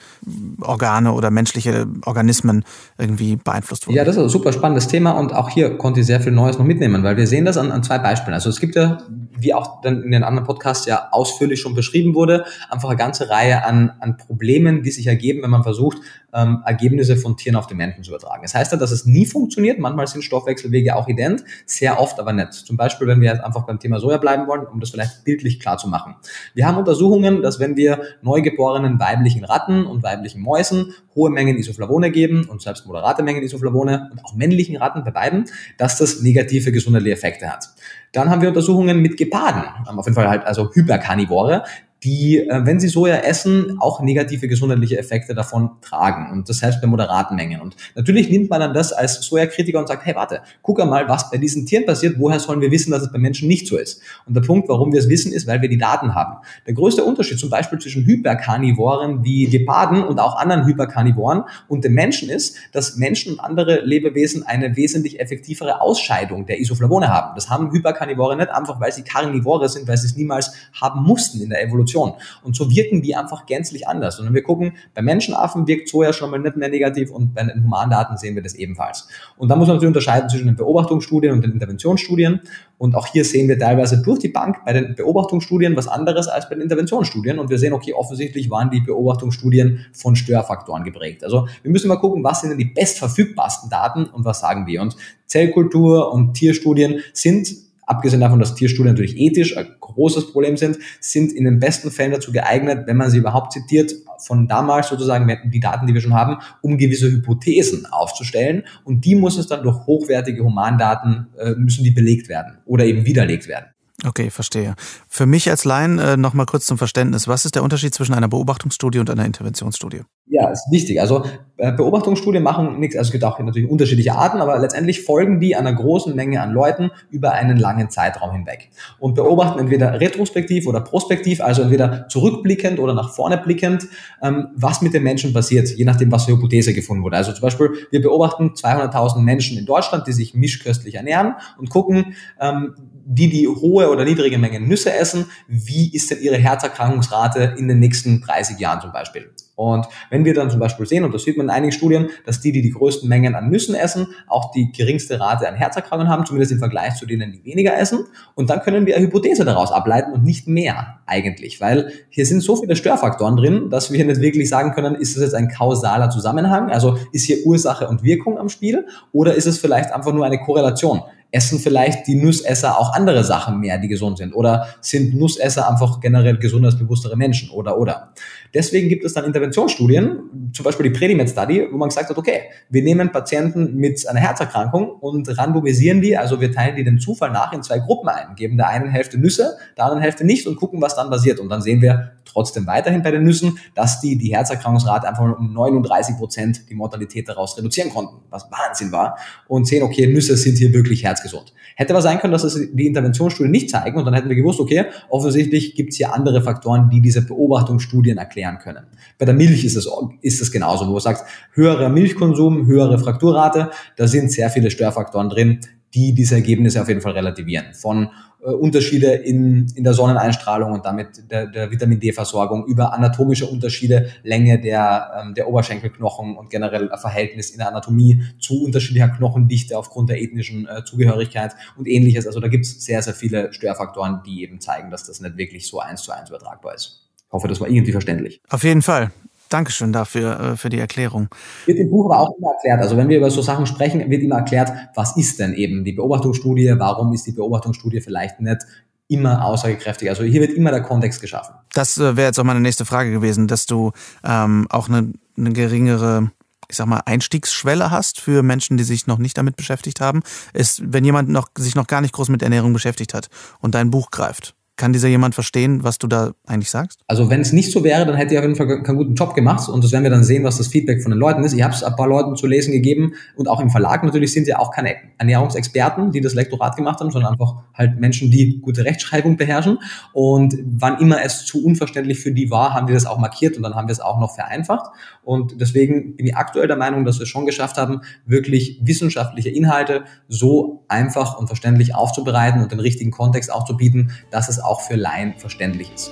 Organe 0.60 1.12
oder 1.12 1.30
menschliche 1.30 1.86
Organismen 2.04 2.64
irgendwie 2.98 3.36
beeinflusst 3.36 3.86
wurden? 3.86 3.96
Ja, 3.96 4.04
das 4.04 4.16
ist 4.16 4.22
ein 4.22 4.28
super 4.28 4.52
spannendes 4.52 4.88
Thema 4.88 5.12
und 5.12 5.32
auch 5.32 5.48
hier 5.48 5.78
konnte 5.78 6.00
ich 6.00 6.06
sehr 6.06 6.20
viel 6.20 6.32
Neues 6.32 6.58
noch 6.58 6.66
mitnehmen, 6.66 7.02
weil 7.04 7.16
wir 7.16 7.26
sehen 7.26 7.44
das 7.44 7.56
an, 7.56 7.70
an 7.70 7.82
zwei 7.82 7.98
Beispielen. 7.98 8.34
Also 8.34 8.50
es 8.50 8.60
gibt 8.60 8.74
ja, 8.74 8.98
wie 9.38 9.54
auch 9.54 9.80
dann 9.80 10.02
in 10.02 10.10
den 10.10 10.24
anderen 10.24 10.46
Podcasts 10.46 10.84
ja 10.84 11.08
ausführlich 11.12 11.60
schon 11.60 11.74
beschrieben 11.74 12.14
wurde, 12.14 12.44
einfach 12.68 12.88
eine 12.88 12.98
ganze 12.98 13.30
Reihe 13.30 13.64
an, 13.64 13.92
an 14.00 14.16
Problemen, 14.16 14.82
die 14.82 14.90
sich 14.90 15.06
ergeben, 15.06 15.42
wenn 15.42 15.50
man 15.50 15.62
versucht, 15.62 15.98
ähm, 16.34 16.62
Ergebnisse 16.64 17.16
von 17.16 17.36
Tieren 17.36 17.56
auf 17.56 17.66
den 17.66 17.76
Menschen 17.76 18.02
zu 18.02 18.10
übertragen. 18.10 18.42
Das 18.42 18.54
heißt 18.54 18.72
ja, 18.72 18.78
dass 18.78 18.90
es 18.90 19.04
nie 19.04 19.26
funktioniert. 19.26 19.78
Manchmal 19.78 20.06
sind 20.06 20.22
Stoffwechselwege 20.22 20.96
auch 20.96 21.08
ident, 21.08 21.44
sehr 21.66 22.00
oft 22.00 22.18
aber 22.18 22.32
nicht. 22.32 22.52
Zum 22.52 22.76
Beispiel, 22.76 23.06
wenn 23.06 23.20
wir 23.20 23.30
jetzt 23.30 23.44
einfach 23.44 23.66
beim 23.66 23.78
Thema 23.78 23.98
Soja 24.00 24.16
bleiben 24.16 24.46
wollen, 24.46 24.66
um 24.66 24.80
das 24.80 24.90
vielleicht 24.90 25.24
bildlich 25.24 25.60
klar 25.60 25.78
zu 25.78 25.88
machen. 25.88 26.16
Wir 26.54 26.66
haben 26.66 26.78
Untersuchungen, 26.78 27.42
dass 27.42 27.60
wenn 27.60 27.76
wir 27.76 28.02
neugeborenen 28.22 28.98
weiblichen 28.98 29.44
Ratten 29.44 29.86
und 29.86 30.02
weiblichen 30.02 30.40
Mäusen 30.40 30.94
hohe 31.14 31.30
Mengen 31.30 31.58
Isoflavone 31.58 32.10
geben 32.10 32.46
und 32.48 32.62
selbst 32.62 32.86
moderate 32.86 33.22
Mengen 33.22 33.42
Isoflavone 33.42 34.10
und 34.12 34.24
auch 34.24 34.34
männlichen 34.34 34.76
Ratten 34.76 35.04
bei 35.04 35.10
beiden, 35.10 35.44
dass 35.76 35.98
das 35.98 36.22
negative 36.22 36.72
gesundheitliche 36.72 37.16
Effekte 37.16 37.50
hat. 37.50 37.68
Dann 38.12 38.30
haben 38.30 38.42
wir 38.42 38.48
Untersuchungen 38.48 39.00
mit 39.00 39.16
Geparden, 39.16 39.64
auf 39.86 40.06
jeden 40.06 40.14
Fall 40.14 40.28
halt 40.28 40.44
also 40.44 40.70
Hyperkarnivore, 40.72 41.64
die, 42.04 42.38
äh, 42.38 42.66
wenn 42.66 42.80
sie 42.80 42.88
Soja 42.88 43.16
essen, 43.16 43.76
auch 43.78 44.00
negative 44.00 44.48
gesundheitliche 44.48 44.98
Effekte 44.98 45.34
davon 45.34 45.70
tragen 45.82 46.32
und 46.32 46.48
das 46.48 46.58
selbst 46.58 46.80
bei 46.80 46.88
moderaten 46.88 47.36
Mengen. 47.36 47.60
Und 47.60 47.76
natürlich 47.94 48.28
nimmt 48.28 48.50
man 48.50 48.60
dann 48.60 48.74
das 48.74 48.92
als 48.92 49.20
Sojakritiker 49.22 49.78
und 49.78 49.86
sagt, 49.86 50.04
hey, 50.04 50.14
warte, 50.14 50.40
guck 50.62 50.80
einmal, 50.80 51.08
was 51.08 51.30
bei 51.30 51.38
diesen 51.38 51.64
Tieren 51.64 51.86
passiert, 51.86 52.18
woher 52.18 52.40
sollen 52.40 52.60
wir 52.60 52.70
wissen, 52.70 52.90
dass 52.90 53.02
es 53.02 53.12
bei 53.12 53.18
Menschen 53.18 53.46
nicht 53.46 53.68
so 53.68 53.76
ist? 53.76 54.00
Und 54.26 54.34
der 54.34 54.40
Punkt, 54.40 54.68
warum 54.68 54.92
wir 54.92 54.98
es 54.98 55.08
wissen, 55.08 55.32
ist, 55.32 55.46
weil 55.46 55.62
wir 55.62 55.68
die 55.68 55.78
Daten 55.78 56.14
haben. 56.14 56.38
Der 56.66 56.74
größte 56.74 57.04
Unterschied 57.04 57.38
zum 57.38 57.50
Beispiel 57.50 57.78
zwischen 57.78 58.04
Hyperkarnivoren 58.04 59.22
wie 59.24 59.44
Geparden 59.44 60.02
und 60.02 60.18
auch 60.18 60.36
anderen 60.36 60.66
Hyperkarnivoren 60.66 61.44
und 61.68 61.84
dem 61.84 61.94
Menschen 61.94 62.28
ist, 62.28 62.56
dass 62.72 62.96
Menschen 62.96 63.34
und 63.34 63.40
andere 63.40 63.80
Lebewesen 63.84 64.44
eine 64.44 64.76
wesentlich 64.76 65.20
effektivere 65.20 65.80
Ausscheidung 65.80 66.46
der 66.46 66.58
Isoflavone 66.58 67.08
haben. 67.08 67.34
Das 67.36 67.48
haben 67.48 67.70
Hyperkarnivore 67.70 68.36
nicht 68.36 68.50
einfach, 68.50 68.80
weil 68.80 68.92
sie 68.92 69.02
Karnivore 69.02 69.68
sind, 69.68 69.86
weil 69.86 69.96
sie 69.96 70.06
es 70.06 70.16
niemals 70.16 70.52
haben 70.80 71.02
mussten 71.04 71.40
in 71.40 71.50
der 71.50 71.62
Evolution. 71.62 71.91
Und 71.98 72.56
so 72.56 72.70
wirken 72.70 73.02
die 73.02 73.14
einfach 73.14 73.46
gänzlich 73.46 73.88
anders. 73.88 74.18
Und 74.18 74.26
wenn 74.26 74.34
wir 74.34 74.42
gucken, 74.42 74.74
bei 74.94 75.02
Menschenaffen 75.02 75.66
wirkt 75.66 75.88
Soja 75.88 76.12
schon 76.12 76.30
mal 76.30 76.38
nicht 76.38 76.56
mehr 76.56 76.68
negativ 76.68 77.10
und 77.10 77.34
bei 77.34 77.42
den 77.42 77.64
Humandaten 77.64 78.16
sehen 78.16 78.34
wir 78.34 78.42
das 78.42 78.54
ebenfalls. 78.54 79.08
Und 79.36 79.48
da 79.48 79.56
muss 79.56 79.68
man 79.68 79.76
natürlich 79.76 79.88
unterscheiden 79.88 80.28
zwischen 80.28 80.46
den 80.46 80.56
Beobachtungsstudien 80.56 81.32
und 81.32 81.42
den 81.42 81.52
Interventionsstudien. 81.52 82.40
Und 82.78 82.96
auch 82.96 83.06
hier 83.06 83.24
sehen 83.24 83.48
wir 83.48 83.58
teilweise 83.58 84.02
durch 84.02 84.18
die 84.18 84.28
Bank 84.28 84.64
bei 84.64 84.72
den 84.72 84.94
Beobachtungsstudien 84.94 85.76
was 85.76 85.86
anderes 85.86 86.26
als 86.28 86.48
bei 86.48 86.56
den 86.56 86.62
Interventionsstudien. 86.62 87.38
Und 87.38 87.48
wir 87.48 87.58
sehen, 87.58 87.72
okay, 87.72 87.92
offensichtlich 87.92 88.50
waren 88.50 88.70
die 88.70 88.80
Beobachtungsstudien 88.80 89.86
von 89.92 90.16
Störfaktoren 90.16 90.82
geprägt. 90.84 91.22
Also 91.22 91.46
wir 91.62 91.70
müssen 91.70 91.88
mal 91.88 91.96
gucken, 91.96 92.24
was 92.24 92.40
sind 92.40 92.50
denn 92.50 92.58
die 92.58 92.64
bestverfügbarsten 92.64 93.70
Daten 93.70 94.06
und 94.06 94.24
was 94.24 94.40
sagen 94.40 94.66
die. 94.66 94.78
Und 94.78 94.96
Zellkultur 95.26 96.12
und 96.12 96.34
Tierstudien 96.34 97.00
sind 97.12 97.48
abgesehen 97.86 98.20
davon, 98.20 98.38
dass 98.38 98.54
Tierstudien 98.54 98.94
natürlich 98.94 99.18
ethisch 99.18 99.56
ein 99.56 99.66
großes 99.80 100.32
Problem 100.32 100.56
sind, 100.56 100.78
sind 101.00 101.32
in 101.32 101.44
den 101.44 101.58
besten 101.58 101.90
Fällen 101.90 102.12
dazu 102.12 102.32
geeignet, 102.32 102.86
wenn 102.86 102.96
man 102.96 103.10
sie 103.10 103.18
überhaupt 103.18 103.52
zitiert, 103.52 103.92
von 104.18 104.46
damals 104.46 104.88
sozusagen 104.88 105.28
die 105.50 105.60
Daten, 105.60 105.86
die 105.86 105.94
wir 105.94 106.00
schon 106.00 106.14
haben, 106.14 106.38
um 106.60 106.78
gewisse 106.78 107.10
Hypothesen 107.10 107.86
aufzustellen. 107.86 108.64
Und 108.84 109.04
die 109.04 109.16
muss 109.16 109.36
es 109.36 109.46
dann 109.46 109.62
durch 109.62 109.86
hochwertige 109.86 110.44
Humandaten, 110.44 111.26
äh, 111.38 111.52
müssen 111.52 111.84
die 111.84 111.90
belegt 111.90 112.28
werden 112.28 112.58
oder 112.64 112.84
eben 112.84 113.04
widerlegt 113.04 113.48
werden. 113.48 113.66
Okay, 114.04 114.30
verstehe. 114.30 114.74
Für 115.06 115.26
mich 115.26 115.48
als 115.48 115.64
Laien 115.64 115.98
äh, 115.98 116.16
nochmal 116.16 116.46
kurz 116.46 116.66
zum 116.66 116.76
Verständnis. 116.76 117.28
Was 117.28 117.44
ist 117.44 117.54
der 117.54 117.62
Unterschied 117.62 117.94
zwischen 117.94 118.14
einer 118.14 118.28
Beobachtungsstudie 118.28 118.98
und 118.98 119.08
einer 119.10 119.24
Interventionsstudie? 119.24 120.02
Ja, 120.26 120.48
ist 120.50 120.70
wichtig. 120.70 121.00
Also 121.00 121.24
äh, 121.56 121.72
Beobachtungsstudien 121.72 122.42
machen 122.42 122.78
nichts, 122.78 122.96
also 122.96 123.08
es 123.08 123.12
gibt 123.12 123.24
auch 123.24 123.38
natürlich 123.38 123.68
unterschiedliche 123.68 124.14
Arten, 124.14 124.40
aber 124.40 124.58
letztendlich 124.58 125.02
folgen 125.02 125.40
die 125.40 125.56
einer 125.56 125.72
großen 125.72 126.14
Menge 126.14 126.40
an 126.40 126.52
Leuten 126.52 126.90
über 127.10 127.32
einen 127.32 127.58
langen 127.58 127.90
Zeitraum 127.90 128.32
hinweg 128.32 128.70
und 128.98 129.14
beobachten 129.14 129.58
entweder 129.58 130.00
retrospektiv 130.00 130.66
oder 130.66 130.80
prospektiv, 130.80 131.40
also 131.40 131.62
entweder 131.62 132.08
zurückblickend 132.08 132.78
oder 132.78 132.94
nach 132.94 133.10
vorne 133.10 133.36
blickend, 133.36 133.88
ähm, 134.22 134.48
was 134.54 134.80
mit 134.80 134.94
den 134.94 135.02
Menschen 135.02 135.32
passiert, 135.32 135.68
je 135.68 135.84
nachdem, 135.84 136.10
was 136.12 136.24
für 136.24 136.32
Hypothese 136.32 136.72
gefunden 136.72 137.02
wurde. 137.02 137.16
Also 137.16 137.32
zum 137.32 137.42
Beispiel, 137.42 137.70
wir 137.90 138.00
beobachten 138.00 138.52
200.000 138.54 139.18
Menschen 139.18 139.58
in 139.58 139.66
Deutschland, 139.66 140.06
die 140.06 140.12
sich 140.12 140.34
mischköstlich 140.34 140.94
ernähren 140.94 141.34
und 141.58 141.68
gucken, 141.68 142.14
ähm, 142.40 142.74
die, 143.04 143.28
die 143.28 143.48
hohe 143.48 143.90
oder 143.90 144.04
niedrige 144.04 144.38
Mengen 144.38 144.68
Nüsse 144.68 144.92
essen, 144.92 145.26
wie 145.48 145.94
ist 145.94 146.10
denn 146.10 146.20
ihre 146.20 146.36
Herzerkrankungsrate 146.36 147.54
in 147.58 147.68
den 147.68 147.80
nächsten 147.80 148.20
30 148.20 148.58
Jahren 148.58 148.80
zum 148.80 148.92
Beispiel? 148.92 149.30
Und 149.54 149.86
wenn 150.10 150.24
wir 150.24 150.34
dann 150.34 150.50
zum 150.50 150.60
Beispiel 150.60 150.86
sehen, 150.86 151.04
und 151.04 151.14
das 151.14 151.24
sieht 151.24 151.36
man 151.36 151.46
in 151.46 151.50
einigen 151.50 151.72
Studien, 151.72 152.08
dass 152.24 152.40
die, 152.40 152.52
die 152.52 152.62
die 152.62 152.70
größten 152.70 153.08
Mengen 153.08 153.34
an 153.34 153.50
Nüssen 153.50 153.74
essen, 153.74 154.08
auch 154.26 154.50
die 154.52 154.72
geringste 154.72 155.20
Rate 155.20 155.48
an 155.48 155.54
Herzerkrankungen 155.54 156.10
haben, 156.10 156.24
zumindest 156.24 156.52
im 156.52 156.58
Vergleich 156.58 156.94
zu 156.96 157.06
denen, 157.06 157.32
die 157.32 157.44
weniger 157.44 157.76
essen. 157.78 158.06
Und 158.34 158.50
dann 158.50 158.60
können 158.60 158.86
wir 158.86 158.96
eine 158.96 159.06
Hypothese 159.06 159.44
daraus 159.44 159.70
ableiten 159.70 160.12
und 160.12 160.24
nicht 160.24 160.48
mehr 160.48 161.00
eigentlich, 161.06 161.60
weil 161.60 161.92
hier 162.08 162.24
sind 162.24 162.40
so 162.40 162.56
viele 162.56 162.76
Störfaktoren 162.76 163.36
drin, 163.36 163.70
dass 163.70 163.92
wir 163.92 164.04
nicht 164.04 164.20
wirklich 164.20 164.48
sagen 164.48 164.72
können, 164.72 164.94
ist 164.94 165.16
es 165.16 165.22
jetzt 165.22 165.34
ein 165.34 165.48
kausaler 165.48 166.10
Zusammenhang, 166.10 166.70
also 166.70 166.96
ist 167.12 167.26
hier 167.26 167.44
Ursache 167.44 167.88
und 167.88 168.02
Wirkung 168.02 168.38
am 168.38 168.48
Spiel 168.48 168.86
oder 169.12 169.34
ist 169.34 169.46
es 169.46 169.58
vielleicht 169.58 169.92
einfach 169.92 170.12
nur 170.12 170.24
eine 170.24 170.38
Korrelation? 170.38 171.02
essen 171.32 171.58
vielleicht 171.58 172.06
die 172.06 172.14
Nussesser 172.14 172.78
auch 172.78 172.92
andere 172.92 173.24
Sachen 173.24 173.58
mehr, 173.58 173.78
die 173.78 173.88
gesund 173.88 174.18
sind? 174.18 174.34
Oder 174.34 174.66
sind 174.80 175.14
Nussesser 175.14 175.68
einfach 175.68 175.98
generell 176.00 176.38
gesundheitsbewusstere 176.38 177.16
Menschen? 177.16 177.50
Oder, 177.50 177.78
oder. 177.78 178.12
Deswegen 178.54 178.88
gibt 178.88 179.04
es 179.04 179.14
dann 179.14 179.24
Interventionsstudien, 179.24 180.50
zum 180.52 180.64
Beispiel 180.64 180.90
die 180.90 180.98
Predimed 180.98 181.30
Study, 181.30 181.66
wo 181.70 181.76
man 181.78 181.88
gesagt 181.88 182.10
hat, 182.10 182.18
okay, 182.18 182.42
wir 182.68 182.82
nehmen 182.82 183.10
Patienten 183.10 183.76
mit 183.76 184.06
einer 184.06 184.20
Herzerkrankung 184.20 184.90
und 184.90 185.26
randomisieren 185.38 186.02
die, 186.02 186.16
also 186.16 186.40
wir 186.40 186.52
teilen 186.52 186.76
die 186.76 186.84
dem 186.84 187.00
Zufall 187.00 187.30
nach 187.30 187.52
in 187.52 187.62
zwei 187.62 187.78
Gruppen 187.78 188.08
ein, 188.08 188.34
geben 188.36 188.58
der 188.58 188.68
einen 188.68 188.90
Hälfte 188.90 189.18
Nüsse, 189.18 189.56
der 189.76 189.84
anderen 189.84 190.02
Hälfte 190.02 190.24
nicht 190.24 190.46
und 190.46 190.56
gucken, 190.56 190.82
was 190.82 190.96
dann 190.96 191.08
passiert. 191.08 191.40
Und 191.40 191.48
dann 191.48 191.62
sehen 191.62 191.80
wir 191.80 192.12
trotzdem 192.32 192.66
weiterhin 192.66 193.02
bei 193.02 193.10
den 193.10 193.22
Nüssen, 193.22 193.58
dass 193.74 194.00
die 194.00 194.16
die 194.16 194.34
Herzerkrankungsrate 194.34 195.08
einfach 195.08 195.38
um 195.38 195.52
39 195.52 196.16
Prozent 196.16 196.68
die 196.68 196.74
Mortalität 196.74 197.28
daraus 197.28 197.56
reduzieren 197.56 197.90
konnten, 197.90 198.16
was 198.30 198.48
Wahnsinn 198.50 198.92
war. 198.92 199.16
Und 199.48 199.66
sehen, 199.66 199.82
okay, 199.82 200.06
Nüsse 200.06 200.36
sind 200.36 200.58
hier 200.58 200.72
wirklich 200.72 201.04
herzgesund. 201.04 201.52
Hätte 201.76 201.92
aber 201.92 202.02
sein 202.02 202.18
können, 202.18 202.32
dass 202.32 202.44
es 202.44 202.54
die 202.72 202.86
Interventionsstudien 202.86 203.50
nicht 203.50 203.70
zeigen 203.70 203.98
und 203.98 204.04
dann 204.04 204.14
hätten 204.14 204.28
wir 204.28 204.36
gewusst, 204.36 204.60
okay, 204.60 204.86
offensichtlich 205.08 205.74
gibt 205.74 205.90
es 205.90 205.96
hier 205.96 206.12
andere 206.12 206.42
Faktoren, 206.42 206.90
die 206.90 207.00
diese 207.00 207.22
Beobachtungsstudien 207.22 208.18
erklären 208.18 208.58
können. 208.58 208.86
Bei 209.18 209.24
der 209.24 209.34
Milch 209.34 209.64
ist 209.64 209.76
es, 209.76 209.88
ist 210.20 210.42
es 210.42 210.50
genauso, 210.50 210.88
wo 210.88 210.94
du 210.94 211.00
sagst, 211.00 211.24
höherer 211.52 211.88
Milchkonsum, 211.88 212.66
höhere 212.66 212.98
Frakturrate, 212.98 213.70
da 213.96 214.06
sind 214.06 214.30
sehr 214.30 214.50
viele 214.50 214.70
Störfaktoren 214.70 215.28
drin, 215.28 215.60
die 215.94 216.14
diese 216.14 216.36
Ergebnisse 216.36 216.80
auf 216.80 216.88
jeden 216.88 217.00
Fall 217.00 217.12
relativieren. 217.12 217.74
Von 217.74 218.10
äh, 218.42 218.50
Unterschiede 218.50 219.12
in, 219.12 219.68
in 219.76 219.84
der 219.84 219.94
Sonneneinstrahlung 219.94 220.72
und 220.72 220.84
damit 220.84 221.30
der, 221.30 221.46
der 221.46 221.70
Vitamin 221.70 222.00
D-Versorgung 222.00 222.66
über 222.66 222.92
anatomische 222.92 223.46
Unterschiede, 223.46 224.10
Länge 224.24 224.60
der, 224.60 225.12
ähm, 225.20 225.34
der 225.34 225.48
Oberschenkelknochen 225.48 226.36
und 226.36 226.50
generell 226.50 226.90
Verhältnis 226.96 227.50
in 227.50 227.58
der 227.58 227.68
Anatomie 227.68 228.22
zu 228.40 228.64
unterschiedlicher 228.64 229.08
Knochendichte 229.08 229.78
aufgrund 229.78 230.10
der 230.10 230.20
ethnischen 230.20 230.66
äh, 230.66 230.84
Zugehörigkeit 230.84 231.52
und 231.76 231.86
ähnliches. 231.86 232.26
Also 232.26 232.40
da 232.40 232.48
gibt 232.48 232.64
es 232.64 232.84
sehr, 232.84 233.00
sehr 233.02 233.14
viele 233.14 233.52
Störfaktoren, 233.52 234.22
die 234.26 234.42
eben 234.42 234.60
zeigen, 234.60 234.90
dass 234.90 235.04
das 235.04 235.20
nicht 235.20 235.36
wirklich 235.36 235.68
so 235.68 235.78
eins 235.78 236.02
zu 236.02 236.12
eins 236.12 236.30
übertragbar 236.30 236.74
ist. 236.74 237.10
Ich 237.18 237.32
hoffe, 237.32 237.48
das 237.48 237.60
war 237.60 237.68
irgendwie 237.68 237.92
verständlich. 237.92 238.40
Auf 238.48 238.64
jeden 238.64 238.82
Fall. 238.82 239.10
Dankeschön 239.52 239.92
dafür, 239.92 240.40
äh, 240.40 240.56
für 240.56 240.68
die 240.68 240.78
Erklärung. 240.78 241.28
Wird 241.66 241.78
im 241.78 241.90
Buch 241.90 242.06
aber 242.06 242.20
auch 242.20 242.36
immer 242.38 242.52
erklärt. 242.52 242.80
Also 242.80 242.96
wenn 242.96 243.08
wir 243.08 243.18
über 243.18 243.30
so 243.30 243.42
Sachen 243.42 243.66
sprechen, 243.66 244.08
wird 244.10 244.22
immer 244.22 244.36
erklärt, 244.36 244.72
was 244.94 245.16
ist 245.16 245.38
denn 245.38 245.54
eben 245.54 245.84
die 245.84 245.92
Beobachtungsstudie, 245.92 246.74
warum 246.78 247.12
ist 247.12 247.26
die 247.26 247.32
Beobachtungsstudie 247.32 248.00
vielleicht 248.00 248.40
nicht 248.40 248.60
immer 249.08 249.44
aussagekräftig. 249.44 250.08
Also 250.08 250.22
hier 250.22 250.40
wird 250.40 250.52
immer 250.52 250.70
der 250.70 250.82
Kontext 250.82 251.20
geschaffen. 251.20 251.54
Das 251.74 251.98
äh, 251.98 252.16
wäre 252.16 252.28
jetzt 252.28 252.38
auch 252.38 252.44
meine 252.44 252.60
nächste 252.60 252.84
Frage 252.84 253.12
gewesen, 253.12 253.46
dass 253.46 253.66
du 253.66 253.92
ähm, 254.24 254.66
auch 254.70 254.88
eine, 254.88 255.12
eine 255.36 255.52
geringere 255.52 256.30
ich 256.72 256.78
sag 256.78 256.86
mal, 256.86 257.02
Einstiegsschwelle 257.04 257.90
hast 257.90 258.18
für 258.18 258.42
Menschen, 258.42 258.78
die 258.78 258.84
sich 258.84 259.06
noch 259.06 259.18
nicht 259.18 259.36
damit 259.36 259.56
beschäftigt 259.56 260.00
haben, 260.00 260.22
ist, 260.54 260.80
wenn 260.86 261.04
jemand 261.04 261.28
noch, 261.28 261.48
sich 261.58 261.74
noch 261.74 261.86
gar 261.86 262.00
nicht 262.00 262.14
groß 262.14 262.30
mit 262.30 262.42
Ernährung 262.42 262.72
beschäftigt 262.72 263.12
hat 263.12 263.28
und 263.60 263.74
dein 263.74 263.90
Buch 263.90 264.10
greift. 264.10 264.54
Kann 264.76 264.92
dieser 264.92 265.08
jemand 265.08 265.34
verstehen, 265.34 265.84
was 265.84 265.98
du 265.98 266.06
da 266.06 266.32
eigentlich 266.46 266.70
sagst? 266.70 267.00
Also 267.06 267.28
wenn 267.28 267.40
es 267.40 267.52
nicht 267.52 267.70
so 267.70 267.84
wäre, 267.84 268.06
dann 268.06 268.16
hätte 268.16 268.32
ich 268.32 268.38
auf 268.38 268.44
jeden 268.44 268.56
Fall 268.56 268.82
keinen 268.82 268.96
guten 268.96 269.14
Job 269.14 269.34
gemacht 269.34 269.68
und 269.68 269.84
das 269.84 269.92
werden 269.92 270.04
wir 270.04 270.10
dann 270.10 270.24
sehen, 270.24 270.44
was 270.44 270.56
das 270.56 270.68
Feedback 270.68 271.02
von 271.02 271.12
den 271.12 271.18
Leuten 271.18 271.44
ist. 271.44 271.52
Ich 271.52 271.62
habe 271.62 271.74
es 271.74 271.82
ein 271.82 271.94
paar 271.94 272.08
Leuten 272.08 272.36
zu 272.36 272.46
lesen 272.46 272.72
gegeben 272.72 273.12
und 273.36 273.48
auch 273.48 273.60
im 273.60 273.68
Verlag 273.68 274.02
natürlich 274.02 274.32
sind 274.32 274.46
ja 274.46 274.58
auch 274.58 274.70
keine 274.70 274.94
Ernährungsexperten, 275.18 276.10
die 276.10 276.22
das 276.22 276.34
Lektorat 276.34 276.76
gemacht 276.76 277.00
haben, 277.00 277.10
sondern 277.10 277.32
einfach 277.32 277.56
halt 277.74 278.00
Menschen, 278.00 278.30
die 278.30 278.60
gute 278.60 278.84
Rechtschreibung 278.84 279.36
beherrschen. 279.36 279.78
Und 280.14 280.56
wann 280.64 280.98
immer 281.00 281.22
es 281.22 281.44
zu 281.44 281.64
unverständlich 281.64 282.20
für 282.20 282.32
die 282.32 282.50
war, 282.50 282.72
haben 282.72 282.88
wir 282.88 282.94
das 282.94 283.04
auch 283.04 283.18
markiert 283.18 283.56
und 283.58 283.62
dann 283.62 283.74
haben 283.74 283.88
wir 283.88 283.92
es 283.92 284.00
auch 284.00 284.18
noch 284.18 284.34
vereinfacht. 284.34 284.90
Und 285.22 285.60
deswegen 285.60 286.16
bin 286.16 286.26
ich 286.26 286.36
aktuell 286.36 286.66
der 286.66 286.76
Meinung, 286.76 287.04
dass 287.04 287.18
wir 287.18 287.24
es 287.24 287.28
schon 287.28 287.46
geschafft 287.46 287.76
haben, 287.76 288.00
wirklich 288.24 288.80
wissenschaftliche 288.82 289.50
Inhalte 289.50 290.04
so 290.28 290.84
einfach 290.88 291.38
und 291.38 291.46
verständlich 291.46 291.94
aufzubereiten 291.94 292.62
und 292.62 292.72
den 292.72 292.80
richtigen 292.80 293.10
Kontext 293.10 293.52
auch 293.52 293.64
zu 293.64 293.76
bieten, 293.76 294.12
dass 294.30 294.48
es 294.48 294.58
auch 294.58 294.71
für 294.80 294.96
Laien 294.96 295.34
verständlich 295.36 295.92
ist. 295.92 296.10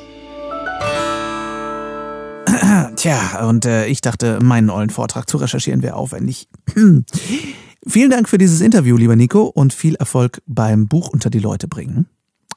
Tja, 3.01 3.49
und 3.49 3.65
äh, 3.65 3.87
ich 3.87 4.03
dachte, 4.03 4.41
meinen 4.43 4.69
ollen 4.69 4.91
Vortrag 4.91 5.27
zu 5.27 5.39
recherchieren 5.39 5.83
wäre 5.83 5.97
aufwendig. 5.97 6.49
Vielen 7.87 8.11
Dank 8.11 8.29
für 8.29 8.37
dieses 8.37 8.61
Interview, 8.61 8.97
lieber 8.99 9.17
Nico, 9.17 9.45
und 9.45 9.73
viel 9.73 9.95
Erfolg 9.95 10.43
beim 10.47 10.87
Buch 10.87 11.09
unter 11.09 11.31
die 11.31 11.39
Leute 11.39 11.67
bringen. 11.67 12.07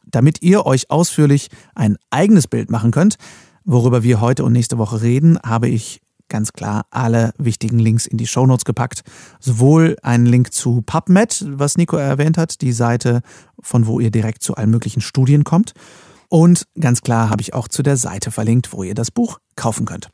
Damit 0.06 0.42
ihr 0.42 0.66
euch 0.66 0.92
ausführlich 0.92 1.48
ein 1.76 1.98
eigenes 2.10 2.48
Bild 2.48 2.70
machen 2.70 2.92
könnt, 2.92 3.16
worüber 3.63 4.04
wir 4.04 4.20
heute 4.20 4.44
und 4.44 4.52
nächste 4.52 4.78
Woche 4.78 5.02
reden, 5.02 5.39
habe 5.46 5.70
ich 5.70 6.02
ganz 6.34 6.52
klar 6.52 6.88
alle 6.89 7.32
wichtigen 7.38 7.78
Links 7.78 8.08
in 8.08 8.17
die 8.17 8.26
Shownotes 8.26 8.65
gepackt. 8.65 9.04
Sowohl 9.39 9.98
einen 10.02 10.26
Link 10.26 10.52
zu 10.52 10.82
PubMed, 10.82 11.46
was 11.48 11.78
Nico 11.78 11.96
erwähnt 11.96 12.39
hat, 12.39 12.62
die 12.62 12.74
Seite, 12.74 13.22
von 13.62 13.86
wo 13.86 14.00
ihr 14.00 14.10
direkt 14.10 14.41
zu 14.41 14.56
allen 14.56 14.72
möglichen 14.72 15.00
Studien 15.00 15.43
kommt. 15.43 15.74
Und 16.30 16.65
ganz 16.80 17.02
klar 17.02 17.30
habe 17.30 17.43
ich 17.43 17.54
auch 17.54 17.67
zu 17.67 17.84
der 17.84 17.98
Seite 17.98 18.32
verlinkt, 18.32 18.74
wo 18.74 18.82
ihr 18.82 18.96
das 18.96 19.12
Buch 19.12 19.38
kaufen 19.56 19.86
könnt. 19.86 20.10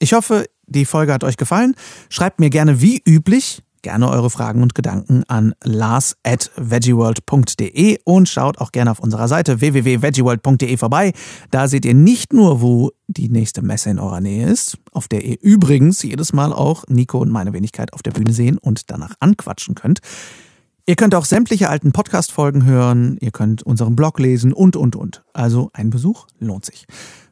Ich 0.00 0.12
hoffe, 0.12 0.44
die 0.66 0.84
Folge 0.84 1.14
hat 1.14 1.24
euch 1.24 1.38
gefallen. 1.38 1.74
Schreibt 2.10 2.38
mir 2.38 2.50
gerne 2.50 2.82
wie 2.82 3.00
üblich, 3.06 3.62
gerne 3.82 4.08
eure 4.08 4.30
Fragen 4.30 4.62
und 4.62 4.74
Gedanken 4.74 5.24
an 5.28 5.54
lars 5.62 6.16
at 6.24 6.50
veggieworld.de 6.56 7.98
und 8.04 8.28
schaut 8.28 8.58
auch 8.58 8.72
gerne 8.72 8.90
auf 8.90 9.00
unserer 9.00 9.28
Seite 9.28 9.60
www.veggieworld.de 9.60 10.76
vorbei. 10.76 11.12
Da 11.50 11.68
seht 11.68 11.84
ihr 11.84 11.94
nicht 11.94 12.32
nur, 12.32 12.60
wo 12.60 12.92
die 13.08 13.28
nächste 13.28 13.62
Messe 13.62 13.90
in 13.90 13.98
eurer 13.98 14.20
Nähe 14.20 14.48
ist, 14.48 14.78
auf 14.92 15.08
der 15.08 15.24
ihr 15.24 15.36
übrigens 15.40 16.02
jedes 16.02 16.32
Mal 16.32 16.52
auch 16.52 16.84
Nico 16.88 17.18
und 17.18 17.30
meine 17.30 17.52
Wenigkeit 17.52 17.92
auf 17.92 18.02
der 18.02 18.12
Bühne 18.12 18.32
sehen 18.32 18.58
und 18.58 18.90
danach 18.90 19.14
anquatschen 19.20 19.74
könnt. 19.74 20.00
Ihr 20.88 20.96
könnt 20.96 21.14
auch 21.16 21.24
sämtliche 21.24 21.68
alten 21.68 21.92
Podcast-Folgen 21.92 22.64
hören, 22.64 23.16
ihr 23.20 23.32
könnt 23.32 23.64
unseren 23.64 23.96
Blog 23.96 24.20
lesen 24.20 24.52
und, 24.52 24.76
und, 24.76 24.94
und. 24.94 25.24
Also 25.32 25.70
ein 25.72 25.90
Besuch 25.90 26.26
lohnt 26.38 26.64
sich. 26.64 26.86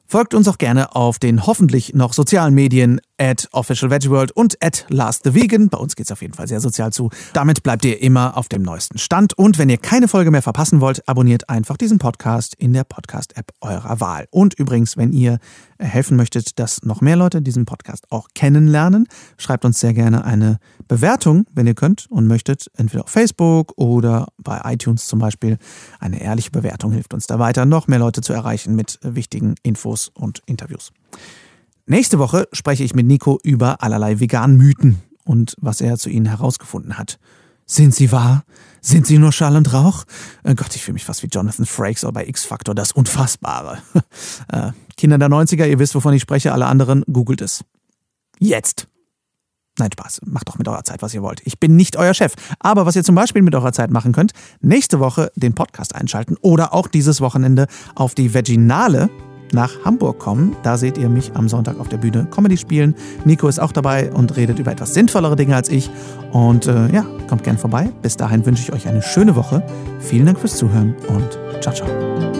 Folgt 0.07 0.35
uns 0.35 0.49
auch 0.49 0.59
gerne 0.59 0.95
auf 0.95 1.19
den 1.19 1.47
hoffentlich 1.47 1.95
noch 1.95 2.13
sozialen 2.13 2.55
Medien 2.55 3.01
at 3.19 3.49
Official 3.53 3.91
Veggie 3.91 4.11
World 4.11 4.33
und 4.33 4.57
at 4.63 4.87
Last 4.89 5.23
the 5.25 5.35
Vegan. 5.35 5.69
Bei 5.69 5.79
uns 5.79 5.97
geht 5.97 6.07
es 6.07 6.13
auf 6.13 6.23
jeden 6.23 6.35
Fall 6.35 6.49
sehr 6.49 6.61
sozial 6.61 6.93
zu. 6.93 7.11
Damit 7.33 7.63
bleibt 7.63 7.85
ihr 7.85 8.01
immer 8.03 8.37
auf 8.37 8.49
dem 8.49 8.63
neuesten 8.63 8.99
Stand. 8.99 9.37
Und 9.39 9.59
wenn 9.59 9.69
ihr 9.69 9.79
keine 9.79 10.09
Folge 10.09 10.31
mehr 10.31 10.43
verpassen 10.43 10.81
wollt, 10.81 11.09
abonniert 11.09 11.49
einfach 11.49 11.77
diesen 11.77 11.99
Podcast 11.99 12.55
in 12.57 12.73
der 12.73 12.85
Podcast-App 12.85 13.53
eurer 13.61 14.01
Wahl. 14.01 14.27
Und 14.31 14.55
übrigens, 14.55 14.97
wenn 14.97 15.13
ihr 15.13 15.39
helfen 15.79 16.17
möchtet, 16.17 16.59
dass 16.59 16.83
noch 16.83 17.01
mehr 17.01 17.17
Leute 17.17 17.43
diesen 17.43 17.67
Podcast 17.67 18.11
auch 18.11 18.29
kennenlernen, 18.35 19.07
schreibt 19.37 19.65
uns 19.65 19.81
sehr 19.81 19.95
gerne 19.95 20.25
eine 20.25 20.59
Bewertung, 20.89 21.47
wenn 21.53 21.67
ihr 21.67 21.75
könnt 21.75 22.07
und 22.11 22.27
möchtet, 22.27 22.71
entweder 22.77 23.05
auf 23.05 23.11
Facebook 23.11 23.73
oder 23.77 24.29
bei 24.39 24.61
iTunes 24.65 25.07
zum 25.07 25.19
Beispiel. 25.19 25.59
Eine 26.01 26.21
ehrliche 26.21 26.51
Bewertung 26.51 26.93
hilft 26.93 27.15
uns 27.15 27.27
da 27.27 27.39
weiter, 27.39 27.65
noch 27.67 27.87
mehr 27.87 27.99
Leute 27.99 28.21
zu 28.21 28.33
erreichen 28.33 28.75
mit 28.75 28.99
wichtigen 29.03 29.55
Infos 29.63 30.11
und 30.15 30.43
Interviews. 30.47 30.93
Nächste 31.87 32.19
Woche 32.19 32.49
spreche 32.53 32.83
ich 32.83 32.95
mit 32.95 33.07
Nico 33.07 33.39
über 33.43 33.83
allerlei 33.83 34.19
veganen 34.19 34.57
Mythen 34.57 35.03
und 35.25 35.55
was 35.61 35.83
er 35.83 35.99
zu 35.99 36.09
ihnen 36.09 36.25
herausgefunden 36.25 36.97
hat. 36.97 37.19
Sind 37.67 37.95
sie 37.95 38.11
wahr? 38.11 38.45
Sind 38.81 39.07
sie 39.07 39.19
nur 39.19 39.33
Schall 39.33 39.55
und 39.57 39.71
Rauch? 39.73 40.05
Oh 40.45 40.55
Gott, 40.55 40.75
ich 40.75 40.83
fühle 40.83 40.95
mich 40.95 41.05
fast 41.05 41.23
wie 41.23 41.29
Jonathan 41.29 41.67
Frakes 41.67 42.05
oder 42.05 42.13
bei 42.13 42.27
X-Factor, 42.27 42.75
das 42.75 42.93
Unfassbare. 42.93 43.79
Äh, 44.49 44.73
Kinder 44.97 45.19
der 45.19 45.29
90er, 45.29 45.67
ihr 45.67 45.79
wisst, 45.79 45.95
wovon 45.95 46.15
ich 46.15 46.23
spreche, 46.23 46.53
alle 46.53 46.67
anderen, 46.67 47.03
googelt 47.11 47.41
es. 47.41 47.65
Jetzt. 48.39 48.87
Nein, 49.79 49.91
Spaß. 49.93 50.21
Macht 50.25 50.49
doch 50.49 50.59
mit 50.59 50.69
eurer 50.69 50.85
Zeit, 50.85 51.03
was 51.03 51.15
ihr 51.15 51.23
wollt. 51.23 51.41
Ich 51.45 51.59
bin 51.59 51.77
nicht 51.77 51.97
euer 51.97 52.15
Chef. 52.15 52.35
Aber 52.61 52.87
was 52.87 52.95
ihr 52.95 53.03
zum 53.03 53.15
Beispiel 53.15 53.43
mit 53.43 53.55
eurer 53.55 53.73
Zeit 53.73 53.91
machen 53.91 54.13
könnt, 54.13 54.33
nächste 54.61 55.01
Woche 55.01 55.33
den 55.35 55.55
Podcast 55.55 55.95
einschalten 55.95 56.37
oder 56.43 56.73
auch 56.73 56.87
dieses 56.87 57.21
Wochenende 57.21 57.67
auf 57.95 58.15
die 58.15 58.35
Veginale 58.35 59.11
nach 59.55 59.85
Hamburg 59.85 60.19
kommen. 60.19 60.57
Da 60.63 60.77
seht 60.77 60.99
ihr 60.99 61.09
mich 61.09 61.35
am 61.35 61.49
Sonntag 61.49 61.81
auf 61.81 61.89
der 61.89 61.97
Bühne 61.97 62.27
Comedy 62.31 62.57
spielen. 62.57 62.95
Nico 63.25 63.49
ist 63.49 63.59
auch 63.59 63.73
dabei 63.73 64.13
und 64.13 64.37
redet 64.37 64.59
über 64.59 64.73
etwas 64.73 64.95
sinnvollere 64.95 65.37
Dinge 65.37 65.57
als 65.57 65.69
ich. 65.69 65.91
Und 66.33 66.67
äh, 66.67 66.93
ja, 66.93 67.07
kommt 67.29 67.45
gern 67.45 67.59
vorbei. 67.59 67.91
Bis 68.03 68.17
dahin 68.17 68.45
wünsche 68.45 68.63
ich 68.63 68.73
euch 68.73 68.89
eine 68.89 69.03
schöne 69.03 69.37
Woche. 69.37 69.65
Vielen 70.01 70.27
Dank 70.27 70.39
fürs 70.39 70.57
Zuhören 70.57 70.95
und 71.09 71.39
ciao, 71.63 71.75
ciao. 71.75 72.34